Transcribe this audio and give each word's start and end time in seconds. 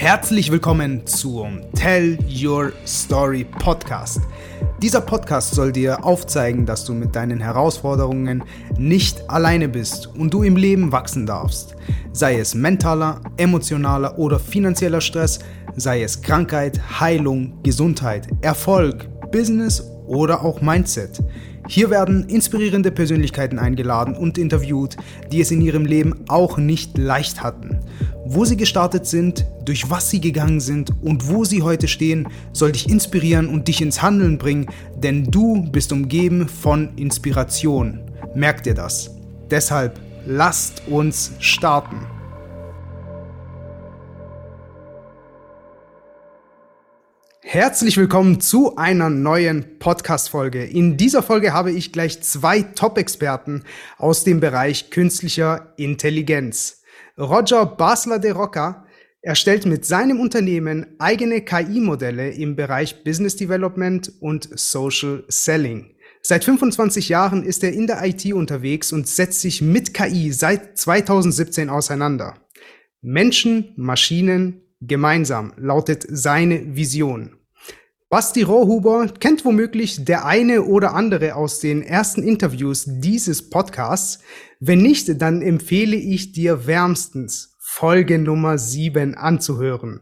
Herzlich 0.00 0.50
willkommen 0.50 1.06
zum 1.06 1.60
Tell 1.74 2.16
Your 2.42 2.72
Story 2.86 3.44
Podcast. 3.44 4.22
Dieser 4.80 5.02
Podcast 5.02 5.54
soll 5.54 5.72
dir 5.72 6.02
aufzeigen, 6.06 6.64
dass 6.64 6.86
du 6.86 6.94
mit 6.94 7.14
deinen 7.14 7.38
Herausforderungen 7.38 8.42
nicht 8.78 9.28
alleine 9.28 9.68
bist 9.68 10.06
und 10.06 10.32
du 10.32 10.42
im 10.42 10.56
Leben 10.56 10.90
wachsen 10.90 11.26
darfst. 11.26 11.76
Sei 12.12 12.38
es 12.38 12.54
mentaler, 12.54 13.20
emotionaler 13.36 14.18
oder 14.18 14.38
finanzieller 14.38 15.02
Stress, 15.02 15.40
sei 15.76 16.02
es 16.02 16.22
Krankheit, 16.22 16.80
Heilung, 16.98 17.62
Gesundheit, 17.62 18.26
Erfolg, 18.40 19.06
Business 19.30 19.84
oder 20.06 20.42
auch 20.42 20.62
Mindset. 20.62 21.22
Hier 21.68 21.90
werden 21.90 22.28
inspirierende 22.28 22.90
Persönlichkeiten 22.90 23.58
eingeladen 23.58 24.14
und 24.16 24.38
interviewt, 24.38 24.96
die 25.30 25.40
es 25.40 25.50
in 25.50 25.60
ihrem 25.60 25.84
Leben 25.84 26.24
auch 26.28 26.58
nicht 26.58 26.98
leicht 26.98 27.42
hatten. 27.42 27.80
Wo 28.24 28.44
sie 28.44 28.56
gestartet 28.56 29.06
sind, 29.06 29.46
durch 29.64 29.90
was 29.90 30.10
sie 30.10 30.20
gegangen 30.20 30.60
sind 30.60 30.90
und 31.02 31.28
wo 31.28 31.44
sie 31.44 31.62
heute 31.62 31.88
stehen, 31.88 32.28
soll 32.52 32.72
dich 32.72 32.88
inspirieren 32.88 33.48
und 33.48 33.68
dich 33.68 33.80
ins 33.80 34.02
Handeln 34.02 34.38
bringen, 34.38 34.66
denn 34.96 35.24
du 35.24 35.68
bist 35.70 35.92
umgeben 35.92 36.48
von 36.48 36.90
Inspiration. 36.96 38.00
Merk 38.34 38.62
dir 38.62 38.74
das. 38.74 39.10
Deshalb 39.50 39.98
lasst 40.26 40.82
uns 40.88 41.32
starten. 41.40 42.19
Herzlich 47.52 47.96
willkommen 47.96 48.40
zu 48.40 48.76
einer 48.76 49.10
neuen 49.10 49.80
Podcast-Folge. 49.80 50.62
In 50.62 50.96
dieser 50.96 51.20
Folge 51.20 51.52
habe 51.52 51.72
ich 51.72 51.90
gleich 51.90 52.22
zwei 52.22 52.62
Top-Experten 52.62 53.64
aus 53.98 54.22
dem 54.22 54.38
Bereich 54.38 54.90
künstlicher 54.90 55.74
Intelligenz. 55.76 56.84
Roger 57.18 57.66
Basler 57.66 58.20
de 58.20 58.30
Roca 58.30 58.86
erstellt 59.20 59.66
mit 59.66 59.84
seinem 59.84 60.20
Unternehmen 60.20 60.94
eigene 61.00 61.40
KI-Modelle 61.40 62.30
im 62.30 62.54
Bereich 62.54 63.02
Business 63.02 63.34
Development 63.34 64.12
und 64.20 64.48
Social 64.54 65.24
Selling. 65.26 65.96
Seit 66.22 66.44
25 66.44 67.08
Jahren 67.08 67.42
ist 67.42 67.64
er 67.64 67.72
in 67.72 67.88
der 67.88 68.06
IT 68.06 68.32
unterwegs 68.32 68.92
und 68.92 69.08
setzt 69.08 69.40
sich 69.40 69.60
mit 69.60 69.92
KI 69.92 70.30
seit 70.30 70.78
2017 70.78 71.68
auseinander. 71.68 72.36
Menschen, 73.02 73.72
Maschinen, 73.74 74.62
gemeinsam 74.80 75.52
lautet 75.56 76.06
seine 76.08 76.76
Vision. 76.76 77.39
Basti 78.10 78.42
Rohrhuber 78.42 79.06
kennt 79.20 79.44
womöglich 79.44 80.04
der 80.04 80.26
eine 80.26 80.64
oder 80.64 80.94
andere 80.94 81.36
aus 81.36 81.60
den 81.60 81.80
ersten 81.80 82.24
Interviews 82.24 82.84
dieses 82.84 83.50
Podcasts. 83.50 84.18
Wenn 84.58 84.82
nicht, 84.82 85.22
dann 85.22 85.42
empfehle 85.42 85.94
ich 85.94 86.32
dir 86.32 86.66
wärmstens 86.66 87.56
Folge 87.60 88.18
Nummer 88.18 88.58
7 88.58 89.14
anzuhören. 89.14 90.00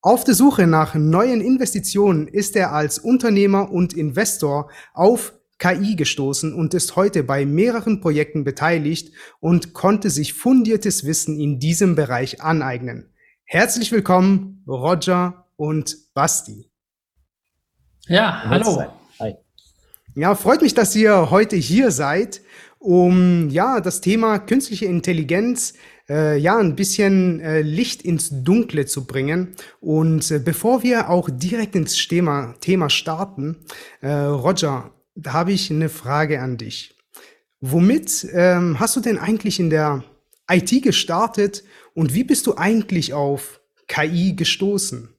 Auf 0.00 0.24
der 0.24 0.32
Suche 0.32 0.66
nach 0.66 0.94
neuen 0.94 1.42
Investitionen 1.42 2.28
ist 2.28 2.56
er 2.56 2.72
als 2.72 2.98
Unternehmer 2.98 3.70
und 3.70 3.92
Investor 3.92 4.70
auf 4.94 5.34
KI 5.58 5.96
gestoßen 5.96 6.54
und 6.54 6.72
ist 6.72 6.96
heute 6.96 7.24
bei 7.24 7.44
mehreren 7.44 8.00
Projekten 8.00 8.44
beteiligt 8.44 9.12
und 9.40 9.74
konnte 9.74 10.08
sich 10.08 10.32
fundiertes 10.32 11.04
Wissen 11.04 11.38
in 11.38 11.58
diesem 11.58 11.94
Bereich 11.94 12.40
aneignen. 12.40 13.12
Herzlich 13.44 13.92
willkommen, 13.92 14.64
Roger 14.66 15.44
und 15.56 15.94
Basti. 16.14 16.70
Ja, 18.08 18.42
hallo. 18.44 18.84
Hi. 19.18 19.34
Ja, 20.14 20.34
freut 20.34 20.60
mich, 20.60 20.74
dass 20.74 20.94
ihr 20.94 21.30
heute 21.30 21.56
hier 21.56 21.90
seid, 21.90 22.42
um 22.78 23.48
ja 23.48 23.80
das 23.80 24.02
Thema 24.02 24.38
künstliche 24.38 24.84
Intelligenz 24.84 25.72
äh, 26.10 26.36
ja 26.36 26.58
ein 26.58 26.76
bisschen 26.76 27.40
äh, 27.40 27.62
Licht 27.62 28.02
ins 28.02 28.28
Dunkle 28.30 28.84
zu 28.84 29.06
bringen. 29.06 29.54
Und 29.80 30.30
äh, 30.30 30.38
bevor 30.38 30.82
wir 30.82 31.08
auch 31.08 31.30
direkt 31.32 31.76
ins 31.76 31.96
Thema, 32.06 32.54
Thema 32.60 32.90
starten, 32.90 33.64
äh, 34.02 34.10
Roger, 34.10 34.92
da 35.14 35.32
habe 35.32 35.52
ich 35.52 35.70
eine 35.70 35.88
Frage 35.88 36.42
an 36.42 36.58
dich. 36.58 36.94
Womit 37.60 38.26
ähm, 38.34 38.78
hast 38.80 38.96
du 38.96 39.00
denn 39.00 39.18
eigentlich 39.18 39.58
in 39.58 39.70
der 39.70 40.04
IT 40.50 40.82
gestartet 40.82 41.64
und 41.94 42.12
wie 42.12 42.24
bist 42.24 42.46
du 42.46 42.56
eigentlich 42.58 43.14
auf 43.14 43.62
KI 43.88 44.36
gestoßen? 44.36 45.13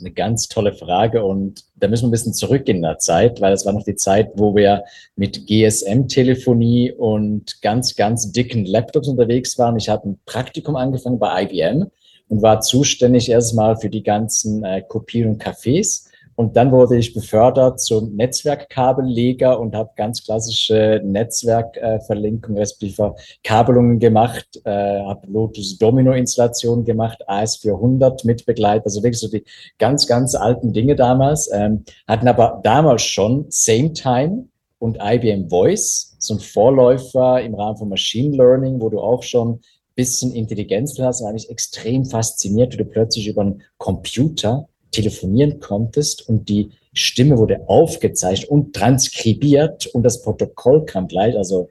Ist 0.00 0.06
eine 0.06 0.14
ganz 0.14 0.48
tolle 0.48 0.72
Frage 0.72 1.24
und 1.24 1.64
da 1.76 1.88
müssen 1.88 2.04
wir 2.04 2.08
ein 2.08 2.12
bisschen 2.12 2.34
zurück 2.34 2.68
in 2.68 2.82
der 2.82 2.98
Zeit, 2.98 3.40
weil 3.40 3.52
es 3.52 3.66
war 3.66 3.72
noch 3.72 3.84
die 3.84 3.96
Zeit, 3.96 4.30
wo 4.34 4.54
wir 4.54 4.84
mit 5.16 5.46
GSM-Telefonie 5.46 6.92
und 6.92 7.60
ganz, 7.60 7.94
ganz 7.96 8.32
dicken 8.32 8.64
Laptops 8.64 9.08
unterwegs 9.08 9.58
waren. 9.58 9.76
Ich 9.76 9.88
habe 9.88 10.10
ein 10.10 10.20
Praktikum 10.24 10.76
angefangen 10.76 11.18
bei 11.18 11.42
IBM 11.42 11.90
und 12.28 12.42
war 12.42 12.60
zuständig 12.60 13.30
erstmal 13.30 13.76
für 13.76 13.90
die 13.90 14.02
ganzen 14.02 14.64
äh, 14.64 14.82
Kopien 14.82 15.28
und 15.28 15.42
Cafés 15.42 16.09
und 16.40 16.56
dann 16.56 16.72
wurde 16.72 16.96
ich 16.96 17.12
befördert 17.12 17.80
zum 17.80 18.16
Netzwerkkabelleger 18.16 19.60
und 19.60 19.74
habe 19.74 19.90
ganz 19.94 20.24
klassische 20.24 20.98
Netzwerkverlinkungen, 21.04 22.56
äh, 22.56 22.60
respektive 22.60 23.14
Kabelungen 23.44 23.98
gemacht, 23.98 24.46
äh, 24.64 25.02
habe 25.02 25.26
Lotus 25.26 25.76
Domino 25.76 26.12
Installation 26.12 26.82
gemacht, 26.82 27.22
AS400 27.28 28.26
mit 28.26 28.46
Begleiter, 28.46 28.86
also 28.86 29.02
wirklich 29.02 29.20
so 29.20 29.28
die 29.28 29.44
ganz, 29.78 30.06
ganz 30.06 30.34
alten 30.34 30.72
Dinge 30.72 30.96
damals, 30.96 31.50
ähm, 31.52 31.84
hatten 32.08 32.26
aber 32.26 32.62
damals 32.64 33.02
schon 33.02 33.44
Same 33.50 33.92
Time 33.92 34.46
und 34.78 34.96
IBM 34.98 35.50
Voice, 35.50 36.16
so 36.18 36.32
ein 36.32 36.40
Vorläufer 36.40 37.42
im 37.42 37.54
Rahmen 37.54 37.76
von 37.76 37.90
Machine 37.90 38.34
Learning, 38.34 38.80
wo 38.80 38.88
du 38.88 38.98
auch 38.98 39.22
schon 39.22 39.60
bisschen 39.94 40.32
Intelligenz 40.32 40.98
hast, 40.98 41.22
war 41.22 41.34
mich 41.34 41.50
extrem 41.50 42.06
fasziniert, 42.06 42.72
wie 42.72 42.78
du 42.78 42.86
plötzlich 42.86 43.28
über 43.28 43.42
einen 43.42 43.62
Computer 43.76 44.69
telefonieren 44.90 45.60
konntest 45.60 46.28
und 46.28 46.48
die 46.48 46.70
Stimme 46.92 47.38
wurde 47.38 47.68
aufgezeichnet 47.68 48.50
und 48.50 48.74
transkribiert 48.74 49.86
und 49.88 50.02
das 50.02 50.22
Protokoll 50.22 50.84
kam 50.84 51.06
gleich. 51.08 51.36
Also 51.36 51.68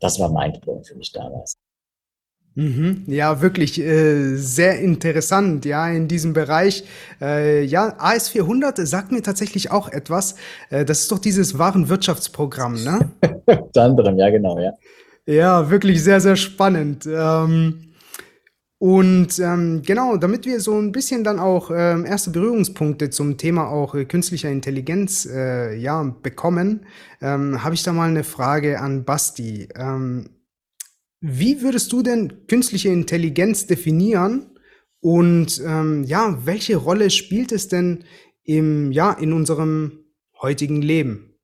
das 0.00 0.18
war 0.18 0.32
mindblowing 0.32 0.84
für 0.84 0.96
mich 0.96 1.12
damals. 1.12 1.56
Mhm, 2.56 3.02
ja, 3.08 3.40
wirklich 3.42 3.80
äh, 3.80 4.36
sehr 4.36 4.78
interessant, 4.78 5.64
ja, 5.64 5.88
in 5.88 6.06
diesem 6.06 6.34
Bereich. 6.34 6.84
Äh, 7.20 7.64
ja, 7.64 7.98
AS400 7.98 8.86
sagt 8.86 9.10
mir 9.10 9.22
tatsächlich 9.22 9.72
auch 9.72 9.88
etwas. 9.88 10.36
Äh, 10.70 10.84
das 10.84 11.00
ist 11.00 11.12
doch 11.12 11.18
dieses 11.18 11.58
Warenwirtschaftsprogramm, 11.58 12.74
ne? 12.84 13.10
Unter 13.46 13.82
anderem, 13.82 14.18
ja, 14.18 14.30
genau, 14.30 14.60
ja. 14.60 14.72
Ja, 15.26 15.68
wirklich 15.68 16.04
sehr, 16.04 16.20
sehr 16.20 16.36
spannend. 16.36 17.06
Ähm, 17.06 17.83
und 18.78 19.38
ähm, 19.38 19.82
genau, 19.82 20.16
damit 20.16 20.46
wir 20.46 20.60
so 20.60 20.78
ein 20.78 20.92
bisschen 20.92 21.24
dann 21.24 21.38
auch 21.38 21.70
ähm, 21.70 22.04
erste 22.04 22.30
Berührungspunkte 22.30 23.08
zum 23.10 23.38
Thema 23.38 23.68
auch 23.68 23.94
äh, 23.94 24.04
künstlicher 24.04 24.50
Intelligenz 24.50 25.26
äh, 25.26 25.76
ja, 25.76 26.02
bekommen, 26.02 26.86
ähm, 27.22 27.62
habe 27.62 27.74
ich 27.74 27.82
da 27.82 27.92
mal 27.92 28.08
eine 28.08 28.24
Frage 28.24 28.80
an 28.80 29.04
Basti. 29.04 29.68
Ähm, 29.76 30.30
wie 31.20 31.62
würdest 31.62 31.92
du 31.92 32.02
denn 32.02 32.46
künstliche 32.48 32.90
Intelligenz 32.90 33.66
definieren 33.66 34.58
und 35.00 35.62
ähm, 35.64 36.04
ja, 36.04 36.38
welche 36.44 36.76
Rolle 36.76 37.10
spielt 37.10 37.52
es 37.52 37.68
denn 37.68 38.04
im, 38.42 38.92
ja, 38.92 39.12
in 39.12 39.32
unserem 39.32 40.04
heutigen 40.42 40.82
Leben? 40.82 41.38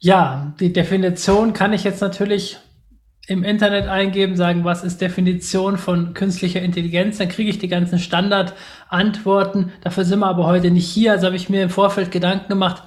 Ja, 0.00 0.54
die 0.58 0.72
Definition 0.72 1.52
kann 1.52 1.72
ich 1.72 1.84
jetzt 1.84 2.00
natürlich 2.00 2.58
im 3.28 3.44
Internet 3.44 3.88
eingeben, 3.88 4.36
sagen, 4.36 4.64
was 4.64 4.82
ist 4.82 5.02
Definition 5.02 5.76
von 5.76 6.14
künstlicher 6.14 6.62
Intelligenz, 6.62 7.18
dann 7.18 7.28
kriege 7.28 7.50
ich 7.50 7.58
die 7.58 7.68
ganzen 7.68 7.98
Standardantworten. 7.98 9.70
Dafür 9.82 10.06
sind 10.06 10.20
wir 10.20 10.28
aber 10.28 10.46
heute 10.46 10.70
nicht 10.70 10.88
hier. 10.88 11.12
Also 11.12 11.26
habe 11.26 11.36
ich 11.36 11.50
mir 11.50 11.62
im 11.62 11.70
Vorfeld 11.70 12.10
Gedanken 12.10 12.48
gemacht, 12.48 12.84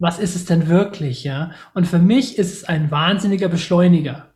was 0.00 0.18
ist 0.18 0.34
es 0.34 0.44
denn 0.44 0.68
wirklich, 0.68 1.22
ja? 1.22 1.52
Und 1.72 1.86
für 1.86 2.00
mich 2.00 2.36
ist 2.36 2.52
es 2.52 2.64
ein 2.64 2.90
wahnsinniger 2.90 3.48
Beschleuniger. 3.48 4.34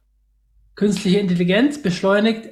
Künstliche 0.76 1.18
Intelligenz 1.18 1.82
beschleunigt 1.82 2.50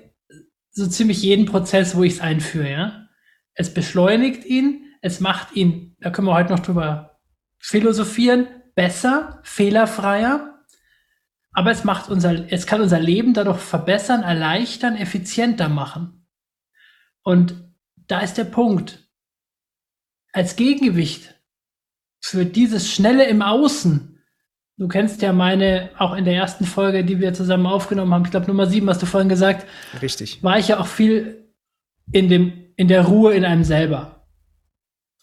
so 0.73 0.89
ziemlich 0.89 1.23
jeden 1.23 1.47
Prozess, 1.47 1.97
wo 1.97 2.03
ich 2.03 2.15
es 2.15 2.21
einführe, 2.21 2.71
ja? 2.71 3.07
Es 3.55 3.73
beschleunigt 3.73 4.45
ihn, 4.45 4.87
es 5.03 5.21
macht 5.21 5.55
ihn, 5.55 5.97
da 6.01 6.11
können 6.11 6.27
wir 6.27 6.35
heute 6.35 6.53
noch 6.53 6.61
drüber 6.61 7.21
philosophieren, 7.61 8.49
besser, 8.75 9.39
fehlerfreier, 9.45 10.56
aber 11.57 11.71
es 11.71 11.85
macht 11.85 12.11
unser, 12.11 12.53
es 12.53 12.67
kann 12.67 12.83
unser 12.83 13.01
Leben 13.01 13.33
dadurch 13.33 13.61
verbessern, 13.61 14.23
erleichtern, 14.23 14.95
effizienter 14.95 15.71
machen. 15.71 16.29
Und 17.23 17.55
da 17.97 18.21
ist 18.21 18.35
der 18.35 18.45
Punkt. 18.45 19.09
Als 20.35 20.57
Gegengewicht 20.57 21.35
für 22.21 22.45
dieses 22.45 22.93
Schnelle 22.93 23.25
im 23.25 23.41
Außen, 23.41 24.23
du 24.77 24.87
kennst 24.87 25.23
ja 25.23 25.33
meine, 25.33 25.89
auch 25.97 26.15
in 26.15 26.27
der 26.27 26.35
ersten 26.35 26.67
Folge, 26.67 27.07
die 27.07 27.21
wir 27.21 27.33
zusammen 27.33 27.67
aufgenommen 27.67 28.13
haben, 28.13 28.27
ich 28.27 28.31
glaube 28.33 28.49
Nummer 28.49 28.67
sieben, 28.67 28.91
hast 28.91 29.01
du 29.01 29.07
vorhin 29.07 29.31
gesagt. 29.31 29.67
Richtig. 30.03 30.43
War 30.43 30.59
ich 30.59 30.69
ja 30.69 30.79
auch 30.79 30.87
viel 30.87 31.55
in 32.13 32.29
dem, 32.29 32.67
in 32.77 32.89
der 32.89 33.07
Ruhe 33.07 33.33
in 33.33 33.47
einem 33.47 33.65
selber. 33.65 34.27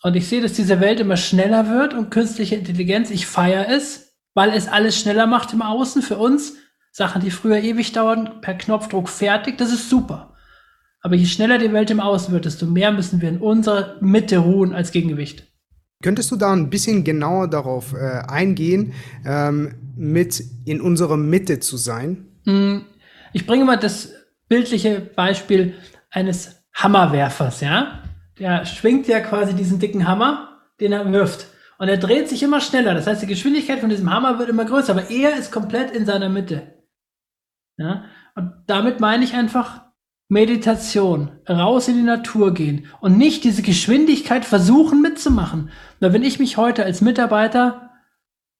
Und 0.01 0.15
ich 0.15 0.27
sehe, 0.27 0.41
dass 0.41 0.53
diese 0.53 0.79
Welt 0.79 0.99
immer 0.99 1.15
schneller 1.15 1.69
wird 1.69 1.93
und 1.93 2.09
künstliche 2.09 2.55
Intelligenz, 2.55 3.11
ich 3.11 3.27
feiere 3.27 3.69
es, 3.69 4.12
weil 4.33 4.51
es 4.51 4.67
alles 4.67 4.99
schneller 4.99 5.27
macht 5.27 5.53
im 5.53 5.61
Außen 5.61 6.01
für 6.01 6.17
uns. 6.17 6.55
Sachen, 6.91 7.21
die 7.21 7.31
früher 7.31 7.57
ewig 7.57 7.91
dauern, 7.91 8.41
per 8.41 8.53
Knopfdruck 8.53 9.09
fertig, 9.09 9.57
das 9.57 9.71
ist 9.71 9.89
super. 9.89 10.35
Aber 11.01 11.15
je 11.15 11.25
schneller 11.25 11.57
die 11.57 11.73
Welt 11.73 11.91
im 11.91 11.99
Außen 11.99 12.33
wird, 12.33 12.45
desto 12.45 12.65
mehr 12.65 12.91
müssen 12.91 13.21
wir 13.21 13.29
in 13.29 13.39
unserer 13.39 13.97
Mitte 13.99 14.37
ruhen 14.37 14.73
als 14.73 14.91
Gegengewicht. 14.91 15.47
Könntest 16.01 16.31
du 16.31 16.35
da 16.35 16.51
ein 16.53 16.69
bisschen 16.69 17.03
genauer 17.03 17.49
darauf 17.49 17.93
äh, 17.93 18.21
eingehen, 18.27 18.93
ähm, 19.25 19.75
mit 19.95 20.43
in 20.65 20.81
unserer 20.81 21.17
Mitte 21.17 21.59
zu 21.59 21.77
sein? 21.77 22.27
Hm, 22.45 22.85
ich 23.31 23.47
bringe 23.47 23.65
mal 23.65 23.77
das 23.77 24.13
bildliche 24.47 24.99
Beispiel 24.99 25.73
eines 26.09 26.63
Hammerwerfers, 26.73 27.61
ja? 27.61 28.03
Der 28.39 28.65
schwingt 28.65 29.07
ja 29.07 29.19
quasi 29.19 29.53
diesen 29.53 29.79
dicken 29.79 30.07
Hammer, 30.07 30.61
den 30.79 30.91
er 30.91 31.11
wirft. 31.11 31.47
Und 31.83 31.89
er 31.89 31.97
dreht 31.97 32.29
sich 32.29 32.41
immer 32.41 32.61
schneller. 32.61 32.93
Das 32.93 33.07
heißt, 33.07 33.23
die 33.23 33.27
Geschwindigkeit 33.27 33.81
von 33.81 33.89
diesem 33.89 34.09
Hammer 34.09 34.39
wird 34.39 34.47
immer 34.47 34.63
größer, 34.63 34.93
aber 34.93 35.11
er 35.11 35.35
ist 35.35 35.51
komplett 35.51 35.91
in 35.91 36.05
seiner 36.05 36.29
Mitte. 36.29 36.81
Ja? 37.75 38.05
Und 38.35 38.53
damit 38.67 39.01
meine 39.01 39.25
ich 39.25 39.33
einfach 39.33 39.81
Meditation, 40.29 41.31
raus 41.49 41.89
in 41.89 41.95
die 41.95 42.03
Natur 42.03 42.53
gehen 42.53 42.87
und 43.01 43.17
nicht 43.17 43.43
diese 43.43 43.63
Geschwindigkeit 43.63 44.45
versuchen 44.45 45.01
mitzumachen. 45.01 45.71
Na, 45.99 46.13
wenn 46.13 46.23
ich 46.23 46.39
mich 46.39 46.55
heute 46.55 46.85
als 46.85 47.01
Mitarbeiter 47.01 47.91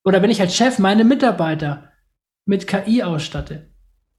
oder 0.04 0.22
wenn 0.22 0.30
ich 0.30 0.42
als 0.42 0.54
Chef 0.54 0.78
meine 0.78 1.06
Mitarbeiter 1.06 1.94
mit 2.44 2.68
KI 2.68 3.04
ausstatte, 3.04 3.72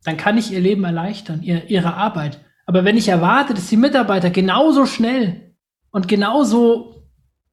dann 0.05 0.17
kann 0.17 0.39
ich 0.39 0.51
ihr 0.51 0.61
Leben 0.61 0.85
erleichtern, 0.85 1.43
ihr, 1.43 1.69
ihre 1.69 1.93
Arbeit. 1.93 2.41
Aber 2.65 2.87
wenn 2.87 2.97
ich 2.97 3.09
erwarte, 3.09 3.53
dass 3.53 3.69
die 3.69 3.77
Mitarbeiter 3.77 4.31
genauso 4.31 4.87
schnell 4.87 5.55
und 5.91 6.09
genauso 6.09 7.04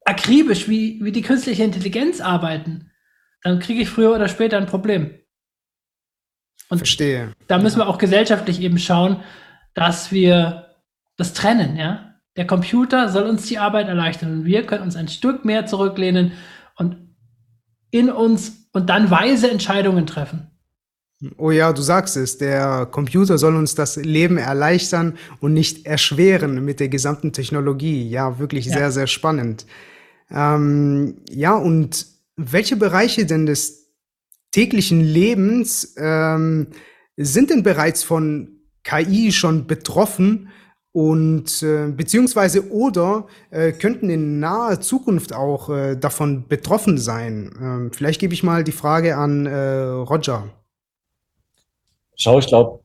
akribisch 0.04 0.68
wie, 0.68 1.00
wie 1.02 1.12
die 1.12 1.22
künstliche 1.22 1.64
Intelligenz 1.64 2.20
arbeiten, 2.20 2.90
dann 3.42 3.58
kriege 3.58 3.82
ich 3.82 3.88
früher 3.88 4.14
oder 4.14 4.28
später 4.28 4.56
ein 4.56 4.66
Problem. 4.66 5.14
Und 6.68 6.78
Verstehe. 6.78 7.32
Da 7.48 7.58
müssen 7.58 7.78
ja. 7.80 7.86
wir 7.86 7.88
auch 7.90 7.98
gesellschaftlich 7.98 8.60
eben 8.60 8.78
schauen, 8.78 9.22
dass 9.74 10.12
wir 10.12 10.76
das 11.16 11.34
trennen, 11.34 11.76
ja. 11.76 12.08
Der 12.36 12.46
Computer 12.46 13.10
soll 13.10 13.24
uns 13.24 13.46
die 13.46 13.58
Arbeit 13.58 13.88
erleichtern 13.88 14.32
und 14.32 14.44
wir 14.46 14.64
können 14.64 14.84
uns 14.84 14.96
ein 14.96 15.08
Stück 15.08 15.44
mehr 15.44 15.66
zurücklehnen 15.66 16.32
und 16.76 16.96
in 17.90 18.10
uns 18.10 18.68
und 18.72 18.88
dann 18.88 19.10
weise 19.10 19.50
Entscheidungen 19.50 20.06
treffen. 20.06 20.50
Oh 21.36 21.50
ja, 21.50 21.72
du 21.72 21.82
sagst 21.82 22.16
es, 22.16 22.38
der 22.38 22.86
Computer 22.86 23.38
soll 23.38 23.54
uns 23.54 23.74
das 23.74 23.96
Leben 23.96 24.38
erleichtern 24.38 25.18
und 25.40 25.52
nicht 25.52 25.86
erschweren 25.86 26.64
mit 26.64 26.80
der 26.80 26.88
gesamten 26.88 27.32
Technologie. 27.32 28.08
Ja, 28.08 28.38
wirklich 28.38 28.66
ja. 28.66 28.78
sehr, 28.78 28.90
sehr 28.90 29.06
spannend. 29.06 29.66
Ähm, 30.32 31.16
ja, 31.30 31.56
und 31.56 32.06
welche 32.36 32.76
Bereiche 32.76 33.26
denn 33.26 33.46
des 33.46 33.90
täglichen 34.50 35.00
Lebens 35.00 35.94
ähm, 35.98 36.68
sind 37.16 37.50
denn 37.50 37.62
bereits 37.62 38.02
von 38.02 38.60
KI 38.84 39.32
schon 39.32 39.66
betroffen 39.66 40.48
und 40.92 41.62
äh, 41.62 41.88
beziehungsweise 41.88 42.70
oder 42.70 43.26
äh, 43.50 43.72
könnten 43.72 44.10
in 44.10 44.40
naher 44.40 44.80
Zukunft 44.80 45.32
auch 45.32 45.70
äh, 45.70 45.96
davon 45.96 46.48
betroffen 46.48 46.98
sein? 46.98 47.50
Ähm, 47.60 47.90
vielleicht 47.92 48.20
gebe 48.20 48.34
ich 48.34 48.42
mal 48.42 48.62
die 48.62 48.72
Frage 48.72 49.16
an 49.16 49.46
äh, 49.46 49.54
Roger. 49.54 50.50
Schau, 52.16 52.38
ich 52.38 52.46
glaube, 52.46 52.80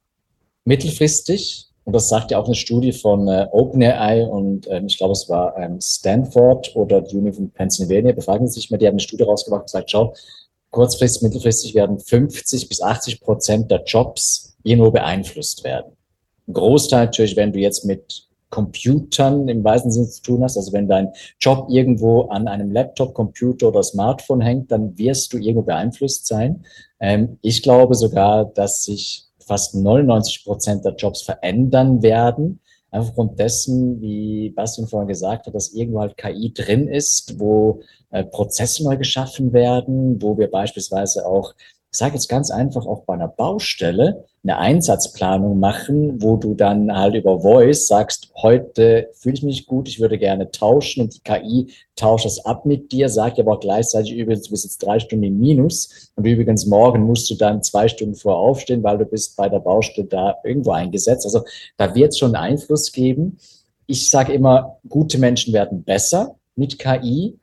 mittelfristig, 0.63 1.66
und 1.87 1.93
das 1.93 2.09
sagt 2.09 2.31
ja 2.31 2.37
auch 2.37 2.47
eine 2.47 2.55
Studie 2.55 2.91
von 2.91 3.29
äh, 3.29 3.47
OpenAI 3.49 4.25
und 4.25 4.67
ähm, 4.69 4.87
ich 4.87 4.97
glaube, 4.97 5.13
es 5.13 5.29
war 5.29 5.57
ähm, 5.57 5.79
Stanford 5.79 6.75
oder 6.75 6.99
die 6.99 7.15
Uni 7.15 7.31
von 7.31 7.49
Pennsylvania, 7.49 8.11
befragen 8.11 8.45
sich 8.49 8.69
mal, 8.69 8.75
die 8.75 8.87
haben 8.87 8.95
eine 8.95 8.99
Studie 8.99 9.23
rausgebracht 9.23 9.61
und 9.61 9.65
gesagt, 9.67 9.91
schau, 9.91 10.13
kurzfristig, 10.69 11.21
mittelfristig 11.21 11.75
werden 11.75 11.97
50 11.97 12.67
bis 12.67 12.81
80 12.81 13.21
Prozent 13.21 13.71
der 13.71 13.85
Jobs 13.85 14.57
irgendwo 14.63 14.91
beeinflusst 14.91 15.63
werden. 15.63 15.93
Ein 16.49 16.55
Großteil 16.55 17.05
natürlich, 17.05 17.37
wenn 17.37 17.53
du 17.53 17.59
jetzt 17.59 17.85
mit 17.85 18.27
Computern 18.49 19.47
im 19.47 19.63
weitesten 19.63 19.91
Sinne 19.91 20.09
zu 20.09 20.21
tun 20.21 20.43
hast, 20.43 20.57
also 20.57 20.73
wenn 20.73 20.89
dein 20.89 21.13
Job 21.39 21.67
irgendwo 21.69 22.23
an 22.23 22.49
einem 22.49 22.69
Laptop, 22.69 23.13
Computer 23.13 23.69
oder 23.69 23.83
Smartphone 23.83 24.41
hängt, 24.41 24.73
dann 24.73 24.97
wirst 24.97 25.31
du 25.31 25.37
irgendwo 25.37 25.61
beeinflusst 25.61 26.27
sein. 26.27 26.65
Ähm, 26.99 27.39
ich 27.41 27.63
glaube 27.63 27.95
sogar, 27.95 28.43
dass 28.43 28.83
sich 28.83 29.26
fast 29.47 29.75
99 29.75 30.43
Prozent 30.43 30.85
der 30.85 30.95
Jobs 30.95 31.21
verändern 31.21 32.03
werden. 32.03 32.59
Einfach 32.91 33.09
aufgrund 33.09 33.39
dessen, 33.39 33.99
wie 34.01 34.49
Bastian 34.51 34.87
vorhin 34.87 35.07
gesagt 35.07 35.47
hat, 35.47 35.55
dass 35.55 35.73
irgendwo 35.73 36.01
halt 36.01 36.17
KI 36.17 36.53
drin 36.53 36.87
ist, 36.87 37.39
wo 37.39 37.81
äh, 38.11 38.23
Prozesse 38.23 38.83
neu 38.83 38.97
geschaffen 38.97 39.53
werden, 39.53 40.21
wo 40.21 40.37
wir 40.37 40.49
beispielsweise 40.49 41.25
auch 41.25 41.53
ich 41.97 41.99
sage 41.99 42.13
jetzt 42.13 42.29
ganz 42.29 42.51
einfach 42.51 42.85
auch 42.85 43.05
bei 43.05 43.15
einer 43.15 43.27
Baustelle 43.27 44.23
eine 44.43 44.59
Einsatzplanung 44.59 45.59
machen, 45.59 46.21
wo 46.21 46.37
du 46.37 46.53
dann 46.53 46.95
halt 46.95 47.15
über 47.15 47.41
Voice 47.41 47.87
sagst, 47.87 48.29
heute 48.39 49.09
fühle 49.13 49.33
ich 49.33 49.41
mich 49.41 49.65
gut, 49.65 49.87
ich 49.87 49.99
würde 49.99 50.19
gerne 50.19 50.51
tauschen 50.51 51.01
und 51.01 51.15
die 51.15 51.21
KI 51.21 51.73
tauscht 51.95 52.25
das 52.25 52.45
ab 52.45 52.67
mit 52.67 52.91
dir, 52.91 53.09
sagt 53.09 53.39
aber 53.39 53.53
auch 53.53 53.59
gleichzeitig 53.59 54.13
übrigens, 54.13 54.43
du 54.43 54.51
bist 54.51 54.65
jetzt 54.65 54.77
drei 54.77 54.99
Stunden 54.99 55.23
im 55.23 55.39
Minus 55.39 56.11
und 56.15 56.27
übrigens 56.27 56.67
morgen 56.67 57.01
musst 57.01 57.31
du 57.31 57.33
dann 57.33 57.63
zwei 57.63 57.87
Stunden 57.87 58.13
vor 58.13 58.37
aufstehen, 58.37 58.83
weil 58.83 58.99
du 58.99 59.05
bist 59.05 59.35
bei 59.35 59.49
der 59.49 59.59
Baustelle 59.59 60.07
da 60.07 60.35
irgendwo 60.43 60.73
eingesetzt. 60.73 61.25
Also 61.25 61.45
da 61.77 61.95
wird 61.95 62.09
es 62.09 62.19
schon 62.19 62.35
Einfluss 62.35 62.91
geben. 62.91 63.39
Ich 63.87 64.11
sage 64.11 64.33
immer, 64.33 64.77
gute 64.87 65.17
Menschen 65.17 65.51
werden 65.51 65.81
besser 65.81 66.35
mit 66.55 66.77
KI 66.77 67.39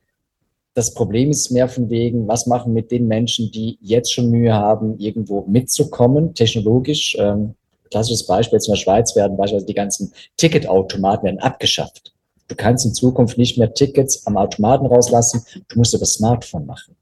das 0.75 0.93
Problem 0.93 1.31
ist 1.31 1.51
mehr 1.51 1.69
von 1.69 1.89
wegen, 1.89 2.27
was 2.27 2.47
machen 2.47 2.73
mit 2.73 2.91
den 2.91 3.07
Menschen, 3.07 3.51
die 3.53 3.79
jetzt 3.81 4.13
schon 4.13 4.31
Mühe 4.31 4.53
haben, 4.53 4.99
irgendwo 4.99 5.43
mitzukommen, 5.47 6.35
technologisch. 6.35 7.17
Ähm, 7.19 7.55
klassisches 7.91 8.27
Beispiel, 8.27 8.57
jetzt 8.57 8.67
in 8.67 8.73
der 8.73 8.81
Schweiz 8.81 9.15
werden 9.15 9.37
beispielsweise 9.37 9.67
die 9.67 9.75
ganzen 9.75 10.13
Ticketautomaten 10.37 11.27
werden 11.27 11.39
abgeschafft. 11.39 12.13
Du 12.49 12.57
kannst 12.57 12.85
in 12.85 12.93
Zukunft 12.93 13.39
nicht 13.39 13.57
mehr 13.57 13.73
Tickets 13.73 14.27
am 14.27 14.37
Automaten 14.37 14.87
rauslassen, 14.87 15.45
du 15.69 15.79
musst 15.79 15.95
über 15.95 16.07
Smartphone 16.07 16.67
machen. 16.67 16.97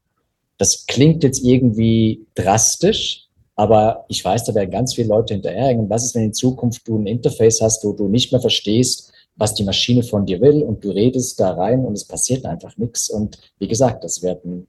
Das 0.58 0.86
klingt 0.86 1.24
jetzt 1.24 1.42
irgendwie 1.42 2.26
drastisch, 2.34 3.26
aber 3.56 4.04
ich 4.08 4.24
weiß, 4.24 4.44
da 4.44 4.54
werden 4.54 4.70
ganz 4.70 4.94
viele 4.94 5.08
Leute 5.08 5.34
hinterherhängen. 5.34 5.88
Was 5.90 6.04
ist, 6.04 6.14
wenn 6.14 6.24
in 6.24 6.34
Zukunft 6.34 6.86
du 6.86 6.98
ein 6.98 7.06
Interface 7.06 7.60
hast, 7.62 7.84
wo 7.84 7.92
du 7.92 8.06
nicht 8.06 8.32
mehr 8.32 8.40
verstehst, 8.40 9.11
was 9.36 9.54
die 9.54 9.64
Maschine 9.64 10.02
von 10.02 10.26
dir 10.26 10.40
will 10.40 10.62
und 10.62 10.84
du 10.84 10.90
redest 10.90 11.40
da 11.40 11.52
rein 11.52 11.84
und 11.84 11.94
es 11.94 12.04
passiert 12.04 12.44
einfach 12.44 12.76
nichts. 12.76 13.08
Und 13.08 13.38
wie 13.58 13.68
gesagt, 13.68 14.04
das 14.04 14.22
wird 14.22 14.44
ein 14.44 14.66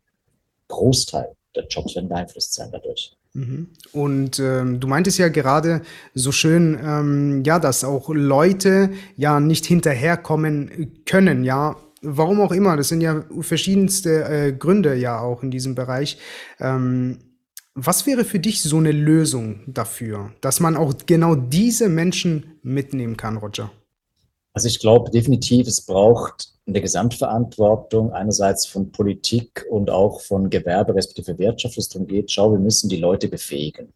Großteil 0.67 1.35
der 1.55 1.67
Jobs 1.67 1.95
werden 1.95 2.09
beeinflusst 2.09 2.53
sein 2.53 2.69
dadurch. 2.71 3.15
Mhm. 3.33 3.67
Und 3.91 4.39
ähm, 4.39 4.79
du 4.79 4.87
meintest 4.87 5.17
ja 5.17 5.29
gerade 5.29 5.81
so 6.13 6.31
schön, 6.31 6.77
ähm, 6.83 7.43
ja, 7.45 7.59
dass 7.59 7.83
auch 7.83 8.09
Leute 8.09 8.91
ja 9.17 9.39
nicht 9.39 9.65
hinterherkommen 9.65 11.01
können, 11.05 11.43
ja. 11.43 11.75
Warum 12.05 12.41
auch 12.41 12.51
immer, 12.51 12.75
das 12.75 12.89
sind 12.89 12.99
ja 12.99 13.23
verschiedenste 13.39 14.25
äh, 14.25 14.51
Gründe 14.51 14.93
ja 14.95 15.21
auch 15.21 15.41
in 15.41 15.51
diesem 15.51 15.73
Bereich. 15.73 16.17
Ähm, 16.59 17.19
was 17.75 18.05
wäre 18.05 18.25
für 18.25 18.39
dich 18.39 18.61
so 18.61 18.77
eine 18.77 18.91
Lösung 18.91 19.61
dafür, 19.67 20.31
dass 20.41 20.59
man 20.59 20.75
auch 20.75 20.93
genau 21.05 21.33
diese 21.33 21.87
Menschen 21.87 22.59
mitnehmen 22.61 23.15
kann, 23.15 23.37
Roger? 23.37 23.71
Also 24.53 24.67
ich 24.67 24.79
glaube 24.79 25.11
definitiv, 25.11 25.67
es 25.67 25.81
braucht 25.81 26.53
eine 26.67 26.79
Gesamtverantwortung 26.79 28.11
einerseits 28.13 28.65
von 28.65 28.91
Politik 28.91 29.65
und 29.69 29.89
auch 29.89 30.21
von 30.21 30.49
Gewerbe 30.49 30.95
respektive 30.95 31.37
Wirtschaft, 31.39 31.77
es 31.77 31.89
darum 31.89 32.07
geht, 32.07 32.31
schau, 32.31 32.51
wir 32.51 32.59
müssen 32.59 32.87
die 32.87 32.97
Leute 32.97 33.27
befähigen. 33.27 33.91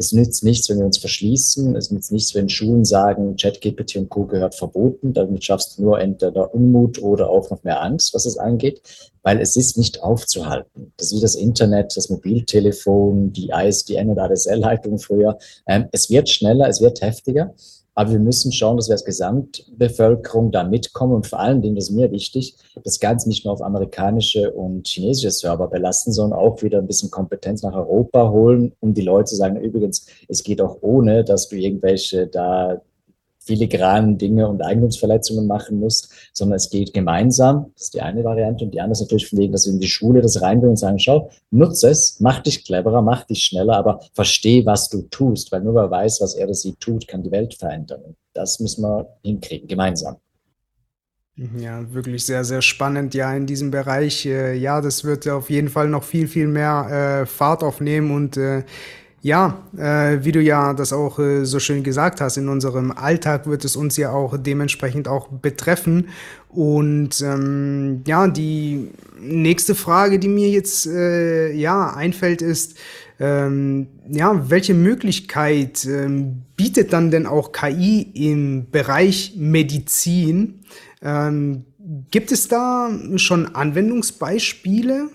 Es 0.00 0.12
nützt 0.12 0.42
nichts, 0.44 0.70
wenn 0.70 0.78
wir 0.78 0.86
uns 0.86 0.96
verschließen. 0.96 1.76
Es 1.76 1.90
nützt 1.90 2.10
nichts, 2.10 2.34
wenn 2.34 2.48
Schulen 2.48 2.86
sagen, 2.86 3.36
ChatGPT 3.36 3.96
und 3.96 4.08
Co. 4.08 4.24
gehört 4.24 4.54
verboten. 4.54 5.12
Damit 5.12 5.44
schaffst 5.44 5.76
du 5.76 5.82
nur 5.82 6.00
entweder 6.00 6.54
Unmut 6.54 7.02
oder 7.02 7.28
auch 7.28 7.50
noch 7.50 7.62
mehr 7.64 7.82
Angst, 7.82 8.14
was 8.14 8.24
es 8.24 8.38
angeht, 8.38 8.80
weil 9.22 9.38
es 9.42 9.56
ist 9.56 9.76
nicht 9.76 10.02
aufzuhalten. 10.02 10.94
Das 10.96 11.08
ist 11.08 11.18
wie 11.18 11.20
das 11.20 11.34
Internet, 11.34 11.94
das 11.98 12.08
Mobiltelefon, 12.08 13.34
die 13.34 13.50
ISDN 13.50 14.08
oder 14.08 14.22
ADSL-Leitung 14.22 14.98
früher. 14.98 15.36
Ähm, 15.66 15.90
es 15.92 16.08
wird 16.08 16.30
schneller, 16.30 16.66
es 16.66 16.80
wird 16.80 17.02
heftiger. 17.02 17.52
Aber 18.00 18.12
wir 18.12 18.18
müssen 18.18 18.50
schauen, 18.50 18.78
dass 18.78 18.88
wir 18.88 18.94
als 18.94 19.04
Gesamtbevölkerung 19.04 20.52
da 20.52 20.64
mitkommen 20.64 21.12
und 21.12 21.26
vor 21.26 21.38
allen 21.38 21.60
Dingen, 21.60 21.74
das 21.74 21.90
ist 21.90 21.94
mir 21.94 22.10
wichtig, 22.10 22.56
das 22.82 22.98
Ganze 22.98 23.28
nicht 23.28 23.44
nur 23.44 23.52
auf 23.52 23.60
amerikanische 23.60 24.52
und 24.52 24.88
chinesische 24.88 25.30
Server 25.30 25.68
belassen, 25.68 26.10
sondern 26.10 26.38
auch 26.38 26.62
wieder 26.62 26.78
ein 26.78 26.86
bisschen 26.86 27.10
Kompetenz 27.10 27.62
nach 27.62 27.74
Europa 27.74 28.30
holen, 28.30 28.72
um 28.80 28.94
die 28.94 29.02
Leute 29.02 29.26
zu 29.26 29.36
sagen, 29.36 29.60
übrigens, 29.60 30.06
es 30.28 30.42
geht 30.42 30.62
auch 30.62 30.78
ohne, 30.80 31.24
dass 31.24 31.50
du 31.50 31.56
irgendwelche 31.56 32.26
da 32.26 32.80
filigranen 33.50 34.16
Dinge 34.16 34.46
und 34.46 34.62
Eigentumsverletzungen 34.62 35.48
machen 35.48 35.80
muss, 35.80 36.08
sondern 36.32 36.56
es 36.56 36.70
geht 36.70 36.94
gemeinsam. 36.94 37.72
Das 37.74 37.84
ist 37.84 37.94
die 37.94 38.00
eine 38.00 38.22
Variante. 38.22 38.64
Und 38.64 38.70
die 38.72 38.80
andere 38.80 38.92
ist 38.92 39.00
natürlich 39.00 39.28
von 39.28 39.40
wegen, 39.40 39.52
dass 39.52 39.66
wir 39.66 39.72
in 39.72 39.80
die 39.80 39.88
Schule 39.88 40.22
das 40.22 40.40
reinbringen 40.40 40.70
und 40.70 40.76
sagen, 40.76 41.00
schau, 41.00 41.30
nutze 41.50 41.90
es, 41.90 42.20
mach 42.20 42.40
dich 42.44 42.64
cleverer, 42.64 43.02
mach 43.02 43.24
dich 43.24 43.42
schneller, 43.42 43.76
aber 43.76 44.00
versteh, 44.14 44.64
was 44.66 44.88
du 44.88 45.02
tust. 45.10 45.50
Weil 45.50 45.62
nur 45.62 45.74
wer 45.74 45.90
weiß, 45.90 46.20
was 46.20 46.34
er 46.34 46.44
oder 46.44 46.54
sie 46.54 46.76
tut, 46.76 47.08
kann 47.08 47.24
die 47.24 47.32
Welt 47.32 47.54
verändern. 47.54 48.02
Und 48.02 48.16
das 48.34 48.60
müssen 48.60 48.82
wir 48.82 49.08
hinkriegen, 49.24 49.66
gemeinsam. 49.66 50.16
Ja, 51.56 51.92
wirklich 51.92 52.26
sehr, 52.26 52.44
sehr 52.44 52.62
spannend, 52.62 53.14
ja, 53.14 53.34
in 53.34 53.46
diesem 53.46 53.70
Bereich. 53.70 54.26
Äh, 54.26 54.54
ja, 54.54 54.80
das 54.80 55.04
wird 55.04 55.26
auf 55.26 55.50
jeden 55.50 55.70
Fall 55.70 55.88
noch 55.88 56.04
viel, 56.04 56.28
viel 56.28 56.46
mehr 56.46 57.22
äh, 57.22 57.26
Fahrt 57.26 57.64
aufnehmen 57.64 58.10
und 58.10 58.36
äh, 58.36 58.62
Ja, 59.22 59.68
äh, 59.76 60.24
wie 60.24 60.32
du 60.32 60.40
ja 60.40 60.72
das 60.72 60.94
auch 60.94 61.18
äh, 61.18 61.44
so 61.44 61.58
schön 61.58 61.82
gesagt 61.82 62.22
hast, 62.22 62.38
in 62.38 62.48
unserem 62.48 62.90
Alltag 62.90 63.46
wird 63.46 63.66
es 63.66 63.76
uns 63.76 63.98
ja 63.98 64.12
auch 64.12 64.38
dementsprechend 64.38 65.08
auch 65.08 65.28
betreffen. 65.28 66.08
Und 66.48 67.20
ähm, 67.20 68.02
ja, 68.06 68.28
die 68.28 68.88
nächste 69.20 69.74
Frage, 69.74 70.18
die 70.18 70.28
mir 70.28 70.48
jetzt 70.48 70.86
äh, 70.86 71.52
ja 71.52 71.92
einfällt, 71.94 72.40
ist, 72.40 72.78
ähm, 73.18 73.88
ja, 74.08 74.48
welche 74.48 74.72
Möglichkeit 74.72 75.84
ähm, 75.84 76.42
bietet 76.56 76.94
dann 76.94 77.10
denn 77.10 77.26
auch 77.26 77.52
KI 77.52 78.00
im 78.14 78.70
Bereich 78.70 79.34
Medizin? 79.36 80.62
Ähm, 81.02 81.66
gibt 82.10 82.32
es 82.32 82.48
da 82.48 82.90
schon 83.16 83.54
Anwendungsbeispiele? 83.54 85.10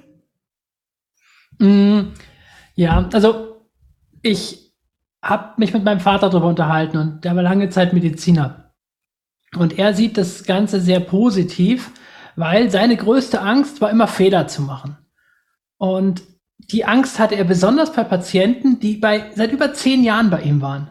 Mm, 1.58 2.00
ja, 2.76 3.10
also 3.12 3.55
ich 4.26 4.74
habe 5.22 5.54
mich 5.58 5.74
mit 5.74 5.84
meinem 5.84 6.00
Vater 6.00 6.30
darüber 6.30 6.48
unterhalten 6.48 6.98
und 6.98 7.24
der 7.24 7.36
war 7.36 7.44
lange 7.44 7.70
Zeit 7.70 7.94
Mediziner. 7.94 8.74
Und 9.56 9.78
er 9.78 9.94
sieht 9.94 10.18
das 10.18 10.44
Ganze 10.44 10.82
sehr 10.82 11.00
positiv, 11.00 11.92
weil 12.36 12.70
seine 12.70 12.98
größte 12.98 13.40
Angst 13.40 13.82
war 13.82 13.90
immer 13.90 14.08
Fehler 14.08 14.48
zu 14.48 14.64
machen. 14.64 14.98
Und 15.78 16.24
die 16.58 16.86
Angst 16.86 17.20
hatte 17.20 17.36
er 17.36 17.44
besonders 17.44 17.94
bei 17.94 18.04
Patienten, 18.04 18.80
die 18.80 18.98
bei, 18.98 19.32
seit 19.36 19.52
über 19.52 19.74
zehn 19.74 20.04
Jahren 20.04 20.30
bei 20.30 20.42
ihm 20.42 20.62
waren. 20.62 20.90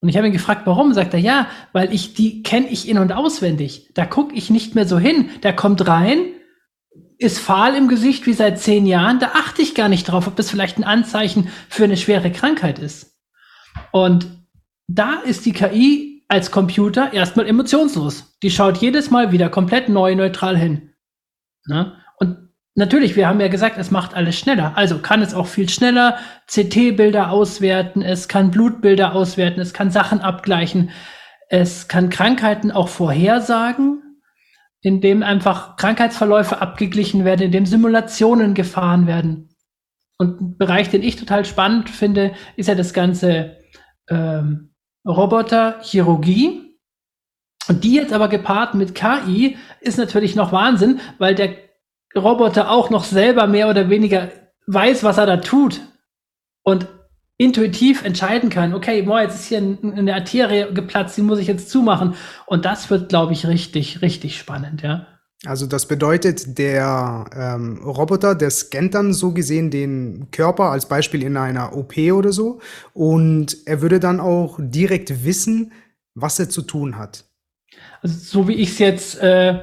Und 0.00 0.08
ich 0.08 0.16
habe 0.16 0.26
ihn 0.26 0.32
gefragt, 0.32 0.62
warum? 0.64 0.94
Sagt 0.94 1.12
er, 1.12 1.20
ja, 1.20 1.48
weil 1.72 1.92
ich 1.92 2.14
die 2.14 2.42
kenne 2.42 2.68
ich 2.68 2.88
in- 2.88 2.98
und 2.98 3.12
auswendig. 3.12 3.90
Da 3.94 4.06
gucke 4.06 4.34
ich 4.34 4.48
nicht 4.48 4.74
mehr 4.74 4.86
so 4.86 4.98
hin. 4.98 5.28
Der 5.42 5.54
kommt 5.54 5.86
rein, 5.86 6.18
ist 7.18 7.38
fahl 7.38 7.74
im 7.74 7.88
Gesicht 7.88 8.26
wie 8.26 8.32
seit 8.32 8.60
zehn 8.60 8.86
Jahren, 8.86 9.18
da 9.18 9.32
achte 9.34 9.60
ich 9.60 9.74
gar 9.74 9.88
nicht 9.88 10.04
drauf, 10.04 10.26
ob 10.26 10.36
das 10.36 10.50
vielleicht 10.50 10.78
ein 10.78 10.84
Anzeichen 10.84 11.48
für 11.68 11.84
eine 11.84 11.96
schwere 11.96 12.30
Krankheit 12.30 12.78
ist. 12.78 13.18
Und 13.90 14.28
da 14.86 15.14
ist 15.14 15.44
die 15.44 15.52
KI 15.52 16.24
als 16.28 16.50
Computer 16.50 17.12
erstmal 17.12 17.46
emotionslos. 17.46 18.36
Die 18.42 18.50
schaut 18.50 18.78
jedes 18.78 19.10
Mal 19.10 19.32
wieder 19.32 19.48
komplett 19.48 19.88
neu, 19.88 20.14
neutral 20.14 20.56
hin. 20.56 20.92
Ne? 21.66 21.94
Und 22.18 22.50
natürlich, 22.74 23.16
wir 23.16 23.26
haben 23.26 23.40
ja 23.40 23.48
gesagt, 23.48 23.78
es 23.78 23.90
macht 23.90 24.14
alles 24.14 24.38
schneller. 24.38 24.72
Also 24.76 24.98
kann 24.98 25.22
es 25.22 25.34
auch 25.34 25.46
viel 25.46 25.68
schneller 25.68 26.18
CT-Bilder 26.46 27.30
auswerten, 27.30 28.02
es 28.02 28.28
kann 28.28 28.50
Blutbilder 28.50 29.14
auswerten, 29.14 29.60
es 29.60 29.72
kann 29.72 29.90
Sachen 29.90 30.20
abgleichen, 30.20 30.90
es 31.48 31.88
kann 31.88 32.10
Krankheiten 32.10 32.70
auch 32.70 32.88
vorhersagen, 32.88 34.02
in 34.80 35.00
dem 35.00 35.22
einfach 35.22 35.76
Krankheitsverläufe 35.76 36.60
abgeglichen 36.60 37.24
werden, 37.24 37.42
in 37.42 37.52
dem 37.52 37.66
Simulationen 37.66 38.54
gefahren 38.54 39.06
werden. 39.06 39.54
Und 40.18 40.40
ein 40.40 40.58
Bereich, 40.58 40.90
den 40.90 41.02
ich 41.02 41.16
total 41.16 41.44
spannend 41.44 41.90
finde, 41.90 42.34
ist 42.56 42.68
ja 42.68 42.74
das 42.74 42.92
ganze 42.92 43.56
ähm, 44.08 44.74
Roboter-Chirurgie. 45.06 46.76
Und 47.68 47.84
die 47.84 47.94
jetzt 47.94 48.12
aber 48.12 48.28
gepaart 48.28 48.74
mit 48.74 48.94
KI 48.94 49.56
ist 49.80 49.98
natürlich 49.98 50.34
noch 50.34 50.52
Wahnsinn, 50.52 51.00
weil 51.18 51.34
der 51.34 51.56
Roboter 52.16 52.70
auch 52.70 52.90
noch 52.90 53.04
selber 53.04 53.46
mehr 53.46 53.68
oder 53.68 53.90
weniger 53.90 54.30
weiß, 54.66 55.04
was 55.04 55.18
er 55.18 55.26
da 55.26 55.36
tut. 55.36 55.80
Und 56.62 56.88
intuitiv 57.38 58.04
entscheiden 58.04 58.50
kann, 58.50 58.74
okay, 58.74 59.02
boah, 59.02 59.22
jetzt 59.22 59.36
ist 59.36 59.46
hier 59.46 59.58
eine 59.58 60.14
Arterie 60.14 60.74
geplatzt, 60.74 61.16
die 61.16 61.22
muss 61.22 61.38
ich 61.38 61.46
jetzt 61.46 61.70
zumachen. 61.70 62.14
Und 62.46 62.64
das 62.64 62.90
wird, 62.90 63.08
glaube 63.08 63.32
ich, 63.32 63.46
richtig, 63.46 64.02
richtig 64.02 64.36
spannend, 64.36 64.82
ja. 64.82 65.06
Also 65.46 65.68
das 65.68 65.86
bedeutet, 65.86 66.58
der 66.58 67.26
ähm, 67.32 67.78
Roboter, 67.84 68.34
der 68.34 68.50
scannt 68.50 68.94
dann 68.94 69.12
so 69.12 69.32
gesehen 69.32 69.70
den 69.70 70.32
Körper 70.32 70.64
als 70.64 70.86
Beispiel 70.86 71.22
in 71.22 71.36
einer 71.36 71.76
OP 71.76 71.96
oder 71.96 72.32
so 72.32 72.60
und 72.92 73.56
er 73.64 73.80
würde 73.80 74.00
dann 74.00 74.18
auch 74.18 74.58
direkt 74.60 75.24
wissen, 75.24 75.72
was 76.16 76.40
er 76.40 76.48
zu 76.48 76.62
tun 76.62 76.98
hat. 76.98 77.24
Also 78.02 78.16
so 78.18 78.48
wie 78.48 78.54
ich 78.54 78.70
es 78.70 78.78
jetzt 78.80 79.18
äh, 79.20 79.60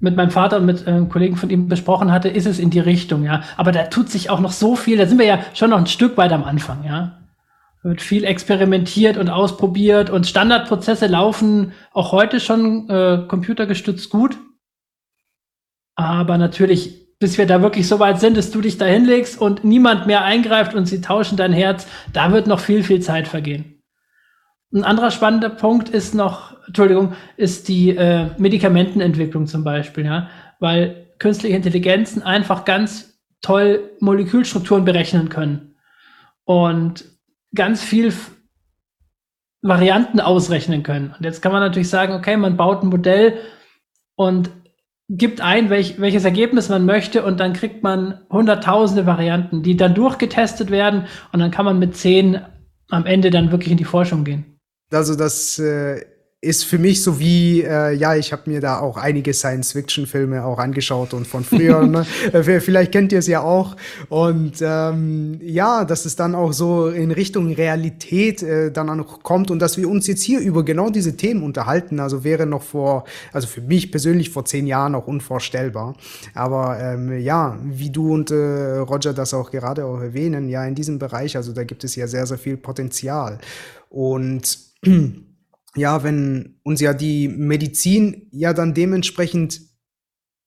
mit 0.00 0.16
meinem 0.16 0.30
Vater 0.30 0.58
und 0.58 0.66
mit 0.66 0.86
äh, 0.86 1.02
Kollegen 1.08 1.36
von 1.36 1.50
ihm 1.50 1.68
besprochen 1.68 2.12
hatte, 2.12 2.28
ist 2.28 2.46
es 2.46 2.58
in 2.58 2.70
die 2.70 2.80
Richtung, 2.80 3.24
ja. 3.24 3.42
Aber 3.56 3.72
da 3.72 3.84
tut 3.84 4.10
sich 4.10 4.30
auch 4.30 4.40
noch 4.40 4.52
so 4.52 4.76
viel, 4.76 4.98
da 4.98 5.06
sind 5.06 5.18
wir 5.18 5.26
ja 5.26 5.40
schon 5.54 5.70
noch 5.70 5.78
ein 5.78 5.86
Stück 5.86 6.16
weit 6.16 6.32
am 6.32 6.44
Anfang, 6.44 6.84
ja. 6.84 7.18
Wird 7.82 8.02
viel 8.02 8.24
experimentiert 8.24 9.16
und 9.16 9.30
ausprobiert 9.30 10.10
und 10.10 10.26
Standardprozesse 10.26 11.06
laufen 11.06 11.72
auch 11.92 12.12
heute 12.12 12.40
schon 12.40 12.90
äh, 12.90 13.24
computergestützt 13.28 14.10
gut. 14.10 14.36
Aber 15.94 16.36
natürlich, 16.36 17.16
bis 17.18 17.38
wir 17.38 17.46
da 17.46 17.62
wirklich 17.62 17.86
so 17.86 18.00
weit 18.00 18.20
sind, 18.20 18.36
dass 18.36 18.50
du 18.50 18.60
dich 18.60 18.76
da 18.76 18.84
hinlegst 18.86 19.40
und 19.40 19.64
niemand 19.64 20.06
mehr 20.06 20.24
eingreift 20.24 20.74
und 20.74 20.86
sie 20.86 21.00
tauschen 21.00 21.36
dein 21.36 21.52
Herz, 21.52 21.86
da 22.12 22.32
wird 22.32 22.46
noch 22.46 22.60
viel, 22.60 22.82
viel 22.82 23.00
Zeit 23.00 23.28
vergehen. 23.28 23.75
Ein 24.76 24.84
anderer 24.84 25.10
spannender 25.10 25.48
Punkt 25.48 25.88
ist 25.88 26.14
noch, 26.14 26.54
Entschuldigung, 26.66 27.14
ist 27.38 27.68
die 27.68 27.96
äh, 27.96 28.26
Medikamentenentwicklung 28.36 29.46
zum 29.46 29.64
Beispiel, 29.64 30.04
ja, 30.04 30.28
weil 30.60 31.06
künstliche 31.18 31.56
Intelligenzen 31.56 32.22
einfach 32.22 32.66
ganz 32.66 33.18
toll 33.40 33.90
Molekülstrukturen 34.00 34.84
berechnen 34.84 35.30
können 35.30 35.76
und 36.44 37.06
ganz 37.54 37.82
viel 37.82 38.12
Varianten 39.62 40.20
ausrechnen 40.20 40.82
können. 40.82 41.14
Und 41.16 41.24
jetzt 41.24 41.40
kann 41.40 41.52
man 41.52 41.62
natürlich 41.62 41.88
sagen, 41.88 42.12
okay, 42.12 42.36
man 42.36 42.58
baut 42.58 42.82
ein 42.82 42.90
Modell 42.90 43.38
und 44.14 44.50
gibt 45.08 45.40
ein, 45.40 45.70
welch, 45.70 45.98
welches 46.02 46.26
Ergebnis 46.26 46.68
man 46.68 46.84
möchte 46.84 47.24
und 47.24 47.40
dann 47.40 47.54
kriegt 47.54 47.82
man 47.82 48.20
hunderttausende 48.28 49.06
Varianten, 49.06 49.62
die 49.62 49.78
dann 49.78 49.94
durchgetestet 49.94 50.70
werden 50.70 51.06
und 51.32 51.40
dann 51.40 51.50
kann 51.50 51.64
man 51.64 51.78
mit 51.78 51.96
zehn 51.96 52.42
am 52.90 53.06
Ende 53.06 53.30
dann 53.30 53.50
wirklich 53.50 53.70
in 53.72 53.78
die 53.78 53.84
Forschung 53.84 54.24
gehen. 54.24 54.55
Also 54.90 55.14
das 55.14 55.58
äh, 55.58 56.04
ist 56.46 56.64
für 56.64 56.78
mich 56.78 57.02
so 57.02 57.18
wie, 57.18 57.62
äh, 57.62 57.92
ja, 57.92 58.14
ich 58.14 58.32
habe 58.32 58.42
mir 58.46 58.60
da 58.60 58.78
auch 58.78 58.98
einige 58.98 59.32
Science-Fiction-Filme 59.32 60.44
auch 60.44 60.58
angeschaut 60.58 61.14
und 61.14 61.26
von 61.26 61.44
früher, 61.44 61.86
ne? 61.86 62.06
Äh, 62.32 62.60
vielleicht 62.60 62.92
kennt 62.92 63.12
ihr 63.12 63.20
es 63.20 63.26
ja 63.26 63.40
auch. 63.40 63.76
Und 64.08 64.54
ähm, 64.60 65.40
ja, 65.42 65.84
dass 65.84 66.04
es 66.04 66.16
dann 66.16 66.34
auch 66.34 66.52
so 66.52 66.88
in 66.88 67.10
Richtung 67.10 67.52
Realität 67.52 68.42
äh, 68.42 68.70
dann 68.70 69.00
auch 69.00 69.22
kommt 69.22 69.50
und 69.50 69.60
dass 69.60 69.76
wir 69.76 69.88
uns 69.88 70.06
jetzt 70.06 70.22
hier 70.22 70.40
über 70.40 70.64
genau 70.64 70.90
diese 70.90 71.16
Themen 71.16 71.42
unterhalten, 71.42 72.00
also 72.00 72.22
wäre 72.24 72.46
noch 72.46 72.62
vor, 72.62 73.04
also 73.32 73.46
für 73.46 73.60
mich 73.60 73.90
persönlich 73.90 74.30
vor 74.30 74.44
zehn 74.44 74.66
Jahren 74.66 74.94
auch 74.94 75.06
unvorstellbar. 75.06 75.96
Aber 76.34 76.78
ähm, 76.80 77.18
ja, 77.18 77.58
wie 77.64 77.90
du 77.90 78.12
und 78.12 78.30
äh, 78.30 78.78
Roger 78.78 79.14
das 79.14 79.34
auch 79.34 79.50
gerade 79.50 79.84
auch 79.84 80.00
erwähnen, 80.00 80.48
ja, 80.48 80.64
in 80.64 80.74
diesem 80.74 80.98
Bereich, 80.98 81.36
also 81.36 81.52
da 81.52 81.64
gibt 81.64 81.84
es 81.84 81.96
ja 81.96 82.06
sehr, 82.06 82.26
sehr 82.26 82.38
viel 82.38 82.56
Potenzial. 82.56 83.38
Und 83.88 84.66
ja, 85.76 86.02
wenn 86.02 86.58
uns 86.62 86.80
ja 86.80 86.94
die 86.94 87.28
Medizin 87.28 88.28
ja 88.32 88.52
dann 88.52 88.74
dementsprechend 88.74 89.60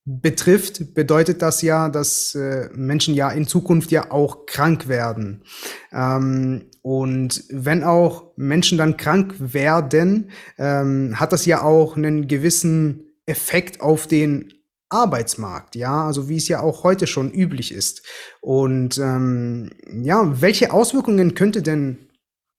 betrifft, 0.05 0.95
bedeutet 0.95 1.41
das 1.41 1.61
ja, 1.61 1.87
dass 1.89 2.33
äh, 2.33 2.69
Menschen 2.73 3.13
ja 3.13 3.29
in 3.29 3.45
Zukunft 3.45 3.91
ja 3.91 4.11
auch 4.11 4.45
krank 4.47 4.87
werden. 4.87 5.43
Ähm, 5.91 6.65
und 6.81 7.43
wenn 7.49 7.83
auch 7.83 8.31
Menschen 8.35 8.77
dann 8.77 8.97
krank 8.97 9.35
werden, 9.37 10.31
ähm, 10.57 11.19
hat 11.19 11.31
das 11.31 11.45
ja 11.45 11.61
auch 11.61 11.95
einen 11.95 12.27
gewissen 12.27 13.05
Effekt 13.27 13.81
auf 13.81 14.07
den 14.07 14.53
Arbeitsmarkt, 14.89 15.75
ja, 15.75 16.07
also 16.07 16.29
wie 16.29 16.37
es 16.37 16.47
ja 16.47 16.61
auch 16.61 16.83
heute 16.83 17.05
schon 17.05 17.31
üblich 17.31 17.71
ist. 17.71 18.01
Und 18.41 18.97
ähm, 18.97 19.69
ja, 20.01 20.41
welche 20.41 20.73
Auswirkungen 20.73 21.35
könnte 21.35 21.61
denn 21.61 22.09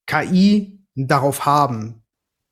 KI 0.07 0.80
darauf 0.95 1.47
haben? 1.47 2.03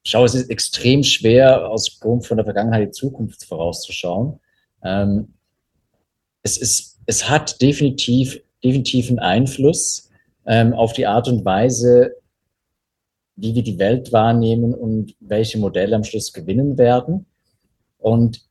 Schau, 0.04 0.25
es 0.25 0.35
ist 0.35 0.50
extrem 0.50 1.02
schwer, 1.02 1.68
aus 1.68 1.99
Grund 2.00 2.26
von 2.26 2.37
der 2.37 2.45
Vergangenheit 2.45 2.88
die 2.88 2.92
Zukunft 2.92 3.45
vorauszuschauen. 3.45 4.40
Ähm, 4.83 5.35
es, 6.42 6.57
ist, 6.57 6.99
es 7.07 7.28
hat 7.28 7.61
definitiv, 7.61 8.40
definitiv 8.64 9.09
einen 9.11 9.18
Einfluss 9.18 10.09
ähm, 10.47 10.73
auf 10.73 10.92
die 10.92 11.07
Art 11.07 11.28
und 11.28 11.45
Weise, 11.45 12.14
wie 13.37 13.54
wir 13.54 13.62
die 13.62 13.78
Welt 13.78 14.12
wahrnehmen 14.12 14.75
und 14.75 15.14
welche 15.21 15.59
Modelle 15.59 15.95
am 15.95 16.04
Schluss 16.04 16.33
gewinnen 16.33 16.78
werden. 16.78 17.26
Und 17.99 18.47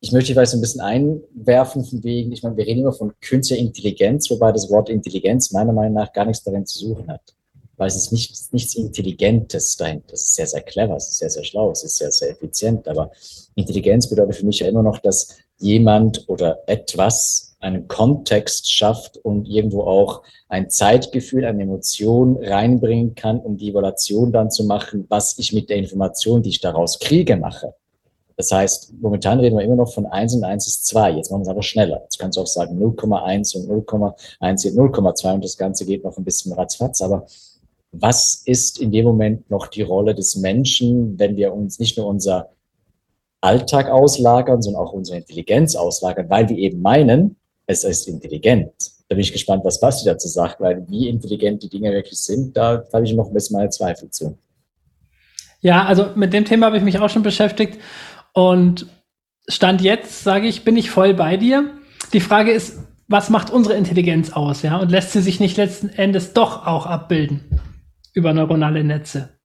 ich 0.00 0.10
möchte 0.10 0.32
vielleicht 0.32 0.50
so 0.50 0.58
ein 0.58 0.62
bisschen 0.62 0.80
einwerfen, 0.80 1.84
von 1.84 2.02
wegen, 2.02 2.32
ich 2.32 2.42
meine, 2.42 2.56
wir 2.56 2.66
reden 2.66 2.80
immer 2.80 2.92
von 2.92 3.12
künstlicher 3.20 3.60
Intelligenz, 3.62 4.28
wobei 4.30 4.50
das 4.50 4.68
Wort 4.68 4.88
Intelligenz 4.88 5.52
meiner 5.52 5.72
Meinung 5.72 5.94
nach 5.94 6.12
gar 6.12 6.24
nichts 6.24 6.42
darin 6.42 6.66
zu 6.66 6.78
suchen 6.78 7.08
hat 7.08 7.34
weil 7.76 7.88
es 7.88 7.96
ist 7.96 8.12
nichts, 8.12 8.52
nichts 8.52 8.74
Intelligentes 8.74 9.76
dahinter. 9.76 10.14
Es 10.14 10.22
ist 10.22 10.34
sehr, 10.34 10.46
sehr 10.46 10.62
clever, 10.62 10.96
es 10.96 11.08
ist 11.08 11.18
sehr, 11.18 11.30
sehr 11.30 11.44
schlau, 11.44 11.70
es 11.70 11.84
ist 11.84 11.96
sehr, 11.96 12.12
sehr 12.12 12.30
effizient. 12.30 12.86
Aber 12.88 13.10
Intelligenz 13.54 14.08
bedeutet 14.08 14.36
für 14.36 14.46
mich 14.46 14.60
ja 14.60 14.68
immer 14.68 14.82
noch, 14.82 14.98
dass 14.98 15.36
jemand 15.58 16.28
oder 16.28 16.62
etwas 16.66 17.56
einen 17.60 17.86
Kontext 17.86 18.72
schafft 18.72 19.18
und 19.18 19.46
irgendwo 19.46 19.82
auch 19.82 20.22
ein 20.48 20.68
Zeitgefühl, 20.68 21.44
eine 21.44 21.62
Emotion 21.62 22.36
reinbringen 22.42 23.14
kann, 23.14 23.38
um 23.38 23.56
die 23.56 23.70
Evaluation 23.70 24.32
dann 24.32 24.50
zu 24.50 24.64
machen, 24.64 25.06
was 25.08 25.38
ich 25.38 25.52
mit 25.52 25.70
der 25.70 25.76
Information, 25.76 26.42
die 26.42 26.50
ich 26.50 26.60
daraus 26.60 26.98
kriege, 26.98 27.36
mache. 27.36 27.74
Das 28.36 28.50
heißt, 28.50 28.94
momentan 29.00 29.38
reden 29.38 29.56
wir 29.56 29.64
immer 29.64 29.76
noch 29.76 29.92
von 29.92 30.06
1 30.06 30.34
und 30.34 30.44
1 30.44 30.66
ist 30.66 30.86
2. 30.86 31.12
Jetzt 31.12 31.30
machen 31.30 31.40
wir 31.40 31.44
es 31.44 31.48
aber 31.48 31.62
schneller. 31.62 32.00
Jetzt 32.02 32.18
kannst 32.18 32.36
du 32.36 32.42
auch 32.42 32.46
sagen 32.46 32.82
0,1 32.82 33.56
und 33.56 33.86
0,1 33.86 34.62
geht 34.62 34.74
0,2 34.74 35.34
und 35.34 35.44
das 35.44 35.56
Ganze 35.56 35.84
geht 35.84 36.02
noch 36.02 36.16
ein 36.16 36.24
bisschen 36.24 36.52
ratzfatz. 36.52 37.02
Aber 37.02 37.26
was 37.92 38.42
ist 38.46 38.80
in 38.80 38.90
dem 38.90 39.04
Moment 39.04 39.50
noch 39.50 39.66
die 39.66 39.82
Rolle 39.82 40.14
des 40.14 40.36
Menschen, 40.36 41.18
wenn 41.18 41.36
wir 41.36 41.52
uns 41.52 41.78
nicht 41.78 41.98
nur 41.98 42.06
unser 42.06 42.48
Alltag 43.42 43.90
auslagern, 43.90 44.62
sondern 44.62 44.82
auch 44.82 44.92
unsere 44.92 45.18
Intelligenz 45.18 45.76
auslagern, 45.76 46.30
weil 46.30 46.48
wir 46.48 46.56
eben 46.56 46.80
meinen, 46.80 47.36
es 47.66 47.84
ist 47.84 48.08
intelligent. 48.08 48.72
Da 49.08 49.14
bin 49.14 49.20
ich 49.20 49.32
gespannt, 49.32 49.64
was 49.64 49.78
Basti 49.78 50.06
dazu 50.06 50.26
sagt, 50.26 50.60
weil 50.60 50.86
wie 50.88 51.08
intelligent 51.08 51.62
die 51.62 51.68
Dinge 51.68 51.92
wirklich 51.92 52.18
sind, 52.18 52.56
da 52.56 52.82
habe 52.92 53.04
ich 53.04 53.12
noch 53.12 53.28
ein 53.28 53.34
bisschen 53.34 53.56
meine 53.56 53.68
Zweifel 53.68 54.10
zu. 54.10 54.38
Ja, 55.60 55.84
also 55.84 56.06
mit 56.14 56.32
dem 56.32 56.44
Thema 56.44 56.66
habe 56.66 56.78
ich 56.78 56.82
mich 56.82 56.98
auch 56.98 57.10
schon 57.10 57.22
beschäftigt 57.22 57.78
und 58.32 58.86
Stand 59.48 59.82
jetzt, 59.82 60.24
sage 60.24 60.46
ich, 60.46 60.64
bin 60.64 60.76
ich 60.76 60.90
voll 60.90 61.14
bei 61.14 61.36
dir. 61.36 61.70
Die 62.12 62.20
Frage 62.20 62.52
ist, 62.52 62.78
was 63.08 63.28
macht 63.28 63.50
unsere 63.50 63.74
Intelligenz 63.74 64.32
aus, 64.32 64.62
ja? 64.62 64.78
Und 64.78 64.90
lässt 64.90 65.12
sie 65.12 65.20
sich 65.20 65.40
nicht 65.40 65.56
letzten 65.56 65.88
Endes 65.90 66.32
doch 66.32 66.66
auch 66.66 66.86
abbilden 66.86 67.60
über 68.12 68.32
neuronale 68.32 68.84
Netze? 68.84 69.38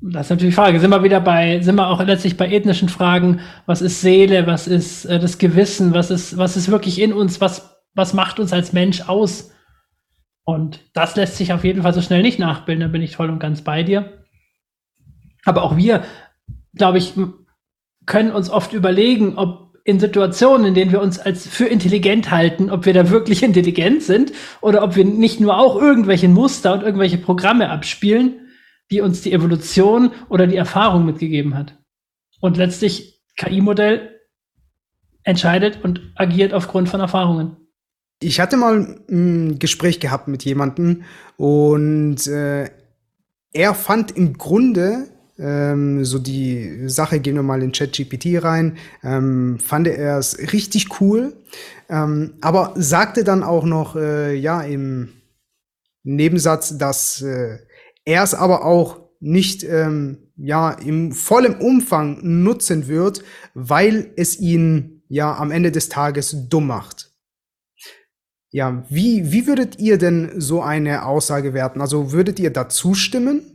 Das 0.00 0.26
ist 0.26 0.30
natürlich 0.30 0.54
die 0.54 0.60
Frage. 0.60 0.80
Sind 0.80 0.90
wir 0.90 1.02
wieder 1.02 1.20
bei, 1.20 1.60
sind 1.60 1.76
wir 1.76 1.88
auch 1.88 2.04
letztlich 2.04 2.36
bei 2.36 2.50
ethnischen 2.50 2.88
Fragen? 2.88 3.40
Was 3.64 3.80
ist 3.80 4.00
Seele? 4.00 4.46
Was 4.46 4.66
ist 4.66 5.06
äh, 5.06 5.18
das 5.18 5.38
Gewissen? 5.38 5.94
Was 5.94 6.10
ist, 6.10 6.36
was 6.36 6.56
ist 6.56 6.70
wirklich 6.70 7.00
in 7.00 7.12
uns? 7.12 7.40
Was, 7.40 7.80
was 7.94 8.12
macht 8.12 8.38
uns 8.38 8.52
als 8.52 8.72
Mensch 8.72 9.08
aus? 9.08 9.52
Und 10.44 10.80
das 10.92 11.16
lässt 11.16 11.36
sich 11.36 11.54
auf 11.54 11.64
jeden 11.64 11.82
Fall 11.82 11.94
so 11.94 12.02
schnell 12.02 12.22
nicht 12.22 12.38
nachbilden. 12.38 12.82
Da 12.82 12.88
bin 12.88 13.00
ich 13.00 13.16
voll 13.16 13.30
und 13.30 13.38
ganz 13.38 13.62
bei 13.62 13.82
dir. 13.82 14.24
Aber 15.46 15.62
auch 15.62 15.76
wir, 15.76 16.04
glaube 16.74 16.98
ich, 16.98 17.14
können 18.04 18.30
uns 18.30 18.50
oft 18.50 18.74
überlegen, 18.74 19.38
ob 19.38 19.63
in 19.84 20.00
Situationen, 20.00 20.66
in 20.68 20.74
denen 20.74 20.92
wir 20.92 21.02
uns 21.02 21.18
als 21.18 21.46
für 21.46 21.66
intelligent 21.66 22.30
halten, 22.30 22.70
ob 22.70 22.86
wir 22.86 22.94
da 22.94 23.10
wirklich 23.10 23.42
intelligent 23.44 24.02
sind 24.02 24.32
oder 24.60 24.82
ob 24.82 24.96
wir 24.96 25.04
nicht 25.04 25.40
nur 25.40 25.58
auch 25.58 25.80
irgendwelche 25.80 26.28
Muster 26.28 26.72
und 26.72 26.82
irgendwelche 26.82 27.18
Programme 27.18 27.70
abspielen, 27.70 28.40
die 28.90 29.00
uns 29.00 29.20
die 29.20 29.32
Evolution 29.32 30.12
oder 30.28 30.46
die 30.46 30.56
Erfahrung 30.56 31.04
mitgegeben 31.04 31.54
hat. 31.54 31.78
Und 32.40 32.56
letztlich 32.56 33.22
KI-Modell 33.36 34.20
entscheidet 35.22 35.82
und 35.82 36.12
agiert 36.14 36.52
aufgrund 36.52 36.88
von 36.88 37.00
Erfahrungen. 37.00 37.56
Ich 38.22 38.40
hatte 38.40 38.56
mal 38.56 39.00
ein 39.10 39.58
Gespräch 39.58 40.00
gehabt 40.00 40.28
mit 40.28 40.44
jemandem 40.44 41.02
und 41.36 42.26
äh, 42.26 42.70
er 43.52 43.74
fand 43.74 44.16
im 44.16 44.38
Grunde 44.38 45.08
ähm, 45.38 46.04
so 46.04 46.18
die 46.18 46.88
Sache, 46.88 47.20
gehen 47.20 47.34
wir 47.34 47.42
mal 47.42 47.62
in 47.62 47.72
ChatGPT 47.72 48.42
rein, 48.42 48.76
ähm, 49.02 49.58
fand 49.58 49.88
er 49.88 50.18
es 50.18 50.38
richtig 50.52 51.00
cool, 51.00 51.34
ähm, 51.88 52.34
aber 52.40 52.72
sagte 52.76 53.24
dann 53.24 53.42
auch 53.42 53.64
noch, 53.64 53.96
äh, 53.96 54.34
ja, 54.34 54.62
im 54.62 55.08
Nebensatz, 56.04 56.78
dass 56.78 57.22
äh, 57.22 57.58
er 58.04 58.22
es 58.22 58.34
aber 58.34 58.64
auch 58.64 59.00
nicht 59.20 59.64
ähm, 59.64 60.18
ja 60.36 60.72
im 60.72 61.12
vollen 61.12 61.56
Umfang 61.56 62.18
nutzen 62.22 62.88
wird, 62.88 63.24
weil 63.54 64.12
es 64.16 64.38
ihn 64.38 65.02
ja 65.08 65.34
am 65.36 65.50
Ende 65.50 65.72
des 65.72 65.88
Tages 65.88 66.48
dumm 66.48 66.66
macht. 66.66 67.12
Ja, 68.50 68.84
wie, 68.88 69.32
wie 69.32 69.46
würdet 69.46 69.80
ihr 69.80 69.98
denn 69.98 70.32
so 70.36 70.62
eine 70.62 71.06
Aussage 71.06 71.54
werten? 71.54 71.80
Also 71.80 72.12
würdet 72.12 72.38
ihr 72.38 72.50
da 72.50 72.68
zustimmen 72.68 73.53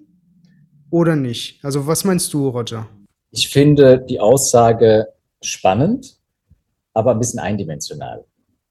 oder 0.91 1.15
nicht? 1.15 1.63
Also 1.63 1.87
was 1.87 2.03
meinst 2.03 2.33
du, 2.33 2.49
Roger? 2.49 2.87
Ich 3.31 3.49
finde 3.49 3.99
die 3.99 4.19
Aussage 4.19 5.07
spannend, 5.41 6.17
aber 6.93 7.11
ein 7.11 7.19
bisschen 7.19 7.39
eindimensional. 7.39 8.25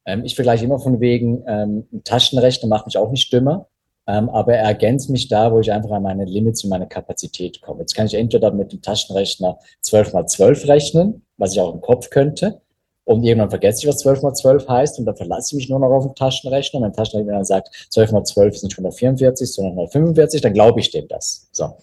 Ähm, 0.04 0.24
ich 0.24 0.34
vergleiche 0.34 0.64
immer 0.64 0.78
von 0.78 1.00
wegen, 1.00 1.44
ähm, 1.46 1.86
ein 1.92 2.04
Taschenrechner 2.04 2.68
macht 2.68 2.86
mich 2.86 2.96
auch 2.96 3.10
nicht 3.10 3.32
dümmer, 3.32 3.68
ähm, 4.06 4.28
aber 4.30 4.54
er 4.54 4.64
ergänzt 4.64 5.10
mich 5.10 5.28
da, 5.28 5.52
wo 5.52 5.60
ich 5.60 5.70
einfach 5.70 5.90
an 5.90 6.02
meine 6.02 6.24
Limits 6.24 6.64
und 6.64 6.70
meine 6.70 6.88
Kapazität 6.88 7.60
komme. 7.60 7.80
Jetzt 7.80 7.94
kann 7.94 8.06
ich 8.06 8.14
entweder 8.14 8.50
mit 8.50 8.72
dem 8.72 8.82
Taschenrechner 8.82 9.58
12 9.82 10.12
mal 10.12 10.26
12 10.26 10.66
rechnen, 10.66 11.22
was 11.36 11.52
ich 11.52 11.60
auch 11.60 11.72
im 11.72 11.80
Kopf 11.80 12.10
könnte, 12.10 12.60
und 13.08 13.24
irgendwann 13.24 13.48
vergesse 13.48 13.80
ich, 13.80 13.88
was 13.88 14.00
12 14.00 14.20
mal 14.20 14.34
12 14.34 14.68
heißt 14.68 14.98
und 14.98 15.06
dann 15.06 15.16
verlasse 15.16 15.54
ich 15.54 15.62
mich 15.62 15.68
nur 15.70 15.78
noch 15.78 15.88
auf 15.88 16.04
den 16.04 16.14
Taschenrechner. 16.14 16.80
Mein 16.80 16.92
Taschenrechner 16.92 17.42
sagt, 17.42 17.70
12 17.88 18.12
mal 18.12 18.22
12 18.22 18.56
ist 18.56 18.64
nicht 18.64 18.74
144, 18.74 19.50
sondern 19.50 19.72
145, 19.72 20.42
dann 20.42 20.52
glaube 20.52 20.80
ich 20.80 20.90
dem 20.90 21.08
das. 21.08 21.48
So. 21.52 21.78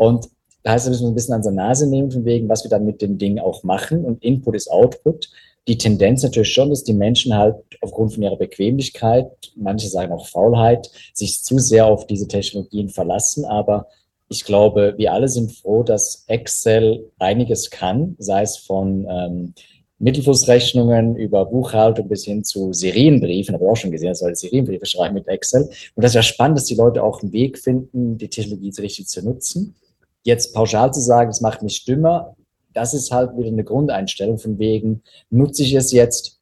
Und 0.00 0.28
da 0.62 0.72
heißt 0.72 0.86
es, 0.86 0.90
müssen 0.90 1.04
wir 1.04 1.10
ein 1.10 1.14
bisschen 1.14 1.34
an 1.34 1.42
der 1.42 1.52
Nase 1.52 1.88
nehmen, 1.88 2.10
von 2.10 2.24
wegen, 2.24 2.48
was 2.48 2.64
wir 2.64 2.70
dann 2.70 2.84
mit 2.84 3.02
den 3.02 3.18
Dingen 3.18 3.38
auch 3.38 3.62
machen. 3.62 4.04
Und 4.04 4.22
Input 4.22 4.54
ist 4.54 4.70
Output 4.70 5.30
die 5.68 5.78
Tendenz 5.78 6.22
natürlich 6.22 6.52
schon, 6.52 6.70
dass 6.70 6.84
die 6.84 6.94
Menschen 6.94 7.36
halt 7.36 7.56
aufgrund 7.80 8.14
von 8.14 8.22
ihrer 8.22 8.36
Bequemlichkeit, 8.36 9.30
manche 9.56 9.88
sagen 9.88 10.12
auch 10.12 10.26
Faulheit, 10.26 10.90
sich 11.12 11.42
zu 11.42 11.58
sehr 11.58 11.86
auf 11.86 12.06
diese 12.06 12.28
Technologien 12.28 12.88
verlassen. 12.88 13.44
Aber 13.44 13.86
ich 14.28 14.44
glaube, 14.44 14.94
wir 14.96 15.12
alle 15.12 15.28
sind 15.28 15.52
froh, 15.52 15.82
dass 15.82 16.24
Excel 16.28 17.10
einiges 17.18 17.70
kann, 17.70 18.16
sei 18.18 18.42
es 18.42 18.56
von 18.56 19.06
ähm, 19.08 19.54
Mittelflussrechnungen 19.98 21.14
über 21.14 21.44
Buchhaltung 21.44 22.08
bis 22.08 22.24
hin 22.24 22.42
zu 22.42 22.72
Serienbriefen, 22.72 23.54
habe 23.54 23.64
ich 23.64 23.70
auch 23.70 23.76
schon 23.76 23.90
gesehen, 23.90 24.08
dass 24.08 24.22
Leute 24.22 24.36
Serienbriefe 24.36 24.86
schreiben 24.86 25.14
mit 25.14 25.28
Excel. 25.28 25.64
Und 25.94 26.02
das 26.02 26.12
ist 26.12 26.16
ja 26.16 26.22
spannend, 26.22 26.56
dass 26.56 26.64
die 26.64 26.74
Leute 26.74 27.02
auch 27.04 27.22
einen 27.22 27.32
Weg 27.32 27.58
finden, 27.58 28.16
die 28.16 28.28
Technologie 28.28 28.72
richtig 28.80 29.08
zu 29.08 29.22
nutzen. 29.22 29.74
Jetzt 30.22 30.54
pauschal 30.54 30.92
zu 30.92 31.00
sagen, 31.00 31.30
es 31.30 31.40
macht 31.40 31.62
mich 31.62 31.84
dümmer, 31.84 32.36
das 32.72 32.94
ist 32.94 33.10
halt 33.10 33.36
wieder 33.36 33.48
eine 33.48 33.64
Grundeinstellung 33.64 34.38
von 34.38 34.58
wegen, 34.58 35.02
nutze 35.30 35.62
ich 35.62 35.74
es 35.74 35.92
jetzt, 35.92 36.40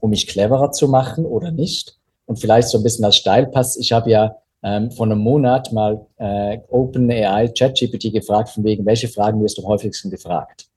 um 0.00 0.10
mich 0.10 0.26
cleverer 0.26 0.72
zu 0.72 0.88
machen 0.88 1.24
oder 1.24 1.50
nicht? 1.50 1.98
Und 2.26 2.38
vielleicht 2.38 2.68
so 2.68 2.78
ein 2.78 2.84
bisschen 2.84 3.04
als 3.04 3.16
Steilpass. 3.16 3.76
Ich 3.76 3.92
habe 3.92 4.10
ja 4.10 4.36
ähm, 4.62 4.90
vor 4.90 5.06
einem 5.06 5.18
Monat 5.18 5.72
mal 5.72 6.06
äh, 6.16 6.58
OpenAI 6.68 7.48
ChatGPT 7.48 8.12
gefragt, 8.12 8.50
von 8.50 8.64
wegen, 8.64 8.86
welche 8.86 9.08
Fragen 9.08 9.42
wirst 9.42 9.58
du 9.58 9.62
am 9.62 9.68
häufigsten 9.68 10.10
gefragt? 10.10 10.68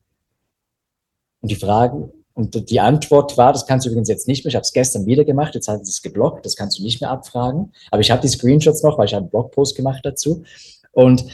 Und 1.41 1.51
die 1.51 1.55
Fragen, 1.55 2.11
und 2.33 2.69
die 2.69 2.79
Antwort 2.79 3.37
war, 3.37 3.53
das 3.53 3.67
kannst 3.67 3.85
du 3.85 3.89
übrigens 3.89 4.09
jetzt 4.09 4.27
nicht 4.27 4.43
mehr, 4.43 4.49
ich 4.49 4.55
habe 4.55 4.63
es 4.63 4.73
gestern 4.73 5.05
wieder 5.05 5.23
gemacht, 5.23 5.53
jetzt 5.53 5.67
hat 5.67 5.81
es 5.81 6.01
geblockt, 6.01 6.45
das 6.45 6.55
kannst 6.55 6.79
du 6.79 6.83
nicht 6.83 6.99
mehr 6.99 7.11
abfragen. 7.11 7.71
Aber 7.91 8.01
ich 8.01 8.09
habe 8.09 8.21
die 8.21 8.27
Screenshots 8.27 8.81
noch, 8.81 8.97
weil 8.97 9.05
ich 9.05 9.15
einen 9.15 9.29
Blogpost 9.29 9.75
gemacht 9.75 10.01
dazu. 10.03 10.43
Und 10.91 11.25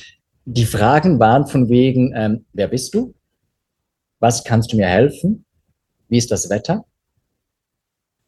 die 0.52 0.66
Fragen 0.66 1.20
waren 1.20 1.46
von 1.46 1.70
wegen, 1.70 2.12
ähm, 2.16 2.46
wer 2.54 2.68
bist 2.68 2.96
du? 2.96 3.14
Was 4.20 4.44
kannst 4.44 4.74
du 4.74 4.78
mir 4.78 4.88
helfen? 4.88 5.46
Wie 6.08 6.18
ist 6.18 6.32
das 6.32 6.50
Wetter? 6.50 6.86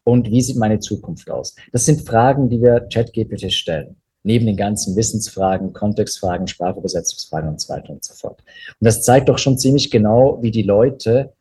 Und 0.04 0.30
wie 0.30 0.42
sieht 0.42 0.58
meine 0.58 0.80
Zukunft 0.80 1.32
aus? 1.32 1.56
Das 1.72 1.86
sind 1.86 2.08
Fragen, 2.08 2.48
die 2.48 2.62
wir 2.62 2.82
ChatGPT 2.94 3.52
stellen. 3.52 3.96
Neben 4.24 4.46
den 4.46 4.56
ganzen 4.56 4.96
Wissensfragen, 4.96 5.74
Kontextfragen, 5.74 6.46
Sprachübersetzungsfragen 6.46 7.50
und 7.50 7.60
so 7.60 7.74
weiter 7.74 7.90
und 7.90 8.04
so 8.04 8.14
fort. 8.14 8.44
Und 8.80 8.86
das 8.86 9.02
zeigt 9.02 9.28
doch 9.28 9.40
schon 9.40 9.58
ziemlich 9.58 9.90
genau, 9.90 10.38
wie 10.44 10.52
die 10.52 10.62
Leute 10.62 11.34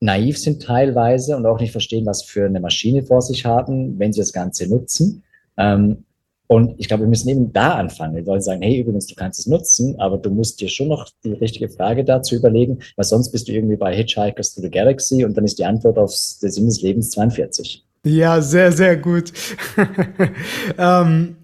naiv 0.00 0.38
sind 0.38 0.62
teilweise 0.62 1.36
und 1.36 1.44
auch 1.44 1.60
nicht 1.60 1.72
verstehen, 1.72 2.06
was 2.06 2.22
für 2.22 2.46
eine 2.46 2.60
Maschine 2.60 3.02
vor 3.02 3.20
sich 3.20 3.44
haben, 3.44 3.98
wenn 3.98 4.14
sie 4.14 4.20
das 4.20 4.32
Ganze 4.32 4.66
nutzen. 4.66 5.24
Ähm, 5.58 6.04
und 6.46 6.74
ich 6.78 6.88
glaube, 6.88 7.04
wir 7.04 7.08
müssen 7.08 7.28
eben 7.28 7.52
da 7.52 7.76
anfangen. 7.76 8.14
Wir 8.14 8.26
wollen 8.26 8.42
sagen, 8.42 8.62
hey, 8.62 8.78
übrigens, 8.78 9.06
du 9.06 9.14
kannst 9.14 9.40
es 9.40 9.46
nutzen, 9.46 9.98
aber 9.98 10.18
du 10.18 10.30
musst 10.30 10.60
dir 10.60 10.68
schon 10.68 10.88
noch 10.88 11.08
die 11.24 11.32
richtige 11.32 11.68
Frage 11.68 12.04
dazu 12.04 12.34
überlegen, 12.34 12.80
weil 12.96 13.04
sonst 13.04 13.30
bist 13.30 13.48
du 13.48 13.52
irgendwie 13.52 13.76
bei 13.76 13.94
Hitchhikers 13.94 14.54
to 14.54 14.60
the 14.60 14.70
Galaxy 14.70 15.24
und 15.24 15.36
dann 15.36 15.44
ist 15.44 15.58
die 15.58 15.64
Antwort 15.64 15.98
auf 15.98 16.12
den 16.42 16.50
Sinn 16.50 16.66
des 16.66 16.82
Lebens 16.82 17.10
42. 17.10 17.86
Ja, 18.04 18.42
sehr, 18.42 18.72
sehr 18.72 18.96
gut. 18.96 19.32
ähm, 20.78 21.36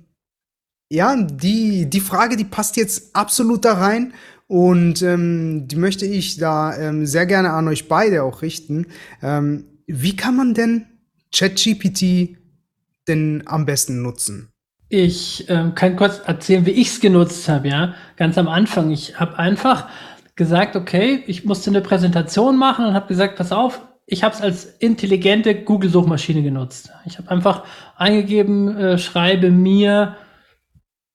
ja, 0.91 1.17
die, 1.23 1.89
die 1.89 2.01
Frage, 2.01 2.37
die 2.37 2.45
passt 2.45 2.77
jetzt 2.77 3.15
absolut 3.15 3.65
da 3.65 3.75
rein 3.75 4.13
und 4.47 5.03
ähm, 5.03 5.69
die 5.69 5.77
möchte 5.77 6.07
ich 6.07 6.39
da 6.39 6.77
ähm, 6.77 7.07
sehr 7.07 7.27
gerne 7.27 7.53
an 7.53 7.69
euch 7.69 7.89
beide 7.89 8.25
auch 8.25 8.43
richten. 8.43 8.87
Ähm, 9.23 9.65
wie 9.87 10.17
kann 10.17 10.37
man 10.37 10.55
denn 10.55 10.87
ChatGPT 11.33 12.37
denn 13.07 13.43
am 13.47 13.67
besten 13.67 14.03
nutzen? 14.03 14.49
Ich 14.89 15.49
ähm, 15.51 15.75
kann 15.75 15.97
kurz 15.97 16.21
erzählen, 16.25 16.65
wie 16.65 16.71
ich 16.71 16.89
es 16.89 17.01
genutzt 17.01 17.49
habe, 17.49 17.69
ja. 17.69 17.95
Ganz 18.17 18.39
am 18.39 18.49
Anfang. 18.49 18.91
Ich 18.91 19.21
habe 19.21 19.39
einfach 19.39 19.89
gesagt, 20.35 20.77
okay, 20.77 21.23
ich 21.27 21.45
musste 21.45 21.71
eine 21.71 21.83
Präsentation 21.83 22.57
machen 22.57 22.87
und 22.87 22.95
habe 22.95 23.09
gesagt, 23.09 23.37
pass 23.37 23.53
auf, 23.53 23.83
ich 24.07 24.25
habe 24.25 24.35
es 24.35 24.41
als 24.41 24.65
intelligente 24.65 25.55
Google-Suchmaschine 25.55 26.43
genutzt. 26.43 26.91
Ich 27.05 27.19
habe 27.19 27.31
einfach 27.31 27.65
eingegeben, 27.97 28.75
äh, 28.79 28.99
schreibe 28.99 29.51
mir 29.51 30.17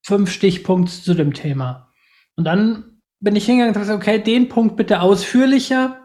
fünf 0.06 0.32
Stichpunkte 0.32 0.94
zu 0.94 1.16
dem 1.16 1.34
Thema. 1.34 1.90
Und 2.36 2.44
dann 2.44 3.00
bin 3.20 3.36
ich 3.36 3.46
hingegangen 3.46 3.70
und 3.70 3.76
habe 3.76 3.86
gesagt, 3.86 4.04
okay, 4.04 4.22
den 4.22 4.50
Punkt 4.50 4.76
bitte 4.76 5.02
ausführlicher 5.02 6.03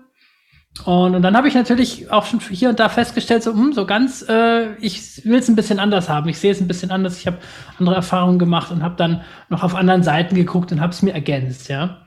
und, 0.84 1.14
und 1.16 1.22
dann 1.22 1.36
habe 1.36 1.48
ich 1.48 1.54
natürlich 1.54 2.10
auch 2.10 2.24
schon 2.24 2.40
hier 2.40 2.68
und 2.68 2.78
da 2.78 2.88
festgestellt, 2.88 3.42
so, 3.42 3.52
hm, 3.52 3.72
so 3.72 3.84
ganz, 3.84 4.24
äh, 4.28 4.74
ich 4.76 5.24
will 5.24 5.38
es 5.38 5.48
ein 5.48 5.56
bisschen 5.56 5.80
anders 5.80 6.08
haben. 6.08 6.28
Ich 6.28 6.38
sehe 6.38 6.52
es 6.52 6.60
ein 6.60 6.68
bisschen 6.68 6.90
anders. 6.90 7.18
Ich 7.18 7.26
habe 7.26 7.38
andere 7.78 7.96
Erfahrungen 7.96 8.38
gemacht 8.38 8.70
und 8.70 8.82
habe 8.82 8.94
dann 8.96 9.22
noch 9.48 9.64
auf 9.64 9.74
anderen 9.74 10.02
Seiten 10.02 10.34
geguckt 10.34 10.70
und 10.70 10.80
habe 10.80 10.92
es 10.92 11.02
mir 11.02 11.12
ergänzt, 11.12 11.68
ja. 11.68 12.06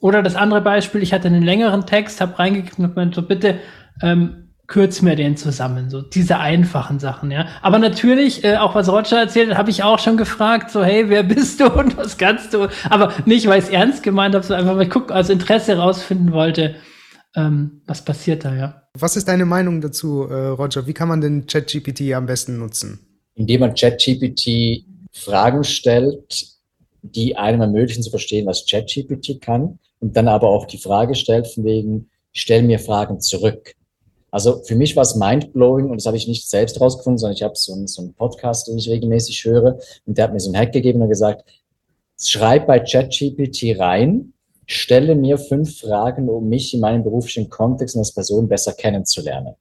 Oder 0.00 0.22
das 0.22 0.36
andere 0.36 0.60
Beispiel, 0.60 1.02
ich 1.02 1.12
hatte 1.12 1.28
einen 1.28 1.42
längeren 1.42 1.86
Text, 1.86 2.20
habe 2.20 2.38
reingekriegt 2.38 2.78
und 2.78 2.96
meinte 2.96 3.16
so, 3.16 3.22
bitte 3.26 3.58
ähm, 4.00 4.54
kürz 4.68 5.02
mir 5.02 5.16
den 5.16 5.36
zusammen, 5.36 5.90
so 5.90 6.00
diese 6.00 6.38
einfachen 6.38 6.98
Sachen, 6.98 7.30
ja. 7.30 7.46
Aber 7.62 7.78
natürlich, 7.78 8.44
äh, 8.44 8.56
auch 8.56 8.74
was 8.74 8.88
Roger 8.88 9.18
erzählt 9.18 9.50
hat, 9.50 9.58
habe 9.58 9.70
ich 9.70 9.82
auch 9.82 9.98
schon 9.98 10.16
gefragt, 10.16 10.70
so, 10.70 10.84
hey, 10.84 11.08
wer 11.08 11.24
bist 11.24 11.60
du 11.60 11.66
und 11.78 11.96
was 11.96 12.16
kannst 12.16 12.54
du? 12.54 12.68
Aber 12.88 13.12
nicht, 13.26 13.46
weil 13.48 13.58
ich 13.58 13.66
es 13.66 13.70
ernst 13.70 14.02
gemeint 14.02 14.34
habe, 14.34 14.44
sondern 14.44 14.66
einfach, 14.66 14.78
weil 14.78 14.86
ich 14.86 14.90
guck, 14.90 15.10
als 15.10 15.30
Interesse 15.30 15.76
herausfinden 15.76 16.32
wollte, 16.32 16.76
ähm, 17.34 17.82
was 17.86 18.04
passiert 18.04 18.44
da, 18.44 18.54
ja. 18.54 18.82
Was 18.98 19.16
ist 19.16 19.28
deine 19.28 19.46
Meinung 19.46 19.80
dazu, 19.80 20.24
äh, 20.24 20.48
Roger? 20.48 20.86
Wie 20.86 20.92
kann 20.92 21.08
man 21.08 21.20
den 21.20 21.46
ChatGPT 21.46 22.12
am 22.12 22.26
besten 22.26 22.58
nutzen? 22.58 23.00
Indem 23.34 23.60
man 23.60 23.74
ChatGPT 23.74 24.84
Fragen 25.12 25.64
stellt, 25.64 26.46
die 27.02 27.36
einem 27.36 27.60
ermöglichen 27.62 28.02
zu 28.02 28.10
verstehen, 28.10 28.46
was 28.46 28.66
ChatGPT 28.66 29.40
kann 29.40 29.78
und 30.00 30.16
dann 30.16 30.28
aber 30.28 30.48
auch 30.48 30.66
die 30.66 30.78
Frage 30.78 31.14
stellt 31.14 31.46
von 31.46 31.64
wegen, 31.64 32.10
stell 32.32 32.62
mir 32.62 32.78
Fragen 32.78 33.20
zurück. 33.20 33.74
Also 34.30 34.62
für 34.64 34.76
mich 34.76 34.96
war 34.96 35.02
es 35.02 35.14
mindblowing 35.14 35.90
und 35.90 35.98
das 35.98 36.06
habe 36.06 36.16
ich 36.16 36.26
nicht 36.26 36.48
selbst 36.48 36.80
rausgefunden, 36.80 37.18
sondern 37.18 37.36
ich 37.36 37.42
habe 37.42 37.54
so 37.54 37.74
einen, 37.74 37.86
so 37.86 38.02
einen 38.02 38.14
Podcast, 38.14 38.68
den 38.68 38.78
ich 38.78 38.88
regelmäßig 38.88 39.44
höre 39.44 39.78
und 40.06 40.16
der 40.16 40.24
hat 40.24 40.32
mir 40.32 40.40
so 40.40 40.50
einen 40.50 40.58
Hack 40.58 40.72
gegeben 40.72 41.02
und 41.02 41.08
gesagt, 41.08 41.44
schreib 42.18 42.66
bei 42.66 42.78
ChatGPT 42.78 43.78
rein, 43.78 44.31
stelle 44.66 45.14
mir 45.14 45.38
fünf 45.38 45.80
Fragen, 45.80 46.28
um 46.28 46.48
mich 46.48 46.74
in 46.74 46.80
meinem 46.80 47.02
beruflichen 47.02 47.50
Kontext 47.50 47.94
und 47.96 48.00
als 48.00 48.12
Person 48.12 48.48
besser 48.48 48.72
kennenzulernen. 48.72 49.54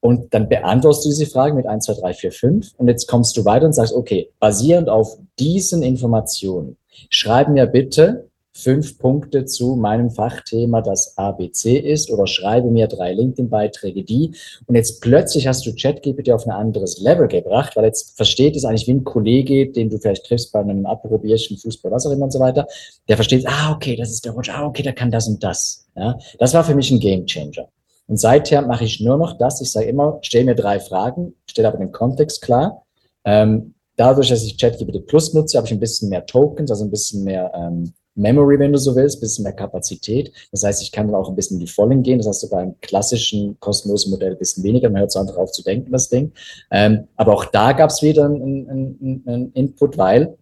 Und 0.00 0.32
dann 0.32 0.48
beantwortest 0.48 1.04
du 1.04 1.08
diese 1.10 1.26
Fragen 1.26 1.56
mit 1.56 1.66
1, 1.66 1.84
2, 1.84 1.94
3, 2.00 2.14
4, 2.14 2.32
5 2.32 2.74
und 2.78 2.88
jetzt 2.88 3.06
kommst 3.06 3.36
du 3.36 3.44
weiter 3.44 3.66
und 3.66 3.74
sagst, 3.74 3.92
okay, 3.92 4.30
basierend 4.38 4.88
auf 4.88 5.18
diesen 5.38 5.82
Informationen, 5.82 6.78
schreib 7.10 7.50
mir 7.50 7.66
bitte 7.66 8.29
fünf 8.52 8.98
Punkte 8.98 9.44
zu 9.44 9.76
meinem 9.76 10.10
Fachthema, 10.10 10.82
das 10.82 11.16
ABC 11.16 11.78
ist, 11.78 12.10
oder 12.10 12.26
schreibe 12.26 12.70
mir 12.70 12.88
drei 12.88 13.12
LinkedIn-Beiträge, 13.12 14.04
die. 14.04 14.34
Und 14.66 14.74
jetzt 14.74 15.00
plötzlich 15.00 15.46
hast 15.46 15.64
du 15.66 15.74
ChatGPT 15.74 16.30
auf 16.30 16.46
ein 16.46 16.52
anderes 16.52 17.00
Level 17.00 17.28
gebracht, 17.28 17.76
weil 17.76 17.84
jetzt 17.84 18.16
versteht 18.16 18.56
es 18.56 18.64
eigentlich 18.64 18.86
wie 18.86 18.92
ein 18.92 19.04
Kollege, 19.04 19.70
den 19.70 19.88
du 19.88 19.98
vielleicht 19.98 20.26
triffst 20.26 20.52
bei 20.52 20.60
einem 20.60 20.86
Approbierchen, 20.86 21.58
Fußball, 21.58 21.92
was 21.92 22.06
auch 22.06 22.12
immer 22.12 22.24
und 22.24 22.32
so 22.32 22.40
weiter. 22.40 22.66
Der 23.08 23.16
versteht, 23.16 23.46
ah, 23.46 23.72
okay, 23.72 23.96
das 23.96 24.10
ist 24.10 24.24
der 24.24 24.32
Roger, 24.32 24.56
ah, 24.56 24.66
okay, 24.66 24.82
der 24.82 24.94
kann 24.94 25.10
das 25.10 25.28
und 25.28 25.42
das. 25.42 25.86
Ja, 25.96 26.18
das 26.38 26.54
war 26.54 26.64
für 26.64 26.74
mich 26.74 26.90
ein 26.90 27.00
Gamechanger. 27.00 27.68
Und 28.06 28.18
seither 28.18 28.62
mache 28.62 28.84
ich 28.84 29.00
nur 29.00 29.16
noch 29.16 29.38
das. 29.38 29.60
Ich 29.60 29.70
sage 29.70 29.86
immer, 29.86 30.18
stell 30.22 30.44
mir 30.44 30.56
drei 30.56 30.80
Fragen, 30.80 31.34
stell 31.46 31.66
aber 31.66 31.78
den 31.78 31.92
Kontext 31.92 32.42
klar. 32.42 32.84
Ähm, 33.24 33.74
dadurch, 33.96 34.30
dass 34.30 34.42
ich 34.42 34.58
ChatGPT 34.58 35.06
Plus 35.06 35.32
nutze, 35.32 35.56
habe 35.56 35.68
ich 35.68 35.72
ein 35.72 35.78
bisschen 35.78 36.08
mehr 36.08 36.26
Tokens, 36.26 36.70
also 36.70 36.84
ein 36.84 36.90
bisschen 36.90 37.22
mehr 37.22 37.52
ähm, 37.54 37.92
Memory, 38.14 38.58
wenn 38.58 38.72
du 38.72 38.78
so 38.78 38.96
willst, 38.96 39.18
ein 39.18 39.20
bisschen 39.20 39.44
mehr 39.44 39.52
Kapazität. 39.52 40.32
Das 40.50 40.62
heißt, 40.62 40.82
ich 40.82 40.92
kann 40.92 41.06
dann 41.06 41.14
auch 41.14 41.28
ein 41.28 41.36
bisschen 41.36 41.58
in 41.58 41.66
die 41.66 41.72
Vollen 41.72 42.02
gehen. 42.02 42.18
Das 42.18 42.26
heißt, 42.26 42.40
sogar 42.40 42.62
im 42.62 42.80
klassischen 42.80 43.58
kostenlosen 43.60 44.10
Modell 44.10 44.32
ein 44.32 44.38
bisschen 44.38 44.64
weniger. 44.64 44.90
Man 44.90 45.00
hört 45.00 45.12
so 45.12 45.20
einfach 45.20 45.36
auf 45.36 45.52
zu 45.52 45.62
denken, 45.62 45.92
das 45.92 46.08
Ding. 46.08 46.32
Ähm, 46.70 47.08
aber 47.16 47.34
auch 47.34 47.44
da 47.46 47.72
gab 47.72 47.90
es 47.90 48.02
wieder 48.02 48.26
einen, 48.26 48.68
einen, 48.68 49.22
einen 49.26 49.52
Input, 49.52 49.96
weil 49.96 50.36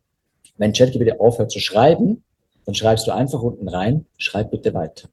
wenn 0.56 0.72
ChatGPT 0.72 1.20
aufhört 1.20 1.50
zu 1.50 1.60
schreiben, 1.60 2.22
dann 2.64 2.74
schreibst 2.74 3.06
du 3.06 3.12
einfach 3.12 3.42
unten 3.42 3.68
rein, 3.68 4.06
schreib 4.18 4.50
bitte 4.50 4.74
weiter. 4.74 5.08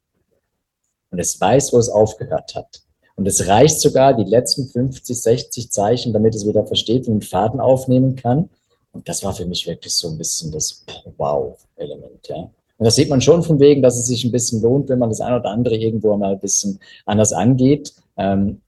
Und 1.10 1.18
es 1.18 1.40
weiß, 1.40 1.72
wo 1.72 1.78
es 1.78 1.88
aufgehört 1.88 2.54
hat. 2.54 2.82
Und 3.14 3.26
es 3.26 3.48
reicht 3.48 3.80
sogar 3.80 4.14
die 4.14 4.28
letzten 4.28 4.66
50, 4.66 5.22
60 5.22 5.70
Zeichen, 5.72 6.12
damit 6.12 6.34
es 6.34 6.46
wieder 6.46 6.66
versteht 6.66 7.06
und 7.06 7.12
einen 7.12 7.22
Faden 7.22 7.60
aufnehmen 7.60 8.14
kann. 8.14 8.50
Und 8.96 9.06
das 9.06 9.22
war 9.22 9.34
für 9.34 9.44
mich 9.44 9.66
wirklich 9.66 9.92
so 9.92 10.08
ein 10.08 10.16
bisschen 10.16 10.50
das 10.52 10.84
Wow-Element, 11.18 12.28
ja. 12.28 12.50
Und 12.78 12.84
das 12.84 12.96
sieht 12.96 13.10
man 13.10 13.20
schon 13.20 13.42
von 13.42 13.60
wegen, 13.60 13.82
dass 13.82 13.98
es 13.98 14.06
sich 14.06 14.24
ein 14.24 14.32
bisschen 14.32 14.62
lohnt, 14.62 14.88
wenn 14.88 14.98
man 14.98 15.10
das 15.10 15.20
eine 15.20 15.38
oder 15.38 15.50
andere 15.50 15.76
irgendwo 15.76 16.16
mal 16.16 16.32
ein 16.32 16.40
bisschen 16.40 16.78
anders 17.04 17.32
angeht. 17.32 17.92
Ähm, 18.16 18.60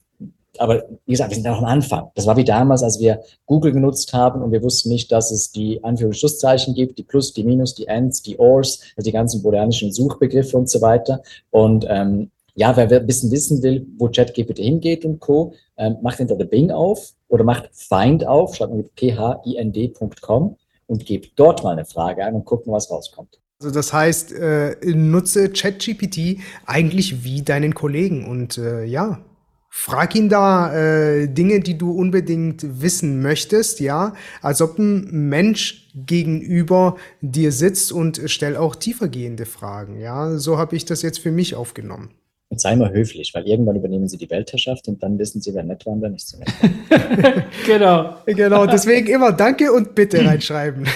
aber 0.58 0.84
wie 1.06 1.12
gesagt, 1.12 1.30
wir 1.30 1.36
sind 1.36 1.46
noch 1.46 1.58
am 1.58 1.64
Anfang. 1.64 2.10
Das 2.14 2.26
war 2.26 2.36
wie 2.36 2.44
damals, 2.44 2.82
als 2.82 3.00
wir 3.00 3.22
Google 3.46 3.72
genutzt 3.72 4.12
haben 4.12 4.42
und 4.42 4.52
wir 4.52 4.62
wussten 4.62 4.90
nicht, 4.90 5.10
dass 5.12 5.30
es 5.30 5.50
die 5.50 5.82
Anführungsschlusszeichen 5.82 6.74
gibt, 6.74 6.98
die 6.98 7.04
Plus, 7.04 7.32
die 7.32 7.44
Minus, 7.44 7.74
die 7.74 7.86
Ends, 7.86 8.22
die 8.22 8.38
Ors, 8.38 8.80
also 8.96 9.06
die 9.06 9.12
ganzen 9.12 9.42
booleanischen 9.42 9.92
Suchbegriffe 9.92 10.58
und 10.58 10.68
so 10.68 10.82
weiter. 10.82 11.22
Und 11.50 11.86
ähm, 11.88 12.30
ja, 12.54 12.76
wer 12.76 12.90
ein 12.90 13.06
bisschen 13.06 13.30
wissen 13.30 13.62
will, 13.62 13.86
wo 13.98 14.08
ChatGPT 14.08 14.58
hingeht 14.58 15.04
und 15.04 15.20
Co., 15.20 15.54
ähm, 15.76 15.96
macht 16.02 16.20
entweder 16.20 16.44
Bing 16.44 16.70
auf 16.70 17.14
oder 17.28 17.44
macht 17.44 17.70
Find 17.72 18.26
auf, 18.26 18.56
schreibt 18.56 18.74
mit 18.74 18.90
phind.com 18.96 20.56
und 20.86 21.06
gebt 21.06 21.32
dort 21.36 21.62
mal 21.62 21.72
eine 21.72 21.84
Frage 21.84 22.24
ein 22.24 22.34
und 22.34 22.44
guckt 22.44 22.66
mal, 22.66 22.74
was 22.74 22.90
rauskommt. 22.90 23.38
Also 23.60 23.72
das 23.74 23.92
heißt, 23.92 24.32
äh, 24.32 24.76
nutze 24.84 25.50
ChatGPT 25.50 26.38
eigentlich 26.64 27.24
wie 27.24 27.42
deinen 27.42 27.74
Kollegen 27.74 28.28
und 28.28 28.56
äh, 28.56 28.84
ja, 28.84 29.24
frag 29.68 30.14
ihn 30.14 30.28
da 30.28 30.72
äh, 30.74 31.28
Dinge, 31.28 31.60
die 31.60 31.76
du 31.76 31.90
unbedingt 31.90 32.80
wissen 32.80 33.20
möchtest, 33.20 33.80
ja, 33.80 34.14
als 34.42 34.62
ob 34.62 34.78
ein 34.78 35.28
Mensch 35.28 35.90
gegenüber 35.94 36.96
dir 37.20 37.50
sitzt 37.52 37.92
und 37.92 38.22
stell 38.26 38.56
auch 38.56 38.76
tiefergehende 38.76 39.44
Fragen, 39.44 39.98
ja. 39.98 40.38
So 40.38 40.56
habe 40.56 40.76
ich 40.76 40.84
das 40.84 41.02
jetzt 41.02 41.18
für 41.18 41.32
mich 41.32 41.56
aufgenommen. 41.56 42.14
Und 42.50 42.60
sei 42.60 42.76
mal 42.76 42.90
höflich, 42.90 43.32
weil 43.34 43.46
irgendwann 43.46 43.76
übernehmen 43.76 44.08
sie 44.08 44.16
die 44.16 44.30
Weltherrschaft 44.30 44.88
und 44.88 45.02
dann 45.02 45.18
wissen 45.18 45.40
sie, 45.42 45.54
wer 45.54 45.64
nett 45.64 45.84
war 45.84 45.92
und 45.92 46.02
wer 46.02 46.08
nicht 46.08 46.26
so 46.26 46.38
nett 46.38 46.48
genau. 47.66 48.16
Genau, 48.24 48.66
deswegen 48.66 49.08
immer 49.08 49.32
Danke 49.32 49.70
und 49.72 49.94
bitte 49.94 50.24
reinschreiben. 50.26 50.86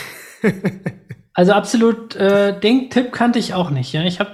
also 1.34 1.52
absolut, 1.52 2.16
äh, 2.16 2.58
den 2.58 2.88
Tipp 2.88 3.12
kannte 3.12 3.38
ich 3.38 3.52
auch 3.52 3.68
nicht. 3.68 3.92
Ja? 3.92 4.02
Ich 4.04 4.18
habe 4.18 4.30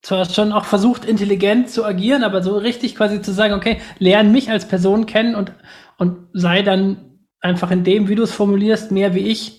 zwar 0.00 0.24
schon 0.24 0.52
auch 0.52 0.64
versucht, 0.64 1.04
intelligent 1.04 1.68
zu 1.68 1.84
agieren, 1.84 2.24
aber 2.24 2.42
so 2.42 2.56
richtig 2.56 2.96
quasi 2.96 3.20
zu 3.20 3.32
sagen, 3.32 3.52
okay, 3.54 3.78
lern 3.98 4.32
mich 4.32 4.50
als 4.50 4.66
Person 4.66 5.04
kennen 5.04 5.34
und, 5.34 5.52
und 5.98 6.28
sei 6.32 6.62
dann 6.62 7.18
einfach 7.40 7.70
in 7.70 7.84
dem, 7.84 8.08
wie 8.08 8.14
du 8.14 8.22
es 8.22 8.32
formulierst, 8.32 8.90
mehr 8.90 9.14
wie 9.14 9.28
ich 9.28 9.57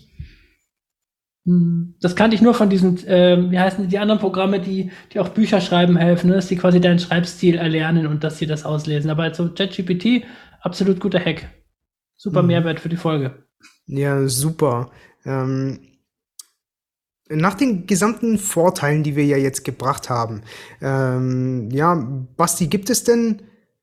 das 1.45 2.15
kannte 2.15 2.35
ich 2.35 2.41
nur 2.41 2.53
von 2.53 2.69
diesen, 2.69 3.05
äh, 3.07 3.49
wie 3.49 3.59
heißen 3.59 3.83
die, 3.83 3.89
die 3.89 3.99
anderen 3.99 4.19
Programme, 4.19 4.59
die, 4.59 4.91
die 5.13 5.19
auch 5.19 5.29
Bücher 5.29 5.61
schreiben 5.61 5.97
helfen, 5.97 6.29
ne? 6.29 6.35
dass 6.35 6.47
die 6.47 6.57
quasi 6.57 6.79
deinen 6.79 6.99
Schreibstil 6.99 7.55
erlernen 7.55 8.07
und 8.07 8.23
dass 8.23 8.37
sie 8.37 8.45
das 8.45 8.65
auslesen. 8.65 9.09
Aber 9.09 9.23
also 9.23 9.49
ChatGPT, 9.49 10.25
absolut 10.61 10.99
guter 10.99 11.19
Hack. 11.19 11.47
Super 12.17 12.41
mhm. 12.41 12.47
Mehrwert 12.49 12.79
für 12.79 12.89
die 12.89 12.97
Folge. 12.97 13.43
Ja, 13.87 14.27
super. 14.27 14.91
Ähm, 15.25 15.79
nach 17.29 17.53
den 17.53 17.87
gesamten 17.87 18.37
Vorteilen, 18.37 19.03
die 19.03 19.15
wir 19.15 19.25
ja 19.25 19.37
jetzt 19.37 19.63
gebracht 19.63 20.09
haben, 20.09 20.41
ähm, 20.81 21.69
ja, 21.71 21.95
Basti, 22.35 22.67
gibt 22.67 22.89
es 22.89 23.03
denn 23.03 23.41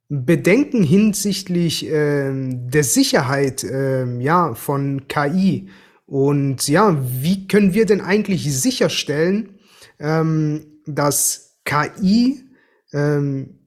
Bedenken 0.09 0.83
hinsichtlich 0.83 1.88
ähm, 1.90 2.71
der 2.71 2.85
Sicherheit 2.85 3.64
ähm, 3.64 4.21
ja, 4.21 4.55
von 4.55 5.09
KI? 5.09 5.69
Und 6.07 6.69
ja, 6.69 6.97
wie 7.21 7.49
können 7.49 7.75
wir 7.75 7.85
denn 7.85 8.01
eigentlich 8.01 8.45
sicherstellen, 8.61 9.59
ähm, 9.99 10.81
dass 10.87 11.59
KI, 11.64 12.45
ähm, 12.92 13.59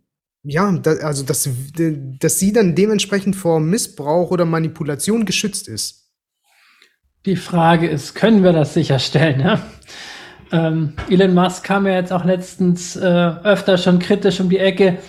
ja, 0.44 0.72
da, 0.72 0.92
also 1.04 1.24
dass, 1.24 1.50
dass 1.76 2.40
sie 2.40 2.54
dann 2.54 2.76
dementsprechend 2.76 3.36
vor 3.36 3.60
Missbrauch 3.60 4.32
oder 4.32 4.46
Manipulation 4.46 5.26
geschützt 5.26 5.68
ist? 5.68 6.10
Die 7.26 7.36
Frage 7.36 7.90
ist, 7.90 8.16
können 8.16 8.44
wir 8.44 8.54
das 8.54 8.74
sicherstellen? 8.74 9.42
Ja? 9.42 9.62
Ähm, 10.54 10.94
Elon 11.10 11.34
Musk 11.34 11.66
kam 11.66 11.86
ja 11.86 11.94
jetzt 11.94 12.14
auch 12.14 12.24
letztens 12.24 12.96
äh, 12.96 13.06
öfter 13.06 13.78
schon 13.78 14.00
kritisch 14.00 14.40
um 14.40 14.50
die 14.50 14.58
Ecke, 14.58 15.00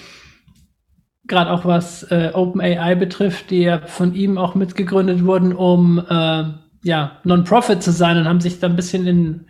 gerade 1.28 1.52
auch 1.52 1.64
was 1.64 2.02
äh, 2.10 2.32
OpenAI 2.34 2.96
betrifft, 2.96 3.50
die 3.50 3.62
ja 3.62 3.86
von 3.86 4.14
ihm 4.14 4.36
auch 4.36 4.56
mitgegründet 4.56 5.24
wurden, 5.24 5.54
um 5.54 5.98
äh, 5.98 6.44
ja, 6.82 7.20
Non-Profit 7.24 7.82
zu 7.82 7.92
sein 7.92 8.16
und 8.16 8.26
haben 8.26 8.40
sich 8.40 8.58
da 8.60 8.66
ein 8.66 8.76
bisschen 8.76 9.06
in 9.06 9.46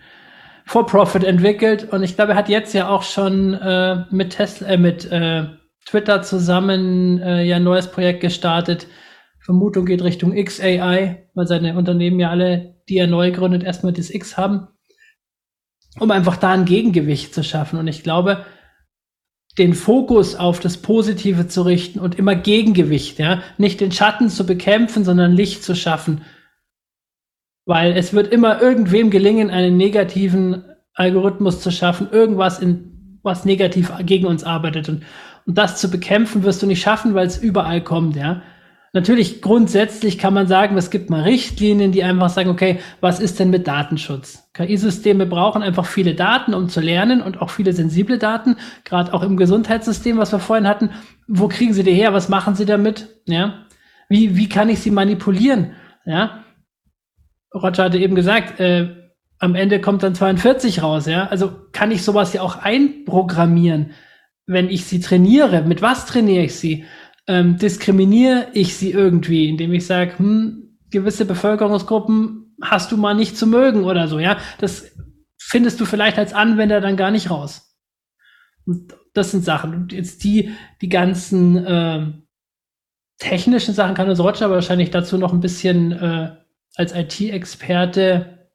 For-Profit 0.66 1.24
entwickelt. 1.24 1.92
Und 1.92 2.02
ich 2.02 2.16
glaube, 2.16 2.32
er 2.32 2.38
hat 2.38 2.48
jetzt 2.48 2.74
ja 2.74 2.88
auch 2.88 3.02
schon 3.02 3.54
äh, 3.54 4.04
mit 4.10 4.30
Tesla, 4.30 4.68
äh, 4.68 4.76
mit 4.76 5.10
äh, 5.10 5.46
Twitter 5.86 6.22
zusammen 6.22 7.20
äh, 7.20 7.42
ja 7.44 7.56
ein 7.56 7.64
neues 7.64 7.90
Projekt 7.90 8.20
gestartet. 8.20 8.86
Vermutung 9.40 9.86
geht 9.86 10.02
Richtung 10.02 10.34
XAI, 10.34 11.28
weil 11.34 11.46
seine 11.46 11.76
Unternehmen 11.76 12.20
ja 12.20 12.30
alle, 12.30 12.76
die 12.88 12.98
er 12.98 13.06
neu 13.06 13.30
gründet, 13.32 13.64
erstmal 13.64 13.92
das 13.92 14.10
X 14.10 14.36
haben, 14.36 14.68
um 15.98 16.10
einfach 16.10 16.36
da 16.36 16.52
ein 16.52 16.66
Gegengewicht 16.66 17.34
zu 17.34 17.42
schaffen. 17.42 17.78
Und 17.78 17.88
ich 17.88 18.02
glaube, 18.02 18.44
den 19.58 19.74
Fokus 19.74 20.36
auf 20.36 20.60
das 20.60 20.76
Positive 20.76 21.48
zu 21.48 21.62
richten 21.62 21.98
und 21.98 22.16
immer 22.18 22.36
Gegengewicht, 22.36 23.18
ja, 23.18 23.42
nicht 23.58 23.80
den 23.80 23.90
Schatten 23.90 24.28
zu 24.28 24.46
bekämpfen, 24.46 25.04
sondern 25.04 25.32
Licht 25.32 25.64
zu 25.64 25.74
schaffen 25.74 26.22
weil 27.70 27.96
es 27.96 28.12
wird 28.12 28.32
immer 28.32 28.60
irgendwem 28.60 29.10
gelingen, 29.10 29.48
einen 29.48 29.76
negativen 29.76 30.64
Algorithmus 30.92 31.60
zu 31.60 31.70
schaffen, 31.70 32.08
irgendwas 32.10 32.58
in, 32.58 33.20
was 33.22 33.44
negativ 33.44 33.92
gegen 34.02 34.26
uns 34.26 34.42
arbeitet. 34.42 34.88
Und, 34.88 35.04
und 35.46 35.56
das 35.56 35.80
zu 35.80 35.88
bekämpfen 35.88 36.42
wirst 36.42 36.60
du 36.62 36.66
nicht 36.66 36.82
schaffen, 36.82 37.14
weil 37.14 37.28
es 37.28 37.38
überall 37.38 37.80
kommt, 37.80 38.16
ja. 38.16 38.42
Natürlich, 38.92 39.40
grundsätzlich 39.40 40.18
kann 40.18 40.34
man 40.34 40.48
sagen, 40.48 40.76
es 40.76 40.90
gibt 40.90 41.10
mal 41.10 41.22
Richtlinien, 41.22 41.92
die 41.92 42.02
einfach 42.02 42.30
sagen, 42.30 42.50
okay, 42.50 42.80
was 43.00 43.20
ist 43.20 43.38
denn 43.38 43.50
mit 43.50 43.68
Datenschutz? 43.68 44.50
KI-Systeme 44.54 45.26
brauchen 45.26 45.62
einfach 45.62 45.86
viele 45.86 46.16
Daten, 46.16 46.54
um 46.54 46.68
zu 46.68 46.80
lernen 46.80 47.22
und 47.22 47.40
auch 47.40 47.50
viele 47.50 47.72
sensible 47.72 48.18
Daten, 48.18 48.56
gerade 48.82 49.14
auch 49.14 49.22
im 49.22 49.36
Gesundheitssystem, 49.36 50.18
was 50.18 50.32
wir 50.32 50.40
vorhin 50.40 50.66
hatten. 50.66 50.90
Wo 51.28 51.46
kriegen 51.46 51.72
sie 51.72 51.84
die 51.84 51.94
her? 51.94 52.12
Was 52.14 52.28
machen 52.28 52.56
sie 52.56 52.66
damit? 52.66 53.06
Ja? 53.26 53.66
Wie, 54.08 54.36
wie 54.36 54.48
kann 54.48 54.68
ich 54.68 54.80
sie 54.80 54.90
manipulieren? 54.90 55.70
Ja? 56.04 56.42
Roger 57.54 57.84
hatte 57.84 57.98
eben 57.98 58.14
gesagt, 58.14 58.60
äh, 58.60 58.88
am 59.38 59.54
Ende 59.54 59.80
kommt 59.80 60.02
dann 60.02 60.14
42 60.14 60.82
raus, 60.82 61.06
ja. 61.06 61.26
Also 61.26 61.52
kann 61.72 61.90
ich 61.90 62.02
sowas 62.02 62.32
ja 62.32 62.42
auch 62.42 62.56
einprogrammieren, 62.56 63.92
wenn 64.46 64.68
ich 64.68 64.84
sie 64.84 65.00
trainiere. 65.00 65.62
Mit 65.62 65.82
was 65.82 66.06
trainiere 66.06 66.44
ich 66.44 66.56
sie? 66.56 66.84
ähm, 67.30 67.58
diskriminiere 67.58 68.48
ich 68.54 68.76
sie 68.76 68.90
irgendwie, 68.90 69.48
indem 69.48 69.72
ich 69.72 69.86
sage, 69.86 70.18
hm, 70.18 70.78
gewisse 70.90 71.24
Bevölkerungsgruppen 71.24 72.56
hast 72.60 72.90
du 72.90 72.96
mal 72.96 73.14
nicht 73.14 73.36
zu 73.36 73.46
mögen 73.46 73.84
oder 73.84 74.08
so, 74.08 74.18
ja. 74.18 74.38
Das 74.58 74.90
findest 75.38 75.80
du 75.80 75.84
vielleicht 75.84 76.18
als 76.18 76.32
Anwender 76.32 76.80
dann 76.80 76.96
gar 76.96 77.12
nicht 77.12 77.30
raus. 77.30 77.76
Und 78.66 78.96
das 79.14 79.30
sind 79.30 79.44
Sachen. 79.44 79.74
Und 79.74 79.92
jetzt 79.92 80.24
die, 80.24 80.50
die 80.80 80.88
ganzen 80.88 81.56
äh, 81.64 82.06
technischen 83.18 83.74
Sachen 83.74 83.94
kann 83.94 84.10
uns 84.10 84.18
Roger 84.18 84.50
wahrscheinlich 84.50 84.90
dazu 84.90 85.16
noch 85.16 85.32
ein 85.32 85.40
bisschen 85.40 85.92
äh, 85.92 86.32
als 86.76 86.94
IT-Experte 86.94 88.48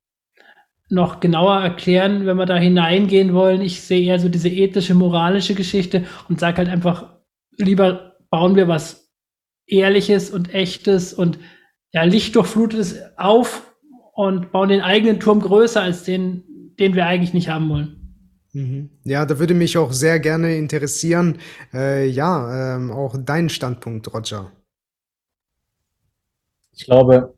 noch 0.89 1.19
genauer 1.19 1.61
erklären, 1.61 2.25
wenn 2.25 2.37
wir 2.37 2.45
da 2.45 2.57
hineingehen 2.57 3.33
wollen. 3.33 3.61
Ich 3.61 3.81
sehe 3.81 4.05
eher 4.05 4.19
so 4.19 4.29
diese 4.29 4.49
ethische, 4.49 4.93
moralische 4.93 5.55
Geschichte 5.55 6.05
und 6.29 6.39
sage 6.39 6.57
halt 6.57 6.69
einfach 6.69 7.15
lieber 7.57 8.17
bauen 8.29 8.55
wir 8.55 8.67
was 8.67 9.11
Ehrliches 9.67 10.29
und 10.29 10.53
Echtes 10.53 11.13
und 11.13 11.39
ja, 11.91 12.03
Lichtdurchflutetes 12.03 12.99
auf 13.17 13.73
und 14.13 14.51
bauen 14.51 14.69
den 14.69 14.81
eigenen 14.81 15.19
Turm 15.19 15.39
größer 15.39 15.81
als 15.81 16.03
den, 16.03 16.73
den 16.79 16.95
wir 16.95 17.05
eigentlich 17.05 17.33
nicht 17.33 17.49
haben 17.49 17.69
wollen. 17.69 18.05
Mhm. 18.53 18.89
Ja, 19.03 19.25
da 19.25 19.39
würde 19.39 19.53
mich 19.53 19.77
auch 19.77 19.91
sehr 19.91 20.19
gerne 20.19 20.55
interessieren, 20.55 21.39
äh, 21.73 22.07
ja, 22.07 22.75
ähm, 22.75 22.91
auch 22.91 23.15
dein 23.17 23.49
Standpunkt, 23.49 24.13
Roger. 24.13 24.51
Ich 26.71 26.85
glaube, 26.85 27.34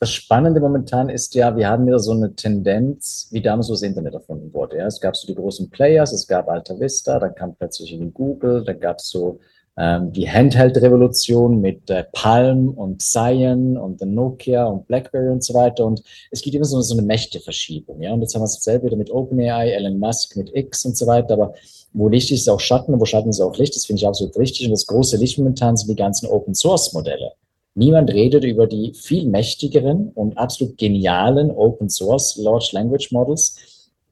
das 0.00 0.12
Spannende 0.12 0.60
momentan 0.60 1.10
ist 1.10 1.34
ja, 1.34 1.54
wir 1.54 1.68
haben 1.68 1.86
wieder 1.86 1.98
so 1.98 2.12
eine 2.12 2.34
Tendenz, 2.34 3.28
wie 3.32 3.42
damals 3.42 3.66
so 3.66 3.74
das 3.74 3.82
Internet 3.82 4.14
erfunden 4.14 4.52
wurde. 4.54 4.78
Ja. 4.78 4.86
Es 4.86 4.98
gab 4.98 5.14
so 5.14 5.26
die 5.26 5.34
großen 5.34 5.68
Players, 5.68 6.12
es 6.12 6.26
gab 6.26 6.48
Alta 6.48 6.80
Vista, 6.80 7.18
dann 7.18 7.34
kam 7.34 7.54
plötzlich 7.54 7.92
in 7.92 8.14
Google, 8.14 8.64
dann 8.64 8.80
gab 8.80 8.98
es 8.98 9.10
so 9.10 9.40
ähm, 9.76 10.10
die 10.10 10.28
Handheld-Revolution 10.28 11.60
mit 11.60 11.90
äh, 11.90 12.04
Palm 12.12 12.70
und 12.70 13.02
Cyan 13.02 13.76
und 13.76 14.00
Nokia 14.00 14.64
und 14.64 14.86
BlackBerry 14.86 15.28
und 15.28 15.44
so 15.44 15.52
weiter. 15.52 15.84
Und 15.84 16.02
es 16.30 16.40
gibt 16.40 16.56
immer 16.56 16.64
so, 16.64 16.80
so 16.80 16.94
eine 16.94 17.06
Mächteverschiebung. 17.06 18.00
Ja? 18.00 18.14
Und 18.14 18.22
jetzt 18.22 18.34
haben 18.34 18.40
wir 18.40 18.46
es 18.46 18.62
selber 18.62 18.86
wieder 18.86 18.96
mit 18.96 19.10
OpenAI, 19.10 19.70
Elon 19.70 19.98
Musk, 19.98 20.34
mit 20.34 20.50
X 20.56 20.86
und 20.86 20.96
so 20.96 21.06
weiter. 21.06 21.34
Aber 21.34 21.52
wo 21.92 22.08
Licht 22.08 22.30
ist, 22.30 22.40
ist 22.40 22.48
auch 22.48 22.60
Schatten, 22.60 22.98
wo 22.98 23.04
Schatten 23.04 23.28
ist 23.28 23.40
auch 23.40 23.56
Licht. 23.58 23.76
Das 23.76 23.84
finde 23.84 24.00
ich 24.00 24.06
absolut 24.06 24.34
richtig. 24.38 24.64
Und 24.64 24.72
das 24.72 24.86
große 24.86 25.18
Licht 25.18 25.36
momentan 25.36 25.76
sind 25.76 25.90
die 25.90 25.96
ganzen 25.96 26.26
Open-Source-Modelle. 26.26 27.32
Niemand 27.74 28.10
redet 28.10 28.44
über 28.44 28.66
die 28.66 28.94
viel 28.94 29.26
mächtigeren 29.26 30.08
und 30.14 30.36
absolut 30.36 30.76
genialen 30.76 31.50
Open-Source 31.50 32.36
Large 32.36 32.70
Language 32.72 33.12
Models, 33.12 33.56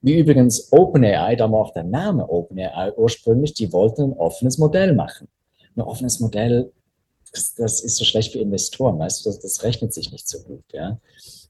wie 0.01 0.19
übrigens 0.19 0.71
OpenAI, 0.71 1.35
da 1.35 1.51
war 1.51 1.59
auch 1.59 1.73
der 1.73 1.83
Name 1.83 2.29
OpenAI 2.29 2.93
ursprünglich, 2.95 3.53
die 3.53 3.73
wollten 3.73 4.03
ein 4.03 4.13
offenes 4.13 4.57
Modell 4.57 4.95
machen 4.95 5.27
ein 5.79 5.87
offenes 5.87 6.19
Modell, 6.19 6.71
das, 7.31 7.53
das, 7.55 7.81
ist 7.81 7.97
so 7.97 8.05
schlecht 8.05 8.33
für 8.33 8.39
Investoren, 8.39 8.97
weißt 8.99 9.25
du, 9.25 9.29
das, 9.29 9.39
das 9.39 9.63
rechnet 9.63 9.93
sich 9.93 10.11
nicht 10.11 10.27
so 10.27 10.39
gut, 10.39 10.63
ja. 10.73 10.99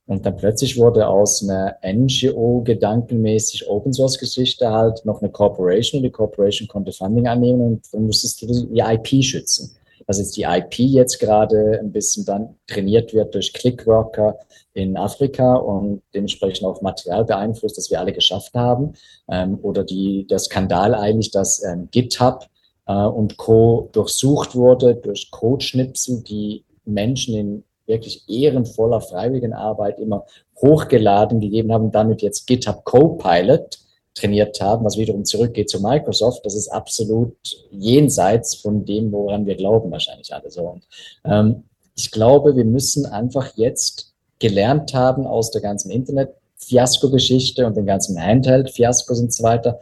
Und 0.07 0.25
dann 0.25 0.35
plötzlich 0.35 0.75
wurde 0.77 1.07
aus 1.07 1.47
einer 1.47 1.77
NGO 1.85 2.63
gedankenmäßig 2.63 3.69
Open 3.69 3.93
Source 3.93 4.17
Geschichte 4.17 4.69
halt 4.69 5.05
noch 5.05 5.21
eine 5.21 5.31
Corporation 5.31 5.99
und 5.99 6.03
die 6.03 6.11
Corporation 6.11 6.67
konnte 6.67 6.91
Funding 6.91 7.27
annehmen 7.27 7.61
und 7.61 7.93
dann 7.93 8.07
musstest 8.07 8.41
du 8.41 8.47
die 8.47 8.79
IP 8.79 9.23
schützen. 9.23 9.75
Dass 10.09 10.17
jetzt 10.17 10.35
die 10.37 10.41
IP 10.41 10.79
jetzt 10.79 11.19
gerade 11.19 11.77
ein 11.79 11.91
bisschen 11.91 12.25
dann 12.25 12.55
trainiert 12.65 13.13
wird 13.13 13.35
durch 13.35 13.53
Clickworker 13.53 14.39
in 14.73 14.97
Afrika 14.97 15.53
und 15.53 16.01
dementsprechend 16.15 16.65
auch 16.65 16.81
Material 16.81 17.25
beeinflusst, 17.25 17.77
das 17.77 17.91
wir 17.91 17.99
alle 17.99 18.11
geschafft 18.11 18.55
haben. 18.55 18.93
Ähm, 19.29 19.59
oder 19.61 19.83
die, 19.83 20.25
der 20.25 20.39
Skandal 20.39 20.95
eigentlich, 20.95 21.29
dass 21.29 21.63
ähm, 21.63 21.89
GitHub 21.91 22.47
äh, 22.87 22.93
und 22.93 23.37
Co. 23.37 23.89
durchsucht 23.91 24.55
wurde 24.55 24.95
durch 24.95 25.29
Codeschnipsel, 25.29 26.23
die 26.23 26.65
Menschen 26.85 27.35
in 27.35 27.63
wirklich 27.85 28.27
ehrenvoller 28.27 29.01
Freiwilligenarbeit 29.01 29.99
immer 29.99 30.25
hochgeladen 30.59 31.39
gegeben 31.39 31.71
haben, 31.71 31.91
damit 31.91 32.23
jetzt 32.23 32.47
GitHub 32.47 32.83
Copilot 32.83 33.77
trainiert 34.19 34.59
haben, 34.61 34.85
was 34.85 34.97
wiederum 34.97 35.25
zurückgeht 35.25 35.69
zu 35.69 35.81
Microsoft. 35.81 36.45
Das 36.45 36.55
ist 36.55 36.67
absolut 36.69 37.35
jenseits 37.71 38.55
von 38.55 38.85
dem, 38.85 39.11
woran 39.11 39.45
wir 39.45 39.55
glauben, 39.55 39.91
wahrscheinlich 39.91 40.33
alle 40.33 40.49
so. 40.51 40.61
Und, 40.61 40.83
ähm, 41.25 41.63
ich 41.95 42.11
glaube, 42.11 42.55
wir 42.55 42.65
müssen 42.65 43.05
einfach 43.05 43.55
jetzt 43.55 44.13
gelernt 44.39 44.93
haben 44.93 45.27
aus 45.27 45.51
der 45.51 45.61
ganzen 45.61 45.91
Internet-Fiasko-Geschichte 45.91 47.65
und 47.65 47.75
den 47.75 47.85
ganzen 47.85 48.21
Handheld-Fiaskos 48.21 49.19
und 49.19 49.33
so 49.33 49.43
weiter, 49.43 49.79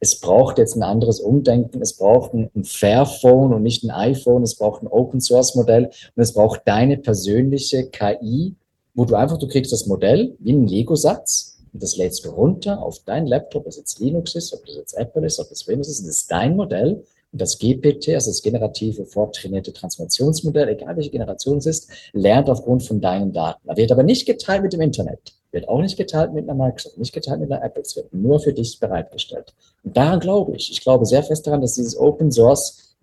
es 0.00 0.20
braucht 0.20 0.58
jetzt 0.58 0.76
ein 0.76 0.82
anderes 0.82 1.20
Umdenken. 1.20 1.82
Es 1.82 1.96
braucht 1.96 2.32
ein, 2.32 2.50
Fairphone 2.64 3.52
und 3.52 3.62
nicht 3.62 3.82
ein 3.82 3.90
iPhone. 3.90 4.42
Es 4.42 4.54
braucht 4.54 4.82
ein 4.82 4.86
Open 4.86 5.20
Source 5.20 5.54
Modell 5.54 5.86
und 5.86 6.22
es 6.22 6.32
braucht 6.32 6.62
deine 6.66 6.98
persönliche 6.98 7.88
KI, 7.88 8.54
wo 8.94 9.04
du 9.04 9.16
einfach, 9.16 9.38
du 9.38 9.48
kriegst 9.48 9.72
das 9.72 9.86
Modell 9.86 10.36
wie 10.38 10.52
ein 10.52 10.66
Lego-Satz 10.66 11.57
und 11.72 11.82
das 11.82 11.96
lädst 11.96 12.24
du 12.24 12.30
runter 12.30 12.80
auf 12.82 13.00
deinen 13.04 13.26
Laptop, 13.26 13.62
ob 13.62 13.66
das 13.66 13.76
jetzt 13.76 14.00
Linux 14.00 14.34
ist, 14.34 14.52
ob 14.52 14.64
das 14.66 14.76
jetzt 14.76 14.94
Apple 14.94 15.26
ist, 15.26 15.38
ob 15.38 15.48
das 15.48 15.66
Windows 15.66 15.88
ist. 15.88 16.00
Das 16.00 16.08
ist 16.08 16.30
dein 16.30 16.56
Modell. 16.56 17.04
Und 17.30 17.42
das 17.42 17.58
GPT, 17.58 18.14
also 18.14 18.30
das 18.30 18.42
generative 18.42 19.04
vortrainierte 19.04 19.72
Transformationsmodell, 19.72 20.68
egal 20.68 20.96
welche 20.96 21.10
Generation 21.10 21.58
es 21.58 21.66
ist, 21.66 21.90
lernt 22.12 22.48
aufgrund 22.48 22.84
von 22.84 23.00
deinen 23.00 23.32
Daten. 23.32 23.68
Er 23.68 23.76
wird 23.76 23.92
aber 23.92 24.02
nicht 24.02 24.24
geteilt 24.24 24.62
mit 24.62 24.72
dem 24.72 24.80
Internet. 24.80 25.34
Wird 25.50 25.68
auch 25.68 25.80
nicht 25.80 25.96
geteilt 25.96 26.32
mit 26.32 26.48
einer 26.48 26.54
Microsoft, 26.54 26.98
nicht 26.98 27.12
geteilt 27.12 27.40
mit 27.40 27.52
einer 27.52 27.62
Apple. 27.62 27.82
Es 27.82 27.96
wird 27.96 28.12
nur 28.14 28.40
für 28.40 28.52
dich 28.52 28.80
bereitgestellt. 28.80 29.54
Und 29.82 29.96
daran 29.96 30.20
glaube 30.20 30.56
ich. 30.56 30.70
Ich 30.70 30.80
glaube 30.80 31.04
sehr 31.04 31.22
fest 31.22 31.46
daran, 31.46 31.60
dass 31.60 31.74
dieses 31.74 31.98
Open 31.98 32.32
Source 32.32 32.96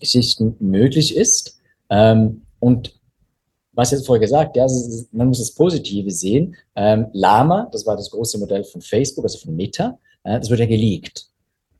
Geschichten 0.00 0.56
möglich 0.58 1.16
ist. 1.16 1.60
Ähm, 1.90 2.42
und 2.58 2.99
was 3.72 3.90
jetzt 3.92 4.06
vorher 4.06 4.20
gesagt, 4.20 4.56
ja, 4.56 4.66
man 5.12 5.28
muss 5.28 5.38
das 5.38 5.54
Positive 5.54 6.10
sehen. 6.10 6.56
Ähm, 6.74 7.06
Lama, 7.12 7.68
das 7.72 7.86
war 7.86 7.96
das 7.96 8.10
große 8.10 8.38
Modell 8.38 8.64
von 8.64 8.80
Facebook, 8.80 9.24
also 9.24 9.38
von 9.38 9.54
Meta, 9.54 9.98
äh, 10.24 10.38
das 10.38 10.50
wird 10.50 10.60
ja 10.60 10.66
geleakt. 10.66 11.30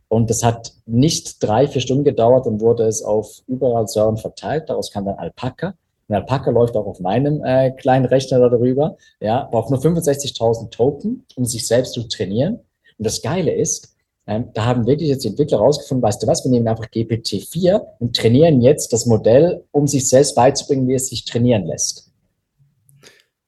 Und 0.08 0.28
das 0.28 0.42
hat 0.42 0.72
nicht 0.86 1.42
drei, 1.42 1.68
vier 1.68 1.80
Stunden 1.80 2.04
gedauert 2.04 2.46
und 2.46 2.60
wurde 2.60 2.84
es 2.84 3.02
auf 3.02 3.42
überall 3.46 3.86
Servern 3.86 4.16
verteilt. 4.16 4.68
Daraus 4.68 4.90
kam 4.90 5.04
dann 5.04 5.16
Alpaca. 5.16 5.74
Ein 6.08 6.16
Alpaca 6.16 6.50
läuft 6.50 6.76
auch 6.76 6.86
auf 6.86 6.98
meinem 6.98 7.44
äh, 7.44 7.70
kleinen 7.70 8.06
Rechner 8.06 8.40
darüber. 8.40 8.96
Ja, 9.20 9.48
braucht 9.50 9.70
nur 9.70 9.78
65.000 9.78 10.70
Token, 10.70 11.24
um 11.36 11.44
sich 11.44 11.64
selbst 11.64 11.92
zu 11.92 12.08
trainieren. 12.08 12.54
Und 12.98 13.06
das 13.06 13.22
Geile 13.22 13.52
ist, 13.52 13.89
ähm, 14.30 14.50
da 14.54 14.64
haben 14.64 14.86
wirklich 14.86 15.08
jetzt 15.08 15.24
die 15.24 15.28
Entwickler 15.28 15.58
rausgefunden, 15.58 16.04
weißt 16.04 16.22
du 16.22 16.28
was, 16.28 16.44
wir 16.44 16.52
nehmen 16.52 16.68
einfach 16.68 16.86
GPT-4 16.86 17.80
und 17.98 18.14
trainieren 18.14 18.60
jetzt 18.60 18.92
das 18.92 19.04
Modell, 19.04 19.64
um 19.72 19.88
sich 19.88 20.08
selbst 20.08 20.36
beizubringen, 20.36 20.86
wie 20.86 20.94
es 20.94 21.08
sich 21.08 21.24
trainieren 21.24 21.66
lässt. 21.66 22.12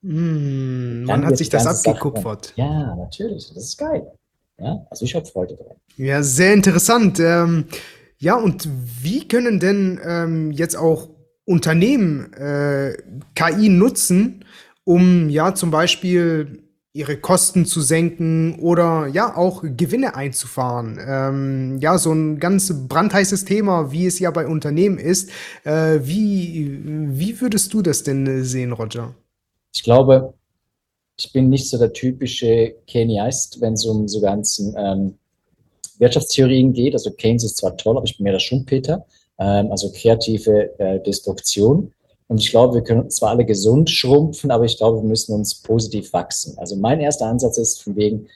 Mm, 0.00 1.04
man 1.04 1.24
hat 1.24 1.38
sich 1.38 1.48
das 1.48 1.86
abgekupfert. 1.86 2.52
Ja, 2.56 2.96
natürlich. 2.96 3.46
Das 3.54 3.62
ist 3.62 3.78
geil. 3.78 4.10
Ja, 4.58 4.84
also 4.90 5.04
ich 5.04 5.14
habe 5.14 5.24
Freude 5.24 5.54
dran. 5.54 5.76
Ja, 5.96 6.20
sehr 6.20 6.52
interessant. 6.52 7.20
Ähm, 7.20 7.66
ja, 8.18 8.34
und 8.34 8.68
wie 9.00 9.28
können 9.28 9.60
denn 9.60 10.00
ähm, 10.04 10.50
jetzt 10.50 10.74
auch 10.74 11.10
Unternehmen 11.44 12.32
äh, 12.32 12.96
KI 13.36 13.68
nutzen, 13.68 14.44
um 14.82 15.28
ja 15.28 15.54
zum 15.54 15.70
Beispiel 15.70 16.64
ihre 16.94 17.16
Kosten 17.16 17.64
zu 17.64 17.80
senken 17.80 18.58
oder 18.60 19.06
ja 19.06 19.36
auch 19.36 19.62
Gewinne 19.62 20.14
einzufahren. 20.14 20.98
Ähm, 21.04 21.78
ja, 21.80 21.96
so 21.96 22.12
ein 22.12 22.38
ganz 22.38 22.72
brandheißes 22.88 23.46
Thema, 23.46 23.92
wie 23.92 24.06
es 24.06 24.18
ja 24.18 24.30
bei 24.30 24.46
Unternehmen 24.46 24.98
ist. 24.98 25.30
Äh, 25.64 26.00
wie, 26.02 26.78
wie 26.84 27.40
würdest 27.40 27.72
du 27.72 27.80
das 27.80 28.02
denn 28.02 28.44
sehen, 28.44 28.72
Roger? 28.72 29.14
Ich 29.72 29.82
glaube, 29.82 30.34
ich 31.18 31.32
bin 31.32 31.48
nicht 31.48 31.68
so 31.68 31.78
der 31.78 31.92
typische 31.92 32.74
Keyneist, 32.86 33.60
wenn 33.60 33.72
es 33.72 33.86
um 33.86 34.06
so 34.06 34.20
ganzen 34.20 34.74
ähm, 34.76 35.14
Wirtschaftstheorien 35.98 36.74
geht. 36.74 36.92
Also 36.92 37.10
Keynes 37.10 37.44
ist 37.44 37.56
zwar 37.56 37.76
toll, 37.76 37.96
aber 37.96 38.04
ich 38.04 38.18
bin 38.18 38.24
mehr 38.24 38.34
der 38.34 38.40
Schumpeter 38.40 39.06
ähm, 39.42 39.70
also 39.70 39.90
kreative 39.92 40.78
äh, 40.78 41.00
Destruktion. 41.02 41.92
Und 42.32 42.38
ich 42.38 42.48
glaube, 42.48 42.76
wir 42.76 42.82
können 42.82 43.10
zwar 43.10 43.28
alle 43.28 43.44
gesund 43.44 43.90
schrumpfen, 43.90 44.50
aber 44.50 44.64
ich 44.64 44.78
glaube, 44.78 45.02
wir 45.02 45.06
müssen 45.06 45.34
uns 45.34 45.54
positiv 45.54 46.14
wachsen. 46.14 46.56
Also 46.56 46.76
mein 46.76 46.98
erster 46.98 47.26
Ansatz 47.26 47.58
ist 47.58 47.82
von 47.82 47.94
wegen, 47.94 48.26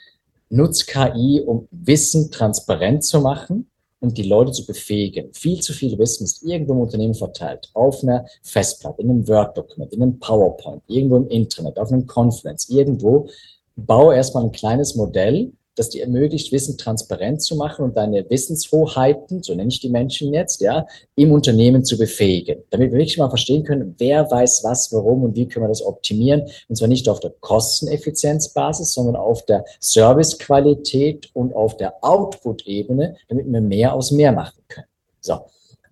nutz 0.51 0.85
KI, 0.85 1.41
um 1.41 1.67
Wissen 1.71 2.31
transparent 2.31 3.05
zu 3.05 3.23
machen 3.23 3.71
und 4.01 4.19
die 4.19 4.25
Leute 4.25 4.53
zu 4.53 4.67
befähigen. 4.67 5.33
Viel 5.33 5.61
zu 5.61 5.73
viel 5.73 5.99
Wissen 5.99 6.25
ist 6.25 6.43
irgendwo 6.43 6.75
im 6.75 6.81
Unternehmen 6.81 7.15
verteilt. 7.15 7.71
Auf 7.73 8.03
einer 8.03 8.27
Festplatte, 8.43 9.01
in 9.01 9.09
einem 9.09 9.27
Word-Dokument, 9.27 9.91
in 9.95 10.03
einem 10.03 10.19
PowerPoint, 10.19 10.83
irgendwo 10.89 11.17
im 11.17 11.29
Internet, 11.29 11.79
auf 11.79 11.91
einem 11.91 12.07
Conference, 12.07 12.69
irgendwo. 12.69 13.31
Baue 13.77 14.15
erstmal 14.15 14.45
ein 14.45 14.53
kleines 14.53 14.95
Modell, 14.95 15.53
das 15.77 15.91
dir 15.91 16.03
ermöglicht, 16.03 16.51
Wissen 16.53 16.77
transparent 16.79 17.43
zu 17.43 17.55
machen 17.55 17.85
und 17.85 17.97
deine 17.97 18.29
Wissenshoheiten, 18.29 19.43
so 19.43 19.55
nenne 19.55 19.69
ich 19.69 19.79
die 19.79 19.91
Menschen 19.91 20.33
jetzt, 20.33 20.61
ja, 20.61 20.87
im 21.15 21.33
Unternehmen 21.33 21.85
zu 21.85 21.99
befähigen. 21.99 22.63
Damit 22.71 22.91
wir 22.91 22.99
wirklich 22.99 23.19
mal 23.19 23.29
verstehen 23.29 23.63
können, 23.63 23.95
wer 23.99 24.29
weiß 24.31 24.65
was, 24.65 24.93
warum 24.93 25.23
und 25.23 25.37
wie 25.37 25.47
können 25.47 25.65
wir 25.65 25.69
das 25.69 25.85
optimieren. 25.85 26.49
Und 26.69 26.77
zwar 26.77 26.89
nicht 26.89 27.09
auf 27.09 27.21
der 27.21 27.35
Kosteneffizienzbasis, 27.41 28.93
sondern 28.93 29.17
auf 29.17 29.45
der 29.45 29.65
Servicequalität 29.79 31.31
und 31.35 31.55
auf 31.55 31.77
der 31.77 31.95
Output-Ebene, 32.03 33.17
damit 33.29 33.47
wir 33.47 33.61
mehr 33.61 33.95
aus 33.95 34.11
mehr 34.11 34.33
machen 34.33 34.63
können. 34.69 34.89
So. 35.21 35.41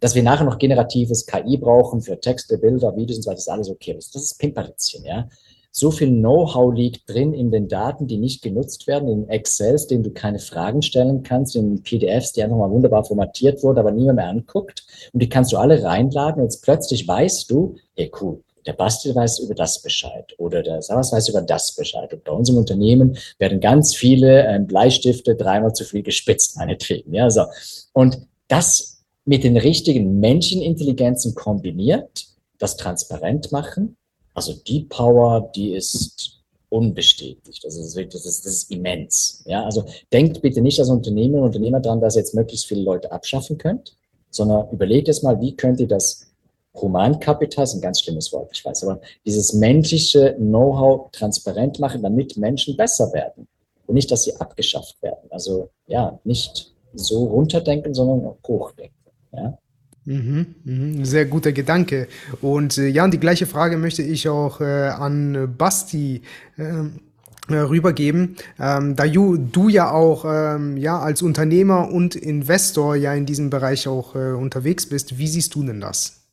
Dass 0.01 0.15
wir 0.15 0.23
nachher 0.23 0.45
noch 0.45 0.59
generatives 0.59 1.25
KI 1.25 1.57
brauchen 1.57 2.01
für 2.01 2.19
Texte, 2.21 2.59
Bilder, 2.59 2.95
Videos 2.97 3.19
und 3.19 3.23
so 3.23 3.31
weiter, 3.31 3.39
ist 3.39 3.49
alles 3.49 3.71
okay. 3.71 3.95
Das 3.95 4.15
ist 4.15 4.39
Pimperlitzchen, 4.39 5.05
ja 5.05 5.29
so 5.77 5.91
viel 5.91 6.09
Know-how 6.09 6.73
liegt 6.73 7.11
drin 7.11 7.35
in 7.35 7.51
den 7.51 7.67
Daten, 7.67 8.07
die 8.07 8.17
nicht 8.17 8.43
genutzt 8.43 8.87
werden, 8.87 9.09
in 9.09 9.29
Excels, 9.29 9.89
denen 9.89 10.05
du 10.05 10.13
keine 10.13 10.39
Fragen 10.39 10.83
stellen 10.83 11.25
kannst, 11.25 11.57
in 11.57 11.83
PDFs, 11.83 12.33
die 12.33 12.45
einfach 12.45 12.57
mal 12.57 12.71
wunderbar 12.71 13.05
formatiert 13.05 13.61
wurden, 13.65 13.81
aber 13.81 13.91
niemand 13.91 14.17
mehr 14.17 14.29
anguckt. 14.29 14.87
Und 15.13 15.21
die 15.21 15.29
kannst 15.29 15.53
du 15.53 15.57
alle 15.57 15.83
reinladen 15.83 16.41
und 16.41 16.47
jetzt 16.47 16.63
plötzlich 16.63 17.09
weißt 17.09 17.51
du, 17.51 17.75
hey 17.97 18.09
cool, 18.21 18.41
der 18.67 18.75
Basti 18.75 19.13
weiß 19.13 19.41
über 19.41 19.57
das 19.57 19.83
Bescheid 19.83 20.33
oder 20.39 20.63
der 20.63 20.81
Savas 20.81 21.13
weiß 21.13 21.29
über 21.31 21.43
das 21.43 21.75
Bescheid. 21.75 22.15
Und 22.15 22.23
bei 22.23 22.31
uns 22.31 22.49
im 22.49 22.57
Unternehmen 22.57 23.19
werden 23.39 23.59
ganz 23.59 23.97
viele 23.97 24.47
ähm, 24.47 24.69
Bleistifte 24.69 25.35
dreimal 25.35 25.73
zu 25.73 25.85
viel 25.85 26.05
gespitzt, 26.05 26.57
meinetwegen. 26.57 27.13
Ja, 27.13 27.29
so. 27.31 27.47
Und 27.93 28.21
das 28.47 29.03
mit 29.25 29.43
den 29.43 29.57
richtigen 29.57 30.21
Menschenintelligenzen 30.21 31.35
kombiniert, 31.35 32.27
das 32.59 32.77
transparent 32.77 33.51
machen, 33.51 33.97
also 34.35 34.53
die 34.53 34.85
Power, 34.85 35.51
die 35.55 35.75
ist 35.75 36.43
unbestätigt. 36.69 37.65
Also 37.65 37.81
das 37.81 37.97
ist, 37.97 38.15
das 38.15 38.27
ist, 38.27 38.45
das 38.45 38.53
ist 38.53 38.71
immens. 38.71 39.45
Ja, 39.47 39.65
also 39.65 39.85
denkt 40.13 40.43
bitte 40.43 40.61
nicht 40.61 40.79
als 40.81 40.91
Unternehmer 40.91 41.39
und 41.39 41.45
Unternehmer 41.45 41.81
dran, 41.81 42.01
dass 42.01 42.17
ihr 42.17 42.21
jetzt 42.21 42.35
möglichst 42.35 42.67
viele 42.67 42.83
Leute 42.83 43.13
abschaffen 43.13 43.59
könnt, 43.59 43.97
sondern 44.31 44.69
überlegt 44.71 45.09
es 45.09 45.23
mal, 45.23 45.41
wie 45.41 45.55
könnt 45.57 45.79
ihr 45.81 45.87
das 45.87 46.27
Humankapital, 46.75 47.63
ist 47.63 47.75
ein 47.75 47.81
ganz 47.81 48.01
schlimmes 48.01 48.33
Wort, 48.33 48.51
ich 48.53 48.65
weiß, 48.65 48.83
aber 48.83 49.01
dieses 49.25 49.53
menschliche 49.53 50.35
Know-how 50.35 51.13
transparent 51.13 51.79
machen, 51.79 52.03
damit 52.03 52.37
Menschen 52.37 52.77
besser 52.77 53.13
werden 53.13 53.47
und 53.87 53.95
nicht, 53.95 54.11
dass 54.11 54.25
sie 54.25 54.35
abgeschafft 54.37 55.01
werden. 55.01 55.31
Also 55.31 55.71
ja, 55.87 56.19
nicht 56.25 56.75
so 56.95 57.25
runterdenken, 57.27 57.95
sondern 57.95 58.35
hochdenken. 58.47 58.95
Ja. 59.33 59.59
Mhm, 60.07 60.55
mhm, 60.65 61.05
sehr 61.05 61.25
guter 61.25 61.53
Gedanke. 61.53 62.09
Und 62.43 62.77
äh, 62.77 62.89
ja, 62.89 63.05
und 63.05 63.15
die 63.15 63.21
gleiche 63.21 63.47
Frage 63.47 63.79
möchte 63.79 64.03
ich 64.03 64.29
auch 64.29 64.61
äh, 64.61 64.89
an 64.89 65.55
Basti 65.57 66.23
ähm, 66.59 67.01
äh, 67.49 67.57
rübergeben, 67.57 68.37
ähm, 68.59 68.97
da 68.97 69.07
du, 69.07 69.37
du 69.37 69.69
ja 69.69 69.91
auch 69.91 70.25
ähm, 70.27 70.77
ja 70.77 70.99
als 70.99 71.23
Unternehmer 71.23 71.91
und 71.91 72.17
Investor 72.17 72.97
ja 72.97 73.15
in 73.15 73.27
diesem 73.27 73.51
Bereich 73.51 73.87
auch 73.89 74.15
äh, 74.15 74.33
unterwegs 74.33 74.89
bist. 74.89 75.19
Wie 75.19 75.27
siehst 75.27 75.55
du 75.55 75.63
denn 75.63 75.81
das? 75.81 76.27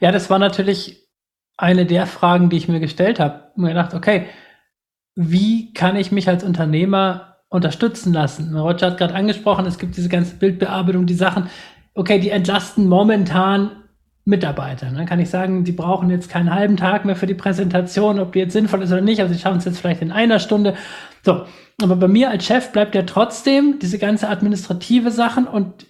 Ja, 0.00 0.12
das 0.12 0.28
war 0.30 0.38
natürlich 0.38 1.06
eine 1.56 1.86
der 1.86 2.06
Fragen, 2.06 2.50
die 2.50 2.56
ich 2.56 2.68
mir 2.68 2.80
gestellt 2.80 3.20
habe. 3.20 3.50
Mir 3.56 3.68
gedacht, 3.68 3.94
okay, 3.94 4.26
wie 5.14 5.72
kann 5.72 5.96
ich 5.96 6.12
mich 6.12 6.28
als 6.28 6.44
Unternehmer 6.44 7.36
unterstützen 7.48 8.12
lassen? 8.12 8.56
Roger 8.56 8.88
hat 8.88 8.98
gerade 8.98 9.14
angesprochen, 9.14 9.66
es 9.66 9.78
gibt 9.78 9.96
diese 9.96 10.08
ganze 10.08 10.36
Bildbearbeitung, 10.36 11.06
die 11.06 11.14
Sachen 11.14 11.48
okay, 11.96 12.20
die 12.20 12.30
entlasten 12.30 12.88
momentan 12.88 13.70
Mitarbeiter. 14.24 14.90
Dann 14.90 15.06
kann 15.06 15.20
ich 15.20 15.30
sagen, 15.30 15.64
die 15.64 15.72
brauchen 15.72 16.10
jetzt 16.10 16.28
keinen 16.28 16.52
halben 16.52 16.76
Tag 16.76 17.04
mehr 17.04 17.16
für 17.16 17.26
die 17.26 17.34
Präsentation, 17.34 18.18
ob 18.18 18.32
die 18.32 18.40
jetzt 18.40 18.52
sinnvoll 18.52 18.82
ist 18.82 18.92
oder 18.92 19.00
nicht. 19.00 19.20
Also 19.20 19.32
sie 19.32 19.40
schaffen 19.40 19.58
es 19.58 19.64
jetzt 19.64 19.78
vielleicht 19.78 20.02
in 20.02 20.12
einer 20.12 20.40
Stunde. 20.40 20.74
So, 21.24 21.46
aber 21.80 21.96
bei 21.96 22.08
mir 22.08 22.30
als 22.30 22.44
Chef 22.44 22.72
bleibt 22.72 22.94
ja 22.94 23.02
trotzdem 23.02 23.78
diese 23.80 23.98
ganze 23.98 24.28
administrative 24.28 25.10
Sachen 25.10 25.46
und 25.46 25.86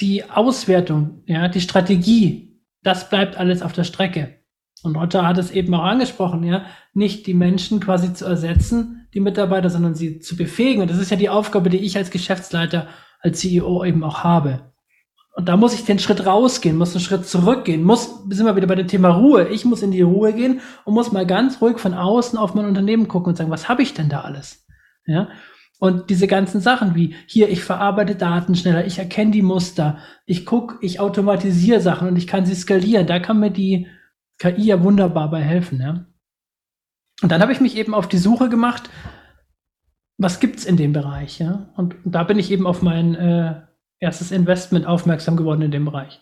die 0.00 0.24
Auswertung, 0.30 1.22
ja, 1.26 1.48
die 1.48 1.60
Strategie, 1.60 2.60
das 2.82 3.10
bleibt 3.10 3.36
alles 3.36 3.60
auf 3.60 3.72
der 3.72 3.84
Strecke. 3.84 4.36
Und 4.82 4.96
Roger 4.96 5.26
hat 5.26 5.36
es 5.36 5.50
eben 5.50 5.74
auch 5.74 5.82
angesprochen, 5.82 6.42
ja, 6.44 6.64
nicht 6.94 7.26
die 7.26 7.34
Menschen 7.34 7.80
quasi 7.80 8.14
zu 8.14 8.24
ersetzen, 8.24 9.08
die 9.12 9.20
Mitarbeiter, 9.20 9.68
sondern 9.68 9.94
sie 9.94 10.20
zu 10.20 10.36
befähigen. 10.36 10.80
Und 10.80 10.90
das 10.90 10.98
ist 10.98 11.10
ja 11.10 11.18
die 11.18 11.28
Aufgabe, 11.28 11.68
die 11.68 11.78
ich 11.78 11.96
als 11.96 12.10
Geschäftsleiter, 12.10 12.86
als 13.20 13.40
CEO 13.40 13.84
eben 13.84 14.02
auch 14.04 14.24
habe. 14.24 14.69
Und 15.40 15.46
da 15.46 15.56
muss 15.56 15.72
ich 15.72 15.86
den 15.86 15.98
Schritt 15.98 16.26
rausgehen, 16.26 16.76
muss 16.76 16.94
einen 16.94 17.02
Schritt 17.02 17.24
zurückgehen, 17.24 17.82
muss, 17.82 18.24
sind 18.28 18.44
wir 18.44 18.56
wieder 18.56 18.66
bei 18.66 18.74
dem 18.74 18.88
Thema 18.88 19.08
Ruhe. 19.08 19.48
Ich 19.48 19.64
muss 19.64 19.80
in 19.80 19.90
die 19.90 20.02
Ruhe 20.02 20.34
gehen 20.34 20.60
und 20.84 20.92
muss 20.92 21.12
mal 21.12 21.24
ganz 21.24 21.62
ruhig 21.62 21.78
von 21.78 21.94
außen 21.94 22.38
auf 22.38 22.52
mein 22.52 22.66
Unternehmen 22.66 23.08
gucken 23.08 23.30
und 23.30 23.36
sagen, 23.36 23.50
was 23.50 23.66
habe 23.66 23.80
ich 23.80 23.94
denn 23.94 24.10
da 24.10 24.20
alles? 24.20 24.66
Ja. 25.06 25.30
Und 25.78 26.10
diese 26.10 26.26
ganzen 26.26 26.60
Sachen 26.60 26.94
wie 26.94 27.14
hier, 27.26 27.48
ich 27.48 27.64
verarbeite 27.64 28.16
Daten 28.16 28.54
schneller, 28.54 28.84
ich 28.84 28.98
erkenne 28.98 29.30
die 29.30 29.40
Muster, 29.40 29.96
ich 30.26 30.44
gucke, 30.44 30.76
ich 30.82 31.00
automatisiere 31.00 31.80
Sachen 31.80 32.08
und 32.08 32.16
ich 32.16 32.26
kann 32.26 32.44
sie 32.44 32.54
skalieren. 32.54 33.06
Da 33.06 33.18
kann 33.18 33.40
mir 33.40 33.50
die 33.50 33.86
KI 34.36 34.64
ja 34.64 34.84
wunderbar 34.84 35.30
bei 35.30 35.40
helfen. 35.40 35.80
Ja. 35.80 36.04
Und 37.22 37.32
dann 37.32 37.40
habe 37.40 37.52
ich 37.52 37.62
mich 37.62 37.78
eben 37.78 37.94
auf 37.94 38.08
die 38.08 38.18
Suche 38.18 38.50
gemacht, 38.50 38.90
was 40.18 40.38
gibt's 40.38 40.66
in 40.66 40.76
dem 40.76 40.92
Bereich, 40.92 41.38
ja? 41.38 41.72
Und, 41.78 42.04
und 42.04 42.14
da 42.14 42.24
bin 42.24 42.38
ich 42.38 42.50
eben 42.50 42.66
auf 42.66 42.82
mein 42.82 43.14
äh, 43.14 43.62
erstes 44.00 44.32
Investment 44.32 44.86
aufmerksam 44.86 45.36
geworden 45.36 45.62
in 45.62 45.70
dem 45.70 45.84
Bereich. 45.84 46.20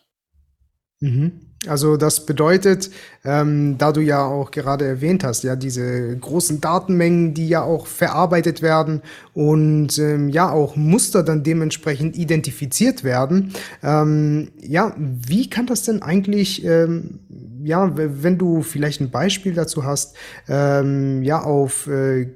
Mhm. 1.00 1.40
Also 1.66 1.96
das 1.96 2.24
bedeutet, 2.24 2.90
ähm, 3.24 3.78
da 3.78 3.90
du 3.90 4.00
ja 4.00 4.24
auch 4.24 4.52
gerade 4.52 4.84
erwähnt 4.84 5.24
hast, 5.24 5.42
ja, 5.42 5.56
diese 5.56 6.16
großen 6.16 6.60
Datenmengen, 6.60 7.34
die 7.34 7.48
ja 7.48 7.62
auch 7.62 7.88
verarbeitet 7.88 8.62
werden 8.62 9.02
und 9.34 9.98
ähm, 9.98 10.28
ja 10.28 10.50
auch 10.50 10.76
Muster 10.76 11.24
dann 11.24 11.42
dementsprechend 11.42 12.16
identifiziert 12.16 13.02
werden. 13.02 13.52
Ähm, 13.82 14.52
ja, 14.60 14.94
wie 14.96 15.50
kann 15.50 15.66
das 15.66 15.82
denn 15.82 16.00
eigentlich, 16.00 16.64
ähm, 16.64 17.18
ja, 17.64 17.90
wenn 17.96 18.38
du 18.38 18.62
vielleicht 18.62 19.00
ein 19.00 19.10
Beispiel 19.10 19.54
dazu 19.54 19.84
hast, 19.84 20.16
ähm, 20.48 21.24
ja, 21.24 21.42
auf, 21.42 21.88
äh, 21.88 22.28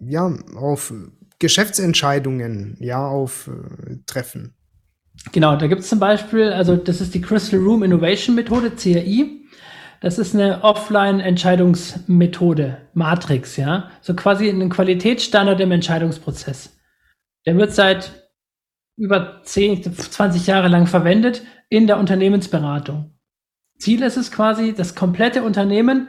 ja, 0.00 0.34
auf 0.54 0.94
Geschäftsentscheidungen, 1.38 2.78
ja, 2.80 3.06
auf 3.06 3.48
äh, 3.48 3.96
treffen? 4.06 4.54
Genau, 5.30 5.54
da 5.56 5.68
gibt 5.68 5.82
es 5.82 5.88
zum 5.88 6.00
Beispiel, 6.00 6.52
also 6.52 6.74
das 6.76 7.00
ist 7.00 7.14
die 7.14 7.20
Crystal 7.20 7.60
Room 7.60 7.84
Innovation 7.84 8.34
Methode, 8.34 8.72
CRI. 8.72 9.46
Das 10.00 10.18
ist 10.18 10.34
eine 10.34 10.64
Offline-Entscheidungsmethode, 10.64 12.88
Matrix, 12.92 13.56
ja. 13.56 13.88
So 14.00 14.14
quasi 14.14 14.48
ein 14.48 14.68
Qualitätsstandard 14.68 15.60
im 15.60 15.70
Entscheidungsprozess. 15.70 16.76
Der 17.46 17.56
wird 17.56 17.72
seit 17.72 18.28
über 18.96 19.42
10, 19.44 19.94
20 19.94 20.48
Jahre 20.48 20.66
lang 20.66 20.88
verwendet 20.88 21.42
in 21.68 21.86
der 21.86 21.98
Unternehmensberatung. 21.98 23.14
Ziel 23.78 24.02
ist 24.02 24.16
es 24.16 24.32
quasi, 24.32 24.74
das 24.74 24.96
komplette 24.96 25.44
Unternehmen 25.44 26.08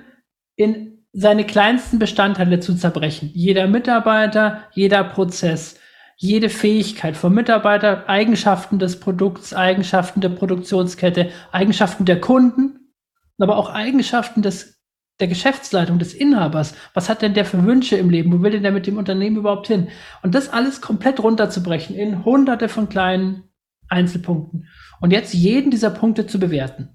in 0.56 0.94
seine 1.14 1.46
kleinsten 1.46 2.00
Bestandteile 2.00 2.60
zu 2.60 2.76
zerbrechen. 2.76 3.30
Jeder 3.34 3.68
Mitarbeiter, 3.68 4.64
jeder 4.74 5.04
Prozess, 5.04 5.80
jede 6.18 6.50
Fähigkeit 6.50 7.18
vom 7.18 7.34
Mitarbeiter, 7.34 8.08
Eigenschaften 8.08 8.80
des 8.80 9.00
Produkts, 9.00 9.54
Eigenschaften 9.54 10.22
der 10.22 10.30
Produktionskette, 10.30 11.32
Eigenschaften 11.52 12.06
der 12.06 12.22
Kunden, 12.22 12.94
aber 13.40 13.58
auch 13.58 13.70
Eigenschaften 13.70 14.42
des, 14.42 14.82
der 15.20 15.28
Geschäftsleitung, 15.28 16.00
des 16.00 16.14
Inhabers. 16.14 16.76
Was 16.94 17.10
hat 17.10 17.22
denn 17.22 17.34
der 17.34 17.46
für 17.46 17.64
Wünsche 17.66 17.98
im 17.98 18.10
Leben? 18.10 18.32
Wo 18.32 18.42
will 18.42 18.52
denn 18.52 18.64
der 18.64 18.72
mit 18.72 18.88
dem 18.88 18.98
Unternehmen 18.98 19.38
überhaupt 19.38 19.68
hin? 19.68 19.90
Und 20.22 20.36
das 20.36 20.50
alles 20.50 20.82
komplett 20.82 21.22
runterzubrechen 21.22 21.96
in 21.96 22.24
hunderte 22.24 22.70
von 22.70 22.90
kleinen 22.90 23.44
Einzelpunkten. 23.90 24.68
Und 25.02 25.12
jetzt 25.12 25.34
jeden 25.34 25.72
dieser 25.72 25.90
Punkte 25.90 26.28
zu 26.28 26.40
bewerten. 26.40 26.90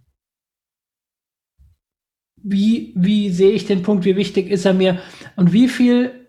Wie, 2.43 2.95
wie 2.97 3.31
sehe 3.31 3.51
ich 3.51 3.67
den 3.67 3.83
Punkt? 3.83 4.05
Wie 4.05 4.17
wichtig 4.17 4.49
ist 4.49 4.65
er 4.65 4.75
mir? 4.75 5.01
Und 5.37 5.53
wie 5.53 5.69
viel 5.69 6.29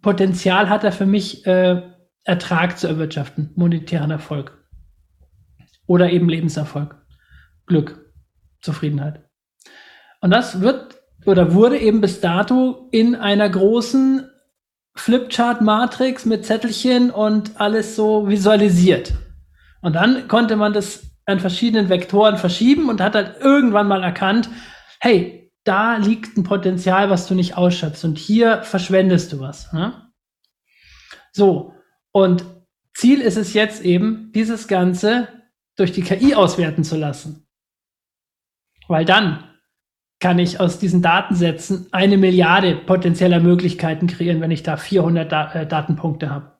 Potenzial 0.00 0.68
hat 0.68 0.84
er 0.84 0.92
für 0.92 1.06
mich, 1.06 1.46
äh, 1.46 1.82
Ertrag 2.24 2.78
zu 2.78 2.88
erwirtschaften, 2.88 3.52
monetären 3.54 4.10
Erfolg. 4.10 4.58
Oder 5.86 6.10
eben 6.10 6.28
Lebenserfolg, 6.28 6.96
Glück, 7.66 8.12
Zufriedenheit. 8.62 9.28
Und 10.20 10.30
das 10.30 10.60
wird 10.60 11.02
oder 11.26 11.54
wurde 11.54 11.78
eben 11.78 12.00
bis 12.00 12.20
dato 12.20 12.88
in 12.90 13.14
einer 13.14 13.48
großen 13.48 14.28
Flipchart-Matrix 14.96 16.24
mit 16.24 16.44
Zettelchen 16.46 17.10
und 17.10 17.60
alles 17.60 17.96
so 17.96 18.28
visualisiert. 18.28 19.14
Und 19.82 19.94
dann 19.94 20.28
konnte 20.28 20.56
man 20.56 20.72
das 20.72 21.10
an 21.26 21.40
verschiedenen 21.40 21.88
Vektoren 21.88 22.36
verschieben 22.36 22.88
und 22.88 23.00
hat 23.00 23.14
halt 23.14 23.40
irgendwann 23.40 23.88
mal 23.88 24.02
erkannt, 24.02 24.48
hey, 25.00 25.52
da 25.64 25.96
liegt 25.96 26.36
ein 26.36 26.44
Potenzial, 26.44 27.10
was 27.10 27.26
du 27.26 27.34
nicht 27.34 27.56
ausschöpfst 27.56 28.04
und 28.04 28.18
hier 28.18 28.62
verschwendest 28.62 29.32
du 29.32 29.40
was. 29.40 29.72
Ne? 29.72 30.10
So, 31.32 31.73
und 32.14 32.44
Ziel 32.94 33.20
ist 33.20 33.36
es 33.36 33.54
jetzt 33.54 33.84
eben, 33.84 34.30
dieses 34.32 34.68
Ganze 34.68 35.28
durch 35.76 35.90
die 35.90 36.02
KI 36.02 36.36
auswerten 36.36 36.84
zu 36.84 36.96
lassen. 36.96 37.48
Weil 38.86 39.04
dann 39.04 39.42
kann 40.20 40.38
ich 40.38 40.60
aus 40.60 40.78
diesen 40.78 41.02
Datensätzen 41.02 41.88
eine 41.90 42.16
Milliarde 42.16 42.76
potenzieller 42.76 43.40
Möglichkeiten 43.40 44.06
kreieren, 44.06 44.40
wenn 44.40 44.52
ich 44.52 44.62
da 44.62 44.76
400 44.76 45.30
da 45.30 45.52
äh, 45.54 45.66
Datenpunkte 45.66 46.30
habe. 46.30 46.52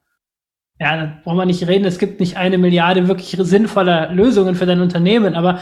Ja, 0.81 0.97
dann 0.97 1.23
brauchen 1.23 1.39
wir 1.39 1.47
nicht 1.47 1.67
reden, 1.69 1.85
es 1.85 2.01
gibt 2.01 2.19
nicht 2.19 2.37
eine 2.37 2.59
Milliarde 2.59 3.07
wirklich 3.07 3.37
sinnvoller 3.39 4.13
Lösungen 4.13 4.57
für 4.57 4.67
dein 4.67 4.81
Unternehmen, 4.81 5.37
aber 5.37 5.61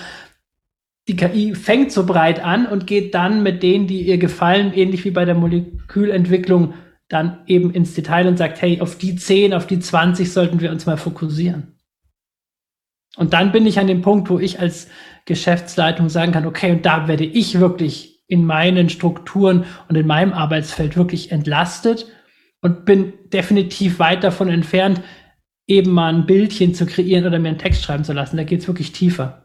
die 1.06 1.16
KI 1.16 1.54
fängt 1.54 1.92
so 1.92 2.06
breit 2.06 2.42
an 2.42 2.66
und 2.66 2.86
geht 2.86 3.14
dann 3.14 3.42
mit 3.42 3.62
denen, 3.62 3.88
die 3.88 4.00
ihr 4.00 4.16
gefallen, 4.16 4.72
ähnlich 4.72 5.04
wie 5.04 5.10
bei 5.10 5.26
der 5.26 5.34
Molekülentwicklung, 5.34 6.72
dann 7.12 7.40
eben 7.46 7.72
ins 7.72 7.94
Detail 7.94 8.26
und 8.26 8.38
sagt, 8.38 8.62
hey, 8.62 8.80
auf 8.80 8.96
die 8.96 9.16
10, 9.16 9.52
auf 9.52 9.66
die 9.66 9.78
20 9.78 10.32
sollten 10.32 10.60
wir 10.60 10.70
uns 10.70 10.86
mal 10.86 10.96
fokussieren. 10.96 11.78
Und 13.16 13.34
dann 13.34 13.52
bin 13.52 13.66
ich 13.66 13.78
an 13.78 13.86
dem 13.86 14.00
Punkt, 14.00 14.30
wo 14.30 14.38
ich 14.38 14.60
als 14.60 14.88
Geschäftsleitung 15.26 16.08
sagen 16.08 16.32
kann, 16.32 16.46
okay, 16.46 16.72
und 16.72 16.86
da 16.86 17.08
werde 17.08 17.24
ich 17.24 17.60
wirklich 17.60 18.24
in 18.28 18.46
meinen 18.46 18.88
Strukturen 18.88 19.66
und 19.88 19.96
in 19.96 20.06
meinem 20.06 20.32
Arbeitsfeld 20.32 20.96
wirklich 20.96 21.30
entlastet 21.30 22.06
und 22.62 22.86
bin 22.86 23.12
definitiv 23.30 23.98
weit 23.98 24.24
davon 24.24 24.48
entfernt, 24.48 25.02
eben 25.66 25.90
mal 25.90 26.14
ein 26.14 26.24
Bildchen 26.24 26.74
zu 26.74 26.86
kreieren 26.86 27.26
oder 27.26 27.38
mir 27.38 27.48
einen 27.48 27.58
Text 27.58 27.82
schreiben 27.82 28.04
zu 28.04 28.14
lassen. 28.14 28.38
Da 28.38 28.44
geht 28.44 28.60
es 28.60 28.68
wirklich 28.68 28.92
tiefer. 28.92 29.41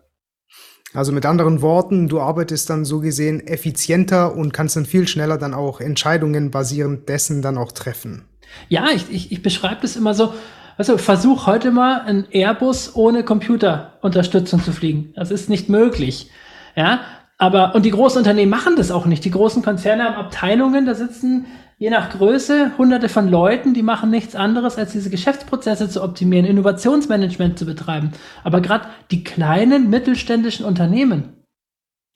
Also 0.93 1.11
mit 1.11 1.25
anderen 1.25 1.61
Worten, 1.61 2.07
du 2.07 2.19
arbeitest 2.21 2.69
dann 2.69 2.85
so 2.85 2.99
gesehen 2.99 3.45
effizienter 3.45 4.35
und 4.35 4.53
kannst 4.53 4.75
dann 4.75 4.85
viel 4.85 5.07
schneller 5.07 5.38
dann 5.38 5.53
auch 5.53 5.81
Entscheidungen 5.81 6.49
basierend 6.49 7.09
dessen 7.09 7.41
dann 7.41 7.57
auch 7.57 7.71
treffen. 7.71 8.25
Ja, 8.69 8.88
ich, 8.93 9.05
ich, 9.11 9.31
ich 9.31 9.41
beschreibe 9.41 9.81
das 9.81 9.95
immer 9.95 10.13
so. 10.13 10.33
Also 10.77 10.97
versuch 10.97 11.47
heute 11.47 11.71
mal 11.71 12.01
ein 12.01 12.27
Airbus 12.31 12.95
ohne 12.95 13.23
Computerunterstützung 13.23 14.63
zu 14.63 14.71
fliegen. 14.71 15.11
Das 15.15 15.31
ist 15.31 15.49
nicht 15.49 15.69
möglich. 15.69 16.29
Ja, 16.75 17.01
aber 17.38 17.75
und 17.75 17.83
die 17.83 17.91
großen 17.91 18.19
Unternehmen 18.19 18.51
machen 18.51 18.75
das 18.75 18.91
auch 18.91 19.05
nicht. 19.05 19.25
Die 19.25 19.31
großen 19.31 19.63
Konzerne 19.63 20.03
haben 20.03 20.15
Abteilungen, 20.15 20.85
da 20.85 20.95
sitzen 20.95 21.47
je 21.78 21.89
nach 21.91 22.09
Größe 22.09 22.78
hunderte 22.78 23.07
von 23.07 23.30
Leuten, 23.30 23.73
die 23.73 23.84
machen 23.84 24.09
nichts 24.09 24.36
anderes, 24.36 24.78
als 24.78 24.91
diese 24.91 25.09
Geschäftsprozesse 25.09 25.89
zu 25.89 26.03
optimieren, 26.03 26.45
Innovationsmanagement 26.45 27.57
zu 27.57 27.65
betreiben. 27.65 28.11
Aber 28.43 28.61
gerade 28.61 28.89
die 29.11 29.23
kleinen 29.23 29.89
mittelständischen 29.89 30.65
Unternehmen, 30.65 31.43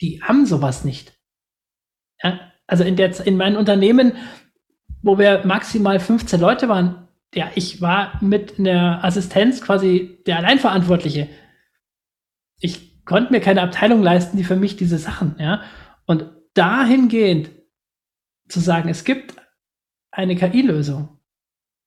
die 0.01 0.21
haben 0.23 0.45
sowas 0.45 0.83
nicht. 0.83 1.13
Ja, 2.23 2.39
also 2.65 2.83
in, 2.83 2.95
der, 2.95 3.25
in 3.25 3.37
meinen 3.37 3.55
Unternehmen, 3.55 4.13
wo 5.03 5.17
wir 5.17 5.45
maximal 5.45 5.99
15 5.99 6.39
Leute 6.39 6.67
waren, 6.67 7.07
ja, 7.33 7.49
ich 7.55 7.81
war 7.81 8.19
mit 8.21 8.59
einer 8.59 9.03
Assistenz 9.03 9.61
quasi 9.61 10.19
der 10.25 10.37
Alleinverantwortliche. 10.37 11.29
Ich 12.59 13.05
konnte 13.05 13.31
mir 13.31 13.39
keine 13.39 13.61
Abteilung 13.61 14.01
leisten, 14.01 14.37
die 14.37 14.43
für 14.43 14.55
mich 14.55 14.75
diese 14.75 14.97
Sachen, 14.97 15.35
ja. 15.39 15.61
Und 16.05 16.29
dahingehend 16.55 17.51
zu 18.49 18.59
sagen, 18.59 18.89
es 18.89 19.05
gibt 19.05 19.40
eine 20.11 20.35
KI-Lösung, 20.35 21.09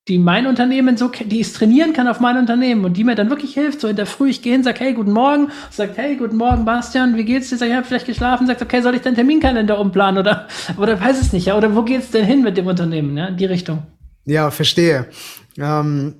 die 0.09 0.19
mein 0.19 0.47
Unternehmen 0.47 0.97
so, 0.97 1.09
die 1.09 1.41
es 1.41 1.53
trainieren 1.53 1.93
kann 1.93 2.09
auf 2.09 2.21
mein 2.21 2.37
Unternehmen 2.37 2.85
und 2.85 2.97
die 2.97 3.05
mir 3.05 3.15
dann 3.15 3.31
wirklich 3.31 3.55
hilft. 3.55 3.81
So 3.81 3.89
in 3.89 3.97
der 3.97 4.07
Früh, 4.07 4.31
ich 4.31 4.43
gehe 4.43 4.53
hin, 4.53 4.63
sag, 4.63 4.81
hey, 4.81 4.93
guten 4.93 5.13
Morgen, 5.13 5.51
sagt, 5.71 5.97
hey, 5.97 6.17
guten 6.17 6.37
Morgen, 6.37 6.65
Bastian, 6.65 7.17
wie 7.17 7.25
geht's 7.25 7.51
dir? 7.51 7.57
Sag, 7.57 7.69
ich 7.69 7.75
habe 7.75 7.87
vielleicht 7.87 8.07
geschlafen, 8.07 8.47
sagt, 8.47 8.61
okay, 8.63 8.83
soll 8.83 8.95
ich 8.95 9.03
deinen 9.03 9.15
Terminkalender 9.15 9.79
umplanen 9.79 10.19
oder, 10.19 10.49
oder 10.77 11.01
weiß 11.01 11.21
es 11.21 11.33
nicht, 11.33 11.47
ja, 11.47 11.57
oder 11.57 11.75
wo 11.75 11.83
geht's 11.83 12.11
denn 12.11 12.25
hin 12.25 12.43
mit 12.43 12.57
dem 12.57 12.67
Unternehmen, 12.67 13.17
ja, 13.17 13.27
in 13.29 13.37
die 13.37 13.47
Richtung? 13.47 13.83
Ja, 14.27 14.51
verstehe. 14.51 15.07
Ähm, 15.59 16.15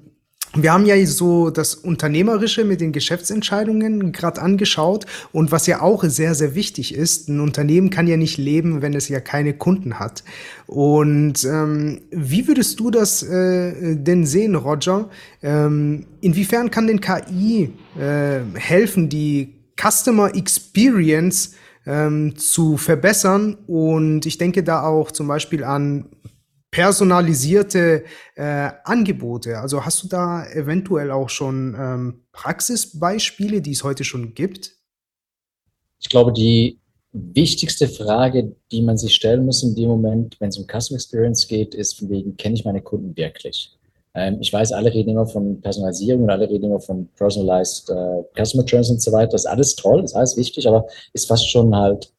wir 0.57 0.73
haben 0.73 0.87
ja 0.87 1.05
so 1.07 1.51
das 1.51 1.75
Unternehmerische 1.75 2.65
mit 2.65 2.81
den 2.81 2.93
Geschäftsentscheidungen 2.93 4.13
gerade 4.13 4.41
angeschaut 4.41 5.07
und 5.33 5.53
was 5.53 5.67
ja 5.67 5.81
auch 5.81 6.05
sehr, 6.05 6.35
sehr 6.35 6.55
wichtig 6.55 6.95
ist, 6.95 7.29
ein 7.29 7.41
Unternehmen 7.41 7.91
kann 7.91 8.07
ja 8.07 8.17
nicht 8.17 8.39
leben, 8.39 8.81
wenn 8.83 8.95
es 8.95 9.09
ja 9.09 9.21
keine 9.21 9.55
Kunden 9.55 9.99
hat. 9.99 10.23
Und 10.67 11.45
ähm, 11.45 12.03
wie 12.11 12.47
würdest 12.47 12.79
du 12.81 12.91
das 12.91 13.23
äh, 13.23 13.97
denn 13.97 14.27
sehen, 14.27 14.55
Roger? 14.55 15.11
Ähm, 15.43 16.07
inwiefern 16.21 16.71
kann 16.71 16.87
denn 16.87 17.01
KI 17.01 17.71
äh, 17.99 18.41
helfen, 18.55 19.09
die 19.09 19.55
Customer 19.81 20.35
Experience 20.35 21.55
ähm, 21.87 22.37
zu 22.37 22.77
verbessern? 22.77 23.57
Und 23.67 24.25
ich 24.27 24.39
denke 24.39 24.63
da 24.63 24.85
auch 24.85 25.11
zum 25.11 25.29
Beispiel 25.29 25.65
an 25.65 26.07
personalisierte 26.75 28.03
äh, 28.35 28.71
Angebote. 28.83 29.59
Also 29.59 29.85
hast 29.85 30.03
du 30.03 30.09
da 30.09 30.45
eventuell 30.49 31.13
auch 31.13 31.29
schon 31.29 31.77
ähm, 31.79 32.25
Praxisbeispiele, 32.33 33.63
die 33.63 33.71
es 33.71 33.85
heute 33.85 34.03
schon 34.03 34.35
gibt? 34.35 34.73
Ich 36.01 36.09
glaube, 36.09 36.33
die 36.33 36.81
wichtigste 37.13 37.87
Frage, 37.87 38.57
die 38.73 38.83
man 38.83 38.99
sich 38.99 39.15
stellen 39.15 39.45
muss 39.45 39.63
in 39.63 39.77
dem 39.77 39.89
Moment, 39.89 40.37
wenn 40.41 40.49
es 40.49 40.59
um 40.59 40.67
Customer 40.67 40.97
Experience 40.97 41.47
geht, 41.47 41.77
ist 41.77 41.97
von 41.97 42.11
wegen, 42.11 42.37
kenne 42.37 42.57
ich 42.57 42.65
meine 42.65 42.83
Kunden 42.83 43.17
wirklich? 43.17 43.71
Ähm, 44.15 44.39
ich 44.41 44.53
weiß, 44.53 44.73
alle 44.73 44.93
reden 44.93 45.11
immer 45.11 45.27
von 45.27 45.61
Personalisierung 45.61 46.25
und 46.25 46.31
alle 46.31 46.51
reden 46.51 46.65
immer 46.65 46.81
von 46.81 47.07
Personalized 47.17 47.89
äh, 47.89 48.25
Customer 48.37 48.65
Journeys 48.65 48.91
und 48.91 49.01
so 49.01 49.13
weiter. 49.13 49.31
Das 49.31 49.43
ist 49.43 49.51
alles 49.51 49.77
toll, 49.77 50.03
das 50.03 50.11
ist 50.11 50.17
alles 50.17 50.37
wichtig, 50.37 50.67
aber 50.67 50.89
ist 51.13 51.29
fast 51.29 51.49
schon 51.49 51.75
halt 51.77 52.13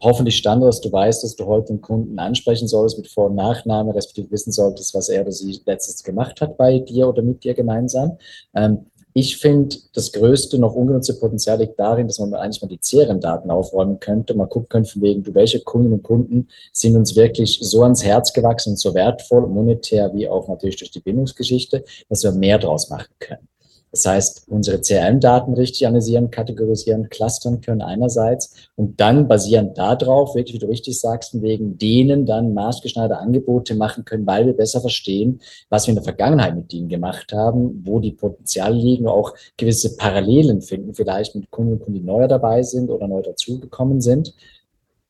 hoffentlich 0.00 0.36
Standard, 0.36 0.68
dass 0.68 0.80
du 0.80 0.92
weißt, 0.92 1.24
dass 1.24 1.36
du 1.36 1.46
heute 1.46 1.72
den 1.72 1.80
Kunden 1.80 2.18
ansprechen 2.18 2.68
solltest 2.68 2.98
mit 2.98 3.08
Vor- 3.08 3.26
und 3.26 3.34
Nachname, 3.34 3.94
respektive 3.94 4.30
wissen 4.30 4.52
solltest, 4.52 4.94
was 4.94 5.08
er 5.08 5.22
oder 5.22 5.32
sie 5.32 5.60
letztes 5.66 6.02
gemacht 6.02 6.40
hat 6.40 6.56
bei 6.56 6.78
dir 6.78 7.08
oder 7.08 7.22
mit 7.22 7.44
dir 7.44 7.54
gemeinsam. 7.54 8.18
Ähm, 8.54 8.86
ich 9.14 9.38
finde, 9.38 9.76
das 9.94 10.12
größte 10.12 10.60
noch 10.60 10.74
ungenutzte 10.74 11.14
Potenzial 11.14 11.58
liegt 11.58 11.78
darin, 11.80 12.06
dass 12.06 12.20
man 12.20 12.34
eigentlich 12.34 12.62
mal 12.62 12.68
die 12.68 12.78
CRM-Daten 12.78 13.50
aufräumen 13.50 13.98
könnte, 13.98 14.34
mal 14.34 14.46
gucken 14.46 14.68
könnte, 14.68 14.90
von 14.90 15.02
wegen, 15.02 15.24
du, 15.24 15.34
welche 15.34 15.60
Kunden 15.60 15.92
und 15.92 16.04
Kunden 16.04 16.46
sind 16.72 16.94
uns 16.94 17.16
wirklich 17.16 17.58
so 17.60 17.82
ans 17.82 18.04
Herz 18.04 18.32
gewachsen 18.32 18.70
und 18.70 18.78
so 18.78 18.94
wertvoll, 18.94 19.48
monetär 19.48 20.14
wie 20.14 20.28
auch 20.28 20.46
natürlich 20.46 20.76
durch 20.76 20.92
die 20.92 21.00
Bindungsgeschichte, 21.00 21.84
dass 22.08 22.22
wir 22.22 22.30
mehr 22.30 22.58
draus 22.58 22.90
machen 22.90 23.12
können. 23.18 23.48
Das 23.90 24.04
heißt, 24.04 24.44
unsere 24.48 24.80
CRM-Daten 24.80 25.54
richtig 25.54 25.86
analysieren, 25.86 26.30
kategorisieren, 26.30 27.08
clustern 27.08 27.60
können 27.60 27.82
einerseits 27.82 28.54
und 28.76 29.00
dann 29.00 29.28
basierend 29.28 29.78
darauf, 29.78 30.34
wirklich, 30.34 30.54
wie 30.54 30.58
du 30.58 30.68
richtig 30.68 30.98
sagst, 30.98 31.40
wegen 31.40 31.78
denen 31.78 32.26
dann 32.26 32.54
maßgeschneiderte 32.54 33.20
Angebote 33.20 33.74
machen 33.74 34.04
können, 34.04 34.26
weil 34.26 34.46
wir 34.46 34.52
besser 34.52 34.80
verstehen, 34.80 35.40
was 35.70 35.86
wir 35.86 35.92
in 35.92 35.96
der 35.96 36.04
Vergangenheit 36.04 36.54
mit 36.54 36.72
ihnen 36.72 36.88
gemacht 36.88 37.32
haben, 37.32 37.82
wo 37.84 37.98
die 38.00 38.12
Potenziale 38.12 38.76
liegen, 38.76 39.06
auch 39.06 39.34
gewisse 39.56 39.96
Parallelen 39.96 40.60
finden, 40.60 40.94
vielleicht 40.94 41.34
mit 41.34 41.50
Kunden 41.50 41.74
und 41.74 41.80
Kunden, 41.80 42.00
die 42.00 42.06
neu 42.06 42.28
dabei 42.28 42.62
sind 42.62 42.90
oder 42.90 43.08
neu 43.08 43.22
dazugekommen 43.22 44.00
sind 44.00 44.34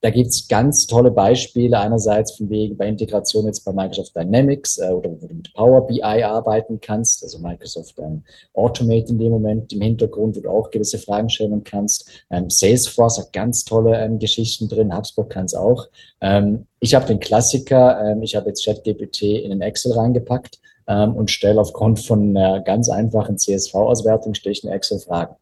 da 0.00 0.10
gibt's 0.10 0.46
ganz 0.46 0.86
tolle 0.86 1.10
Beispiele, 1.10 1.78
einerseits 1.78 2.36
von 2.36 2.48
wegen 2.50 2.76
bei 2.76 2.86
Integration 2.86 3.46
jetzt 3.46 3.64
bei 3.64 3.72
Microsoft 3.72 4.14
Dynamics 4.14 4.78
äh, 4.78 4.90
oder 4.90 5.10
wo 5.10 5.26
du 5.26 5.34
mit 5.34 5.52
Power 5.54 5.86
BI 5.86 6.02
arbeiten 6.02 6.80
kannst, 6.80 7.24
also 7.24 7.38
Microsoft 7.40 7.98
ähm, 7.98 8.22
Automate 8.54 9.10
in 9.10 9.18
dem 9.18 9.30
Moment 9.30 9.72
im 9.72 9.80
Hintergrund, 9.80 10.36
wo 10.36 10.40
du 10.40 10.50
auch 10.50 10.70
gewisse 10.70 10.98
Fragen 10.98 11.28
stellen 11.28 11.64
kannst. 11.64 12.08
Ähm, 12.30 12.48
Salesforce 12.48 13.18
hat 13.18 13.32
ganz 13.32 13.64
tolle 13.64 13.98
ähm, 13.98 14.18
Geschichten 14.18 14.68
drin, 14.68 14.96
HubSpot 14.96 15.28
kann 15.28 15.46
es 15.46 15.54
auch. 15.54 15.88
Ähm, 16.20 16.66
ich 16.80 16.94
habe 16.94 17.06
den 17.06 17.18
Klassiker, 17.18 18.00
ähm, 18.04 18.22
ich 18.22 18.36
habe 18.36 18.48
jetzt 18.48 18.64
ChatGPT 18.64 19.22
in 19.22 19.50
den 19.50 19.62
Excel 19.62 19.92
reingepackt 19.92 20.60
ähm, 20.86 21.16
und 21.16 21.30
stelle 21.30 21.60
aufgrund 21.60 21.98
von 21.98 22.36
einer 22.36 22.60
ganz 22.60 22.88
einfachen 22.88 23.36
CSV-Auswertung, 23.36 24.34
stelle 24.34 24.52
ich 24.52 24.64
eine 24.64 24.74
Excel-Fragen. 24.74 25.34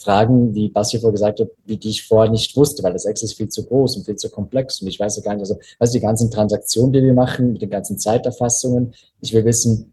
Fragen, 0.00 0.54
wie 0.54 0.70
Basti 0.70 0.98
vorher 0.98 1.12
gesagt 1.12 1.40
hat, 1.40 1.48
wie 1.66 1.76
die 1.76 1.90
ich 1.90 2.06
vorher 2.06 2.30
nicht 2.30 2.56
wusste, 2.56 2.82
weil 2.82 2.94
das 2.94 3.04
Excel 3.04 3.26
ist 3.26 3.34
viel 3.34 3.48
zu 3.48 3.66
groß 3.66 3.96
und 3.96 4.04
viel 4.06 4.16
zu 4.16 4.30
komplex 4.30 4.80
und 4.80 4.88
ich 4.88 4.98
weiß 4.98 5.16
ja 5.16 5.22
gar 5.22 5.34
nicht, 5.34 5.42
also, 5.42 5.58
also 5.78 5.92
die 5.92 6.00
ganzen 6.00 6.30
Transaktionen, 6.30 6.92
die 6.92 7.02
wir 7.02 7.12
machen, 7.12 7.52
mit 7.52 7.60
den 7.60 7.68
ganzen 7.68 7.98
Zeiterfassungen, 7.98 8.94
ich 9.20 9.34
will 9.34 9.44
wissen, 9.44 9.92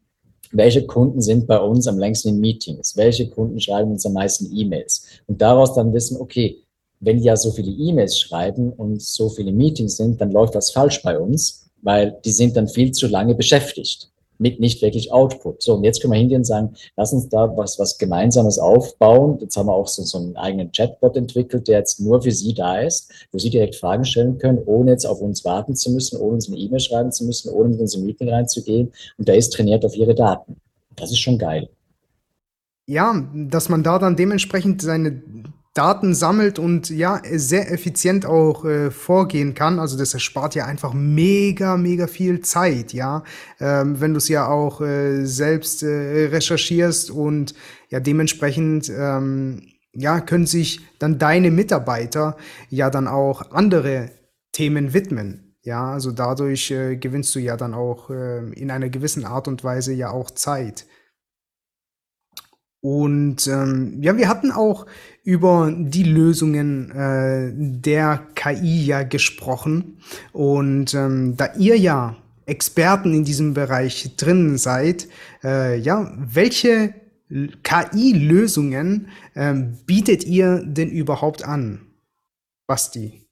welche 0.51 0.86
Kunden 0.86 1.22
sind 1.22 1.45
bei 1.45 1.60
uns 1.60 1.88
am 1.88 1.99
längsten 1.99 2.30
in 2.30 2.39
Meetings, 2.39 2.95
welche 2.95 3.30
Kunden 3.30 3.60
schreiben 3.60 3.91
uns 3.91 4.05
am 4.05 4.14
meisten 4.14 4.49
E-Mails? 4.55 5.05
Und 5.28 5.41
daraus 5.41 5.76
dann 5.76 5.93
wissen, 5.93 6.22
okay, 6.22 6.64
wenn 7.01 7.18
die 7.18 7.26
ja 7.26 7.36
so 7.36 7.51
viele 7.51 7.72
E-Mails 7.72 8.18
schreiben 8.18 8.72
und 8.72 9.01
so 9.01 9.28
viele 9.28 9.51
Meetings 9.51 9.97
sind, 9.97 10.22
dann 10.22 10.32
läuft 10.32 10.55
das 10.55 10.72
falsch 10.72 11.03
bei 11.03 11.20
uns, 11.20 11.70
weil 11.82 12.18
die 12.24 12.32
sind 12.32 12.55
dann 12.55 12.70
viel 12.70 12.93
zu 12.93 13.08
lange 13.08 13.36
beschäftigt 13.36 14.10
mit 14.40 14.60
nicht 14.60 14.82
wirklich 14.82 15.12
Output. 15.12 15.62
So, 15.62 15.76
und 15.76 15.84
jetzt 15.84 16.02
können 16.02 16.14
wir 16.14 16.20
hingehen 16.20 16.42
und 16.42 16.46
sagen, 16.46 16.76
lass 16.96 17.14
uns 17.14 17.30
da 17.30 17.56
was, 17.56 17.80
was 17.80 17.98
Gemeinsames 17.98 18.60
aufbauen. 18.60 19.38
Jetzt 19.40 19.58
haben 19.58 19.68
wir 19.68 19.74
auch 19.74 19.88
so, 19.88 20.04
so 20.04 20.18
einen 20.18 20.38
eigenen 20.38 20.72
Chatbot 20.72 21.16
entwickelt, 21.18 21.68
der 21.68 21.80
jetzt 21.80 22.00
nur 22.00 22.22
für 22.22 22.32
Sie 22.32 22.54
da 22.54 22.80
ist, 22.80 23.12
wo 23.32 23.40
Sie 23.40 23.50
direkt 23.50 23.76
Fragen 23.76 24.06
stellen 24.06 24.38
können, 24.38 24.60
ohne 24.66 24.92
jetzt 24.92 25.06
auf 25.06 25.22
uns 25.22 25.44
warten 25.46 25.76
zu 25.76 25.92
müssen, 25.92 26.20
ohne 26.20 26.36
uns 26.36 26.48
eine 26.48 26.58
E-Mail 26.58 26.80
schreiben 26.80 27.12
zu 27.12 27.26
müssen, 27.26 27.52
ohne 27.52 27.70
mit 27.70 27.80
uns 27.80 27.96
im 27.96 28.06
Meeting 28.06 28.30
reinzugehen. 28.30 28.92
Und 29.18 29.28
der 29.28 29.36
ist 29.36 29.54
trainiert 29.54 29.86
auf 29.86 29.96
Ihre 29.96 30.16
Daten. 30.16 30.58
Das 30.96 31.12
ist 31.12 31.20
schon 31.20 31.38
geil. 31.38 31.70
Ja, 32.90 33.22
dass 33.34 33.68
man 33.68 33.84
da 33.84 34.00
dann 34.00 34.16
dementsprechend 34.16 34.82
seine 34.82 35.12
Daten 35.78 36.16
sammelt 36.16 36.58
und 36.58 36.90
ja, 36.90 37.22
sehr 37.32 37.72
effizient 37.72 38.26
auch 38.26 38.66
äh, 38.66 38.90
vorgehen 38.90 39.54
kann. 39.54 39.80
Also 39.80 39.98
das 39.98 40.14
erspart 40.14 40.56
ja 40.56 40.66
einfach 40.66 40.94
mega, 40.94 41.78
mega 41.78 42.08
viel 42.08 42.42
Zeit, 42.42 42.94
ja. 42.94 43.24
Ähm, 43.60 44.02
wenn 44.02 44.14
du 44.14 44.18
es 44.18 44.28
ja 44.28 44.48
auch 44.48 44.82
äh, 44.82 45.26
selbst 45.26 45.84
äh, 45.84 46.30
recherchierst 46.32 47.12
und 47.12 47.54
ja, 47.90 48.00
dementsprechend 48.00 48.90
ähm, 48.90 49.68
ja, 49.94 50.20
können 50.20 50.48
sich 50.48 50.82
dann 51.00 51.20
deine 51.20 51.52
Mitarbeiter 51.52 52.38
ja 52.70 52.90
dann 52.90 53.08
auch 53.08 53.52
andere 53.52 54.12
Themen 54.52 54.94
widmen. 54.94 55.56
Ja, 55.62 55.92
also 55.92 56.12
dadurch 56.12 56.72
äh, 56.72 56.96
gewinnst 56.96 57.36
du 57.36 57.40
ja 57.40 57.58
dann 57.58 57.74
auch 57.74 58.10
äh, 58.10 58.52
in 58.54 58.72
einer 58.72 58.90
gewissen 58.90 59.26
Art 59.26 59.48
und 59.48 59.64
Weise 59.64 59.94
ja 59.94 60.12
auch 60.12 60.32
Zeit. 60.32 60.86
Und 62.90 63.48
ähm, 63.48 64.02
ja, 64.02 64.16
wir 64.16 64.30
hatten 64.30 64.50
auch 64.50 64.86
über 65.26 65.74
die 65.78 66.04
Lösungen 66.04 66.90
äh, 66.92 67.52
der 67.54 68.28
KI 68.34 68.86
ja 68.86 69.04
gesprochen. 69.04 69.98
Und 70.32 70.94
ähm, 70.94 71.36
da 71.36 71.54
ihr 71.58 71.78
ja 71.78 72.16
Experten 72.46 73.14
in 73.14 73.26
diesem 73.26 73.54
Bereich 73.54 74.16
drin 74.16 74.58
seid, 74.58 75.10
äh, 75.44 75.78
ja, 75.78 76.14
welche 76.18 76.94
KI-Lösungen 77.30 79.10
äh, 79.34 79.54
bietet 79.86 80.24
ihr 80.24 80.64
denn 80.66 80.90
überhaupt 80.90 81.44
an? 81.44 81.88
Basti. 82.68 83.28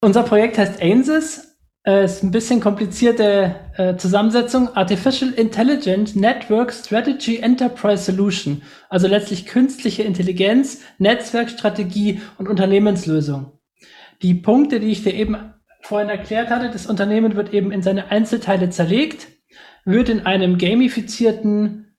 Unser 0.00 0.22
Projekt 0.22 0.56
heißt 0.56 0.80
ANSYS 0.80 1.49
äh, 1.86 2.04
ist 2.04 2.22
ein 2.22 2.30
bisschen 2.30 2.60
komplizierte 2.60 3.56
äh, 3.76 3.96
Zusammensetzung. 3.96 4.76
Artificial 4.76 5.30
Intelligence 5.32 6.14
Network 6.14 6.72
Strategy 6.72 7.38
Enterprise 7.38 8.04
Solution. 8.04 8.62
Also 8.88 9.08
letztlich 9.08 9.46
künstliche 9.46 10.02
Intelligenz, 10.02 10.82
Netzwerkstrategie 10.98 12.20
und 12.38 12.48
Unternehmenslösung. 12.48 13.58
Die 14.22 14.34
Punkte, 14.34 14.80
die 14.80 14.88
ich 14.90 15.02
dir 15.02 15.14
eben 15.14 15.36
vorhin 15.80 16.10
erklärt 16.10 16.50
hatte, 16.50 16.70
das 16.70 16.86
Unternehmen 16.86 17.36
wird 17.36 17.54
eben 17.54 17.72
in 17.72 17.82
seine 17.82 18.10
Einzelteile 18.10 18.68
zerlegt, 18.68 19.28
wird 19.84 20.10
in 20.10 20.26
einem 20.26 20.58
gamifizierten, 20.58 21.96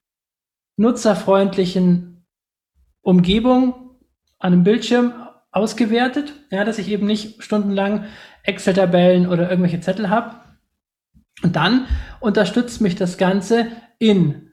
nutzerfreundlichen 0.78 2.26
Umgebung 3.02 3.98
an 4.38 4.54
einem 4.54 4.64
Bildschirm 4.64 5.14
ausgewertet, 5.52 6.34
ja, 6.50 6.64
dass 6.64 6.78
ich 6.78 6.90
eben 6.90 7.06
nicht 7.06 7.44
stundenlang 7.44 8.06
Excel-Tabellen 8.44 9.28
oder 9.28 9.50
irgendwelche 9.50 9.82
Zettel 9.82 10.10
habe. 10.10 10.36
Und 11.44 11.56
dann 11.56 11.88
unterstützt 12.20 12.82
mich 12.82 12.96
das 12.96 13.18
Ganze 13.18 13.68
in 14.00 14.52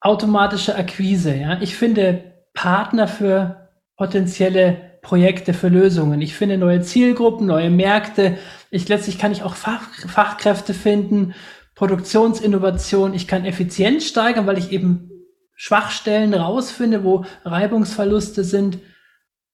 automatische 0.00 0.76
Akquise. 0.76 1.34
Ja? 1.34 1.60
Ich 1.60 1.76
finde 1.76 2.22
Partner 2.54 3.08
für 3.08 3.68
potenzielle 3.96 4.98
Projekte, 5.02 5.54
für 5.54 5.68
Lösungen. 5.68 6.20
Ich 6.20 6.34
finde 6.34 6.58
neue 6.58 6.82
Zielgruppen, 6.82 7.46
neue 7.46 7.70
Märkte. 7.70 8.38
Ich 8.70 8.88
letztlich 8.88 9.18
kann 9.18 9.32
ich 9.32 9.42
auch 9.42 9.54
Fach, 9.54 9.82
Fachkräfte 10.06 10.74
finden, 10.74 11.34
Produktionsinnovation. 11.74 13.14
Ich 13.14 13.26
kann 13.28 13.44
Effizienz 13.44 14.04
steigern, 14.04 14.46
weil 14.46 14.58
ich 14.58 14.72
eben 14.72 15.10
Schwachstellen 15.54 16.34
rausfinde, 16.34 17.04
wo 17.04 17.24
Reibungsverluste 17.44 18.44
sind 18.44 18.78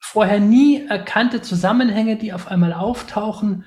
vorher 0.06 0.38
nie 0.38 0.86
erkannte 0.86 1.40
Zusammenhänge, 1.40 2.16
die 2.16 2.34
auf 2.34 2.48
einmal 2.48 2.74
auftauchen, 2.74 3.64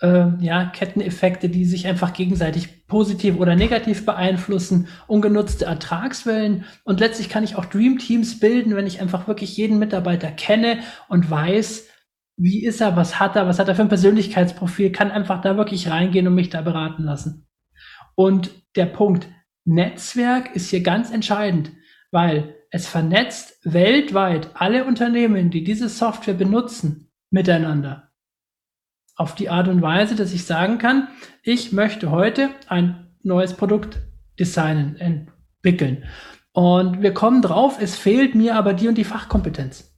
äh, 0.00 0.26
ja, 0.38 0.66
Ketteneffekte, 0.66 1.48
die 1.48 1.64
sich 1.64 1.88
einfach 1.88 2.12
gegenseitig 2.12 2.86
positiv 2.86 3.36
oder 3.36 3.56
negativ 3.56 4.06
beeinflussen, 4.06 4.86
ungenutzte 5.08 5.64
Ertragswellen 5.64 6.64
und 6.84 7.00
letztlich 7.00 7.28
kann 7.28 7.42
ich 7.42 7.56
auch 7.56 7.64
Dream 7.64 7.98
Teams 7.98 8.38
bilden, 8.38 8.76
wenn 8.76 8.86
ich 8.86 9.00
einfach 9.00 9.26
wirklich 9.26 9.56
jeden 9.56 9.80
Mitarbeiter 9.80 10.30
kenne 10.30 10.78
und 11.08 11.28
weiß, 11.28 11.88
wie 12.36 12.64
ist 12.64 12.80
er, 12.80 12.94
was 12.96 13.18
hat 13.18 13.34
er, 13.34 13.48
was 13.48 13.58
hat 13.58 13.66
er 13.66 13.74
für 13.74 13.82
ein 13.82 13.88
Persönlichkeitsprofil, 13.88 14.92
kann 14.92 15.10
einfach 15.10 15.40
da 15.40 15.56
wirklich 15.56 15.90
reingehen 15.90 16.28
und 16.28 16.36
mich 16.36 16.50
da 16.50 16.62
beraten 16.62 17.02
lassen. 17.02 17.48
Und 18.14 18.52
der 18.76 18.86
Punkt 18.86 19.26
Netzwerk 19.64 20.54
ist 20.54 20.70
hier 20.70 20.82
ganz 20.82 21.10
entscheidend, 21.10 21.72
weil 22.12 22.59
es 22.70 22.86
vernetzt 22.86 23.58
weltweit 23.64 24.50
alle 24.54 24.84
Unternehmen, 24.84 25.50
die 25.50 25.64
diese 25.64 25.88
Software 25.88 26.34
benutzen, 26.34 27.10
miteinander. 27.30 28.10
Auf 29.16 29.34
die 29.34 29.50
Art 29.50 29.68
und 29.68 29.82
Weise, 29.82 30.14
dass 30.14 30.32
ich 30.32 30.44
sagen 30.44 30.78
kann, 30.78 31.08
ich 31.42 31.72
möchte 31.72 32.10
heute 32.10 32.50
ein 32.68 33.08
neues 33.22 33.54
Produkt 33.54 33.98
designen, 34.38 34.96
entwickeln. 34.96 36.04
Und 36.52 37.02
wir 37.02 37.12
kommen 37.12 37.42
drauf, 37.42 37.78
es 37.80 37.96
fehlt 37.96 38.34
mir 38.34 38.56
aber 38.56 38.72
die 38.72 38.88
und 38.88 38.96
die 38.96 39.04
Fachkompetenz. 39.04 39.94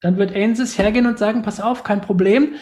Dann 0.00 0.16
wird 0.16 0.34
ANSYS 0.34 0.78
hergehen 0.78 1.06
und 1.06 1.18
sagen, 1.18 1.42
pass 1.42 1.60
auf, 1.60 1.82
kein 1.82 2.00
Problem. 2.00 2.54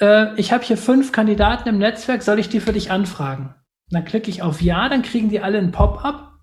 Äh, 0.00 0.38
ich 0.38 0.52
habe 0.52 0.64
hier 0.64 0.76
fünf 0.76 1.12
Kandidaten 1.12 1.68
im 1.68 1.78
Netzwerk, 1.78 2.22
soll 2.22 2.38
ich 2.38 2.48
die 2.48 2.60
für 2.60 2.72
dich 2.72 2.90
anfragen? 2.90 3.54
Dann 3.90 4.04
klicke 4.04 4.30
ich 4.30 4.42
auf 4.42 4.60
Ja, 4.60 4.88
dann 4.88 5.02
kriegen 5.02 5.30
die 5.30 5.40
alle 5.40 5.58
ein 5.58 5.72
Pop-up 5.72 6.33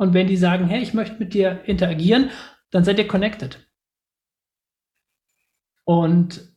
und 0.00 0.14
wenn 0.14 0.28
die 0.28 0.38
sagen, 0.38 0.66
hey, 0.66 0.80
ich 0.80 0.94
möchte 0.94 1.18
mit 1.18 1.34
dir 1.34 1.60
interagieren, 1.66 2.30
dann 2.70 2.84
seid 2.84 2.98
ihr 2.98 3.06
connected. 3.06 3.58
Und 5.84 6.56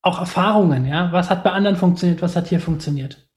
auch 0.00 0.20
Erfahrungen, 0.20 0.86
ja, 0.86 1.10
was 1.10 1.28
hat 1.28 1.42
bei 1.42 1.50
anderen 1.50 1.76
funktioniert, 1.76 2.22
was 2.22 2.36
hat 2.36 2.46
hier 2.46 2.60
funktioniert. 2.60 3.28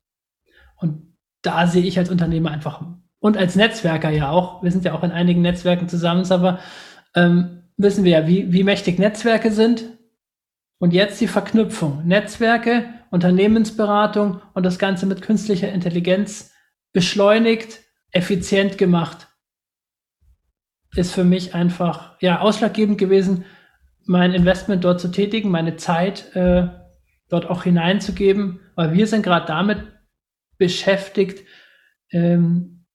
Und 0.76 1.18
da 1.42 1.66
sehe 1.66 1.82
ich 1.82 1.98
als 1.98 2.12
Unternehmer 2.12 2.52
einfach 2.52 2.86
und 3.18 3.36
als 3.36 3.56
Netzwerker 3.56 4.12
ja 4.12 4.30
auch, 4.30 4.62
wir 4.62 4.72
sind 4.72 4.86
ja 4.86 4.94
auch 4.94 5.02
in 5.02 5.10
einigen 5.10 5.42
Netzwerken 5.42 5.90
zusammen, 5.90 6.32
aber 6.32 6.60
ähm, 7.16 7.64
wissen 7.78 8.04
wir 8.04 8.12
ja, 8.12 8.28
wie, 8.28 8.54
wie 8.54 8.64
mächtig 8.64 9.00
Netzwerke 9.00 9.50
sind. 9.50 9.86
Und 10.78 10.94
jetzt 10.94 11.20
die 11.20 11.28
Verknüpfung. 11.28 12.06
Netzwerke, 12.06 12.94
Unternehmensberatung 13.10 14.40
und 14.54 14.64
das 14.64 14.78
Ganze 14.78 15.08
mit 15.08 15.24
künstlicher 15.24 15.72
Intelligenz 15.72 16.52
beschleunigt 16.94 17.85
effizient 18.16 18.78
gemacht, 18.78 19.28
ist 20.96 21.14
für 21.14 21.26
mich 21.26 21.54
einfach 21.54 22.16
ja 22.22 22.40
ausschlaggebend 22.40 22.98
gewesen, 22.98 23.44
mein 24.06 24.34
Investment 24.34 24.84
dort 24.84 25.02
zu 25.02 25.10
tätigen, 25.10 25.50
meine 25.50 25.76
Zeit 25.76 26.34
äh, 26.36 26.68
dort 27.28 27.50
auch 27.50 27.64
hineinzugeben, 27.64 28.62
weil 28.76 28.94
wir 28.94 29.08
sind 29.08 29.24
gerade 29.24 29.48
damit 29.48 29.84
beschäftigt, 30.58 31.44
ähm, 32.12 32.86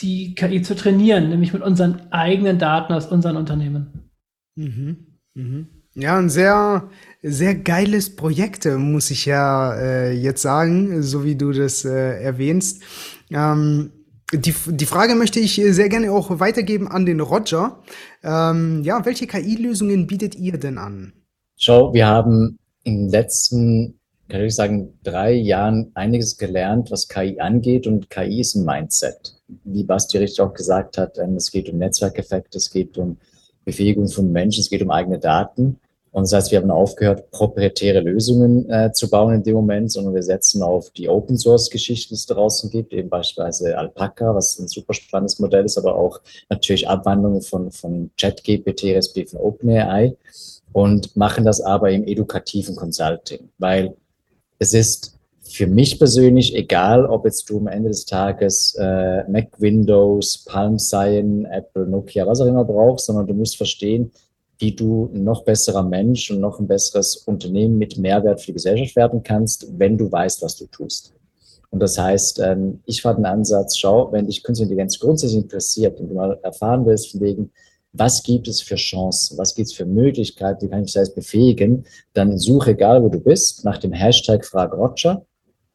die 0.00 0.34
KI 0.34 0.62
zu 0.62 0.74
trainieren, 0.74 1.28
nämlich 1.28 1.52
mit 1.52 1.62
unseren 1.62 2.10
eigenen 2.10 2.58
Daten 2.58 2.92
aus 2.92 3.06
unseren 3.06 3.36
Unternehmen. 3.36 4.10
Mhm. 4.56 5.18
Mhm. 5.34 5.68
Ja, 5.94 6.18
ein 6.18 6.30
sehr, 6.30 6.90
sehr 7.22 7.54
geiles 7.54 8.16
Projekt, 8.16 8.64
muss 8.64 9.12
ich 9.12 9.26
ja 9.26 9.74
äh, 9.74 10.12
jetzt 10.12 10.42
sagen, 10.42 11.02
so 11.02 11.22
wie 11.22 11.36
du 11.36 11.52
das 11.52 11.84
äh, 11.84 12.20
erwähnst. 12.20 12.82
Ähm, 13.30 13.92
die, 14.36 14.54
die 14.66 14.86
Frage 14.86 15.14
möchte 15.14 15.40
ich 15.40 15.60
äh, 15.60 15.72
sehr 15.72 15.88
gerne 15.88 16.12
auch 16.12 16.40
weitergeben 16.40 16.88
an 16.88 17.06
den 17.06 17.20
Roger. 17.20 17.82
Ähm, 18.22 18.82
ja, 18.84 19.04
welche 19.04 19.26
KI-Lösungen 19.26 20.06
bietet 20.06 20.34
ihr 20.34 20.58
denn 20.58 20.78
an? 20.78 21.12
Schau, 21.56 21.92
wir 21.94 22.06
haben 22.06 22.58
in 22.82 23.04
den 23.04 23.08
letzten, 23.08 23.98
kann 24.28 24.42
ich 24.42 24.54
sagen, 24.54 24.98
drei 25.02 25.32
Jahren 25.32 25.90
einiges 25.94 26.36
gelernt, 26.36 26.90
was 26.90 27.08
KI 27.08 27.40
angeht 27.40 27.86
und 27.86 28.10
KI 28.10 28.40
ist 28.40 28.54
ein 28.54 28.64
Mindset. 28.64 29.34
Wie 29.64 29.84
Basti 29.84 30.18
richtig 30.18 30.40
auch 30.40 30.54
gesagt 30.54 30.98
hat, 30.98 31.18
ähm, 31.18 31.36
es 31.36 31.50
geht 31.50 31.68
um 31.68 31.78
Netzwerkeffekte, 31.78 32.58
es 32.58 32.70
geht 32.70 32.98
um 32.98 33.18
Befähigung 33.64 34.08
von 34.08 34.30
Menschen, 34.30 34.60
es 34.60 34.70
geht 34.70 34.82
um 34.82 34.90
eigene 34.90 35.18
Daten. 35.18 35.78
Und 36.14 36.22
das 36.22 36.32
heißt, 36.32 36.52
wir 36.52 36.60
haben 36.60 36.70
aufgehört, 36.70 37.28
proprietäre 37.32 37.98
Lösungen 37.98 38.70
äh, 38.70 38.92
zu 38.92 39.10
bauen 39.10 39.34
in 39.34 39.42
dem 39.42 39.56
Moment, 39.56 39.90
sondern 39.90 40.14
wir 40.14 40.22
setzen 40.22 40.62
auf 40.62 40.90
die 40.90 41.08
Open 41.08 41.36
Source 41.36 41.68
Geschichten, 41.68 42.14
die 42.14 42.18
es 42.18 42.26
draußen 42.26 42.70
gibt, 42.70 42.92
eben 42.92 43.08
beispielsweise 43.08 43.76
Alpaca, 43.76 44.32
was 44.32 44.56
ein 44.60 44.68
super 44.68 44.94
spannendes 44.94 45.40
Modell 45.40 45.64
ist, 45.64 45.76
aber 45.76 45.96
auch 45.96 46.20
natürlich 46.48 46.88
Abwandlungen 46.88 47.42
von, 47.42 47.72
von 47.72 48.12
ChatGPT, 48.16 48.94
respektive 48.94 49.36
von 49.36 49.40
OpenAI 49.40 50.16
und 50.72 51.16
machen 51.16 51.44
das 51.44 51.60
aber 51.60 51.90
im 51.90 52.06
edukativen 52.06 52.76
Consulting, 52.76 53.48
weil 53.58 53.96
es 54.60 54.72
ist 54.72 55.18
für 55.42 55.66
mich 55.66 55.98
persönlich 55.98 56.54
egal, 56.54 57.06
ob 57.06 57.24
jetzt 57.24 57.50
du 57.50 57.58
am 57.58 57.66
Ende 57.66 57.88
des 57.88 58.04
Tages 58.04 58.76
äh, 58.78 59.28
Mac, 59.28 59.48
Windows, 59.58 60.44
Palm 60.46 60.78
Cyan, 60.78 61.44
Apple, 61.46 61.86
Nokia, 61.86 62.24
was 62.24 62.40
auch 62.40 62.46
immer 62.46 62.64
brauchst, 62.64 63.06
sondern 63.06 63.26
du 63.26 63.34
musst 63.34 63.56
verstehen, 63.56 64.12
wie 64.58 64.72
du 64.72 65.10
ein 65.12 65.24
noch 65.24 65.44
besserer 65.44 65.82
Mensch 65.82 66.30
und 66.30 66.40
noch 66.40 66.58
ein 66.58 66.66
besseres 66.66 67.16
Unternehmen 67.16 67.78
mit 67.78 67.98
Mehrwert 67.98 68.40
für 68.40 68.46
die 68.46 68.54
Gesellschaft 68.54 68.96
werden 68.96 69.22
kannst, 69.22 69.66
wenn 69.78 69.98
du 69.98 70.10
weißt, 70.10 70.42
was 70.42 70.56
du 70.56 70.66
tust. 70.66 71.12
Und 71.70 71.80
das 71.80 71.98
heißt, 71.98 72.38
ähm, 72.38 72.80
ich 72.86 73.02
fand 73.02 73.18
den 73.18 73.26
Ansatz, 73.26 73.76
schau, 73.76 74.12
wenn 74.12 74.26
dich 74.26 74.44
Künstliche 74.44 74.70
Intelligenz 74.70 74.98
grundsätzlich 74.98 75.42
interessiert 75.42 75.98
und 75.98 76.08
du 76.08 76.14
mal 76.14 76.38
erfahren 76.42 76.86
willst, 76.86 77.10
von 77.10 77.20
wegen, 77.20 77.50
was 77.92 78.22
gibt 78.22 78.48
es 78.48 78.60
für 78.60 78.76
Chancen, 78.76 79.38
was 79.38 79.54
gibt 79.54 79.68
es 79.68 79.74
für 79.74 79.84
Möglichkeiten, 79.84 80.66
wie 80.66 80.70
kann 80.70 80.84
ich 80.84 80.92
das 80.92 81.14
befähigen, 81.14 81.84
dann 82.12 82.38
suche, 82.38 82.72
egal 82.72 83.02
wo 83.02 83.08
du 83.08 83.18
bist, 83.20 83.64
nach 83.64 83.78
dem 83.78 83.92
Hashtag 83.92 84.44
Frag 84.44 84.72
Roger 84.72 85.24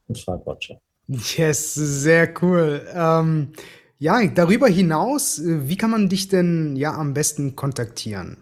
und 0.08 0.18
Frag 0.18 0.46
Roger. 0.46 0.80
Yes, 1.08 1.74
sehr 1.74 2.30
cool. 2.42 2.82
Ähm, 2.94 3.50
ja, 3.98 4.26
darüber 4.28 4.68
hinaus, 4.68 5.40
äh, 5.40 5.68
wie 5.68 5.76
kann 5.76 5.92
man 5.92 6.08
dich 6.08 6.30
denn 6.30 6.76
ja 6.76 6.94
am 6.94 7.14
besten 7.14 7.56
kontaktieren? 7.56 8.38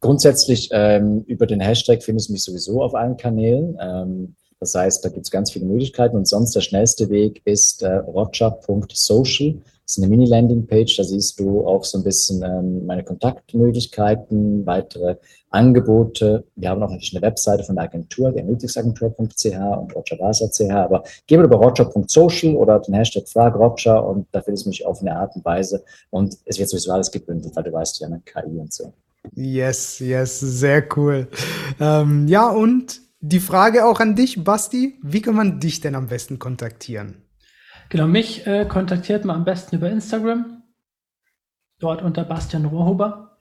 Grundsätzlich 0.00 0.70
ähm, 0.72 1.24
über 1.26 1.46
den 1.46 1.60
Hashtag 1.60 2.02
findest 2.02 2.28
du 2.28 2.32
mich 2.32 2.42
sowieso 2.42 2.82
auf 2.82 2.94
allen 2.94 3.16
Kanälen. 3.16 3.76
Ähm, 3.80 4.34
das 4.58 4.74
heißt, 4.74 5.04
da 5.04 5.08
gibt 5.08 5.26
es 5.26 5.30
ganz 5.30 5.52
viele 5.52 5.64
Möglichkeiten 5.66 6.16
und 6.16 6.28
sonst 6.28 6.54
der 6.54 6.60
schnellste 6.60 7.08
Weg 7.08 7.42
ist 7.46 7.82
äh, 7.82 7.96
roger.social. 7.96 9.54
Das 9.84 9.96
ist 9.96 9.98
eine 9.98 10.08
Mini-Landing-Page, 10.08 10.98
da 10.98 11.04
siehst 11.04 11.40
du 11.40 11.66
auch 11.66 11.82
so 11.82 11.98
ein 11.98 12.04
bisschen 12.04 12.42
ähm, 12.42 12.86
meine 12.86 13.02
Kontaktmöglichkeiten, 13.02 14.64
weitere 14.64 15.16
Angebote. 15.48 16.44
Wir 16.54 16.70
haben 16.70 16.82
auch 16.82 16.90
natürlich 16.90 17.16
eine 17.16 17.22
Webseite 17.26 17.64
von 17.64 17.74
der 17.74 17.84
Agentur, 17.84 18.30
der 18.30 18.42
analyticsagentur.ch 18.42 19.46
und 19.80 19.96
rogerbaser.ch, 19.96 20.70
aber 20.70 21.02
geh 21.26 21.36
mal 21.36 21.46
über 21.46 21.56
roger.social 21.56 22.54
oder 22.54 22.78
den 22.78 22.94
Hashtag 22.94 23.28
Frag 23.28 23.56
Roger 23.56 24.06
und 24.06 24.28
da 24.30 24.42
findest 24.42 24.66
du 24.66 24.68
mich 24.68 24.86
auf 24.86 25.00
eine 25.00 25.16
Art 25.16 25.34
und 25.34 25.44
Weise 25.44 25.82
und 26.10 26.36
es 26.44 26.58
wird 26.58 26.68
sowieso 26.68 26.92
alles 26.92 27.10
gebündelt, 27.10 27.56
weil 27.56 27.64
du 27.64 27.72
weißt 27.72 28.00
ja, 28.00 28.06
eine 28.06 28.20
KI 28.20 28.58
und 28.58 28.72
so. 28.72 28.92
Yes, 29.32 29.98
yes, 30.00 30.40
sehr 30.40 30.86
cool. 30.96 31.28
Ähm, 31.78 32.26
ja, 32.26 32.48
und 32.48 33.00
die 33.20 33.40
Frage 33.40 33.84
auch 33.84 34.00
an 34.00 34.16
dich, 34.16 34.42
Basti, 34.44 34.98
wie 35.02 35.20
kann 35.20 35.34
man 35.34 35.60
dich 35.60 35.80
denn 35.80 35.94
am 35.94 36.08
besten 36.08 36.38
kontaktieren? 36.38 37.22
Genau, 37.90 38.06
mich 38.06 38.46
äh, 38.46 38.64
kontaktiert 38.66 39.24
man 39.24 39.36
am 39.36 39.44
besten 39.44 39.76
über 39.76 39.90
Instagram, 39.90 40.62
dort 41.80 42.02
unter 42.02 42.24
Bastian 42.24 42.64
Rohrhuber. 42.64 43.38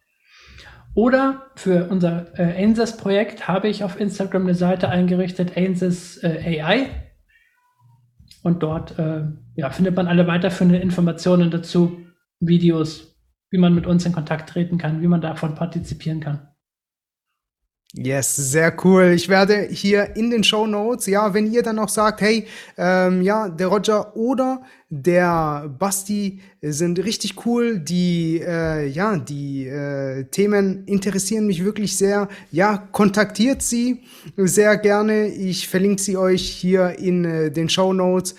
Oder 0.95 1.51
für 1.55 1.87
unser 1.89 2.37
äh, 2.37 2.63
ANSYS-Projekt 2.63 3.47
habe 3.47 3.69
ich 3.69 3.83
auf 3.83 3.99
Instagram 3.99 4.43
eine 4.43 4.55
Seite 4.55 4.89
eingerichtet, 4.89 5.55
ANSYS 5.55 6.23
äh, 6.23 6.61
AI. 6.61 6.87
Und 8.41 8.63
dort 8.63 8.97
äh, 8.97 9.23
ja, 9.55 9.69
findet 9.69 9.95
man 9.95 10.07
alle 10.07 10.27
weiterführenden 10.27 10.81
Informationen 10.81 11.51
dazu, 11.51 11.99
Videos, 12.39 13.08
wie 13.49 13.57
man 13.57 13.73
mit 13.73 13.85
uns 13.85 14.05
in 14.05 14.13
Kontakt 14.13 14.49
treten 14.49 14.77
kann, 14.77 15.01
wie 15.01 15.07
man 15.07 15.21
davon 15.21 15.55
partizipieren 15.55 16.19
kann. 16.19 16.49
Yes, 17.95 18.35
sehr 18.35 18.71
cool. 18.85 19.13
Ich 19.15 19.29
werde 19.29 19.67
hier 19.67 20.15
in 20.15 20.29
den 20.29 20.43
Show 20.43 20.67
Notes, 20.67 21.07
ja, 21.07 21.33
wenn 21.33 21.51
ihr 21.51 21.63
dann 21.63 21.77
noch 21.77 21.89
sagt, 21.89 22.21
hey, 22.21 22.45
ähm, 22.77 23.23
ja, 23.23 23.49
der 23.49 23.65
Roger 23.65 24.15
oder 24.15 24.61
der 24.89 25.73
Basti 25.79 26.39
sind 26.61 26.99
richtig 27.03 27.47
cool, 27.47 27.79
die, 27.79 28.43
äh, 28.45 28.85
ja, 28.87 29.17
die 29.17 29.65
äh, 29.65 30.25
Themen 30.25 30.85
interessieren 30.85 31.47
mich 31.47 31.65
wirklich 31.65 31.97
sehr, 31.97 32.27
ja, 32.51 32.77
kontaktiert 32.77 33.63
sie 33.63 34.03
sehr 34.37 34.77
gerne. 34.77 35.27
Ich 35.27 35.67
verlinke 35.67 35.99
sie 35.99 36.15
euch 36.15 36.47
hier 36.47 36.99
in 36.99 37.25
äh, 37.25 37.51
den 37.51 37.69
Show 37.69 37.93
Notes. 37.93 38.35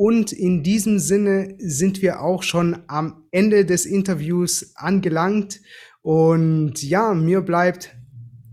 Und 0.00 0.32
in 0.32 0.62
diesem 0.62 0.98
Sinne 0.98 1.56
sind 1.58 2.00
wir 2.00 2.22
auch 2.22 2.42
schon 2.42 2.84
am 2.86 3.24
Ende 3.32 3.66
des 3.66 3.84
Interviews 3.84 4.72
angelangt. 4.74 5.60
Und 6.00 6.82
ja, 6.82 7.12
mir 7.12 7.42
bleibt 7.42 7.94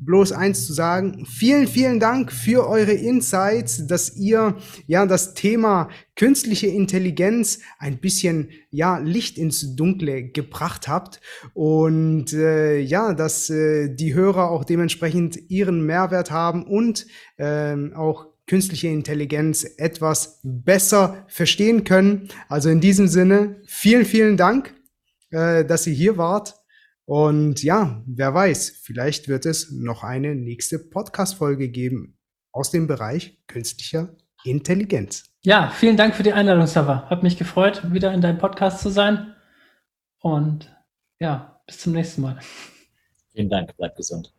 bloß 0.01 0.33
eins 0.33 0.67
zu 0.67 0.73
sagen. 0.73 1.25
Vielen, 1.25 1.67
vielen 1.67 2.01
Dank 2.01 2.33
für 2.33 2.67
eure 2.67 2.91
Insights, 2.91 3.87
dass 3.87 4.17
ihr 4.17 4.57
ja 4.87 5.05
das 5.05 5.35
Thema 5.35 5.87
künstliche 6.17 6.67
Intelligenz 6.67 7.59
ein 7.79 7.99
bisschen 7.99 8.49
ja 8.69 8.97
Licht 8.97 9.37
ins 9.37 9.73
Dunkle 9.77 10.29
gebracht 10.29 10.89
habt 10.89 11.21
und 11.53 12.33
äh, 12.33 12.77
ja, 12.79 13.13
dass 13.13 13.49
äh, 13.49 13.87
die 13.95 14.13
Hörer 14.13 14.51
auch 14.51 14.65
dementsprechend 14.65 15.49
ihren 15.49 15.85
Mehrwert 15.85 16.29
haben 16.29 16.65
und 16.65 17.07
äh, 17.37 17.73
auch 17.95 18.36
künstliche 18.47 18.87
Intelligenz 18.87 19.65
etwas 19.77 20.39
besser 20.43 21.25
verstehen 21.27 21.83
können. 21.83 22.29
Also 22.49 22.69
in 22.69 22.81
diesem 22.81 23.07
Sinne, 23.07 23.61
vielen, 23.65 24.05
vielen 24.05 24.37
Dank, 24.37 24.73
äh, 25.29 25.65
dass 25.65 25.85
ihr 25.85 25.93
hier 25.93 26.17
wart. 26.17 26.55
Und 27.05 27.63
ja, 27.63 28.03
wer 28.05 28.33
weiß, 28.33 28.81
vielleicht 28.81 29.27
wird 29.27 29.45
es 29.45 29.71
noch 29.71 30.03
eine 30.03 30.35
nächste 30.35 30.79
Podcast-Folge 30.79 31.69
geben 31.69 32.17
aus 32.51 32.71
dem 32.71 32.87
Bereich 32.87 33.39
künstlicher 33.47 34.15
Intelligenz. 34.43 35.25
Ja, 35.41 35.69
vielen 35.69 35.95
Dank 35.95 36.15
für 36.15 36.23
die 36.23 36.33
Einladung, 36.33 36.67
Sava. 36.67 37.09
Hat 37.09 37.23
mich 37.23 37.37
gefreut, 37.37 37.93
wieder 37.93 38.13
in 38.13 38.21
deinem 38.21 38.39
Podcast 38.39 38.81
zu 38.81 38.89
sein. 38.89 39.35
Und 40.19 40.75
ja, 41.19 41.61
bis 41.65 41.79
zum 41.79 41.93
nächsten 41.93 42.21
Mal. 42.21 42.39
Vielen 43.31 43.49
Dank, 43.49 43.75
bleib 43.77 43.95
gesund. 43.95 44.36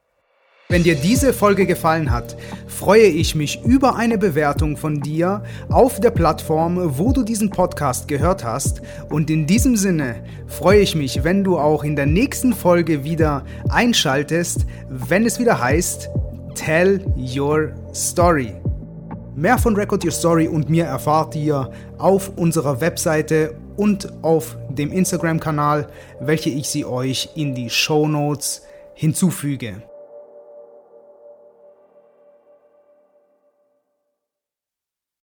Wenn 0.71 0.83
dir 0.83 0.97
diese 0.97 1.33
Folge 1.33 1.65
gefallen 1.65 2.11
hat, 2.11 2.37
freue 2.67 3.07
ich 3.07 3.35
mich 3.35 3.65
über 3.65 3.97
eine 3.97 4.19
Bewertung 4.19 4.77
von 4.77 5.01
dir 5.01 5.43
auf 5.71 5.99
der 5.99 6.11
Plattform, 6.11 6.99
wo 6.99 7.15
du 7.15 7.23
diesen 7.23 7.49
Podcast 7.49 8.07
gehört 8.07 8.45
hast. 8.45 8.83
Und 9.09 9.31
in 9.31 9.47
diesem 9.47 9.79
Sinne 9.79 10.23
freue 10.47 10.81
ich 10.81 10.95
mich, 10.95 11.25
wenn 11.25 11.43
du 11.43 11.59
auch 11.59 11.85
in 11.85 11.97
der 11.97 12.05
nächsten 12.05 12.53
Folge 12.53 13.03
wieder 13.03 13.47
einschaltest, 13.71 14.67
wenn 14.91 15.25
es 15.25 15.39
wieder 15.39 15.59
heißt 15.59 16.11
Tell 16.55 17.03
Your 17.17 17.73
Story. 17.95 18.53
Mehr 19.37 19.57
von 19.57 19.75
Record 19.75 20.05
Your 20.05 20.13
Story 20.13 20.49
und 20.49 20.69
mir 20.69 20.85
erfahrt 20.85 21.35
ihr 21.35 21.71
auf 21.97 22.37
unserer 22.37 22.83
Webseite 22.83 23.55
und 23.79 24.13
auf 24.23 24.59
dem 24.69 24.93
Instagram-Kanal, 24.93 25.89
welche 26.21 26.51
ich 26.51 26.69
sie 26.69 26.85
euch 26.85 27.31
in 27.37 27.55
die 27.55 27.71
Show 27.71 28.07
Notes 28.07 28.67
hinzufüge. 28.93 29.88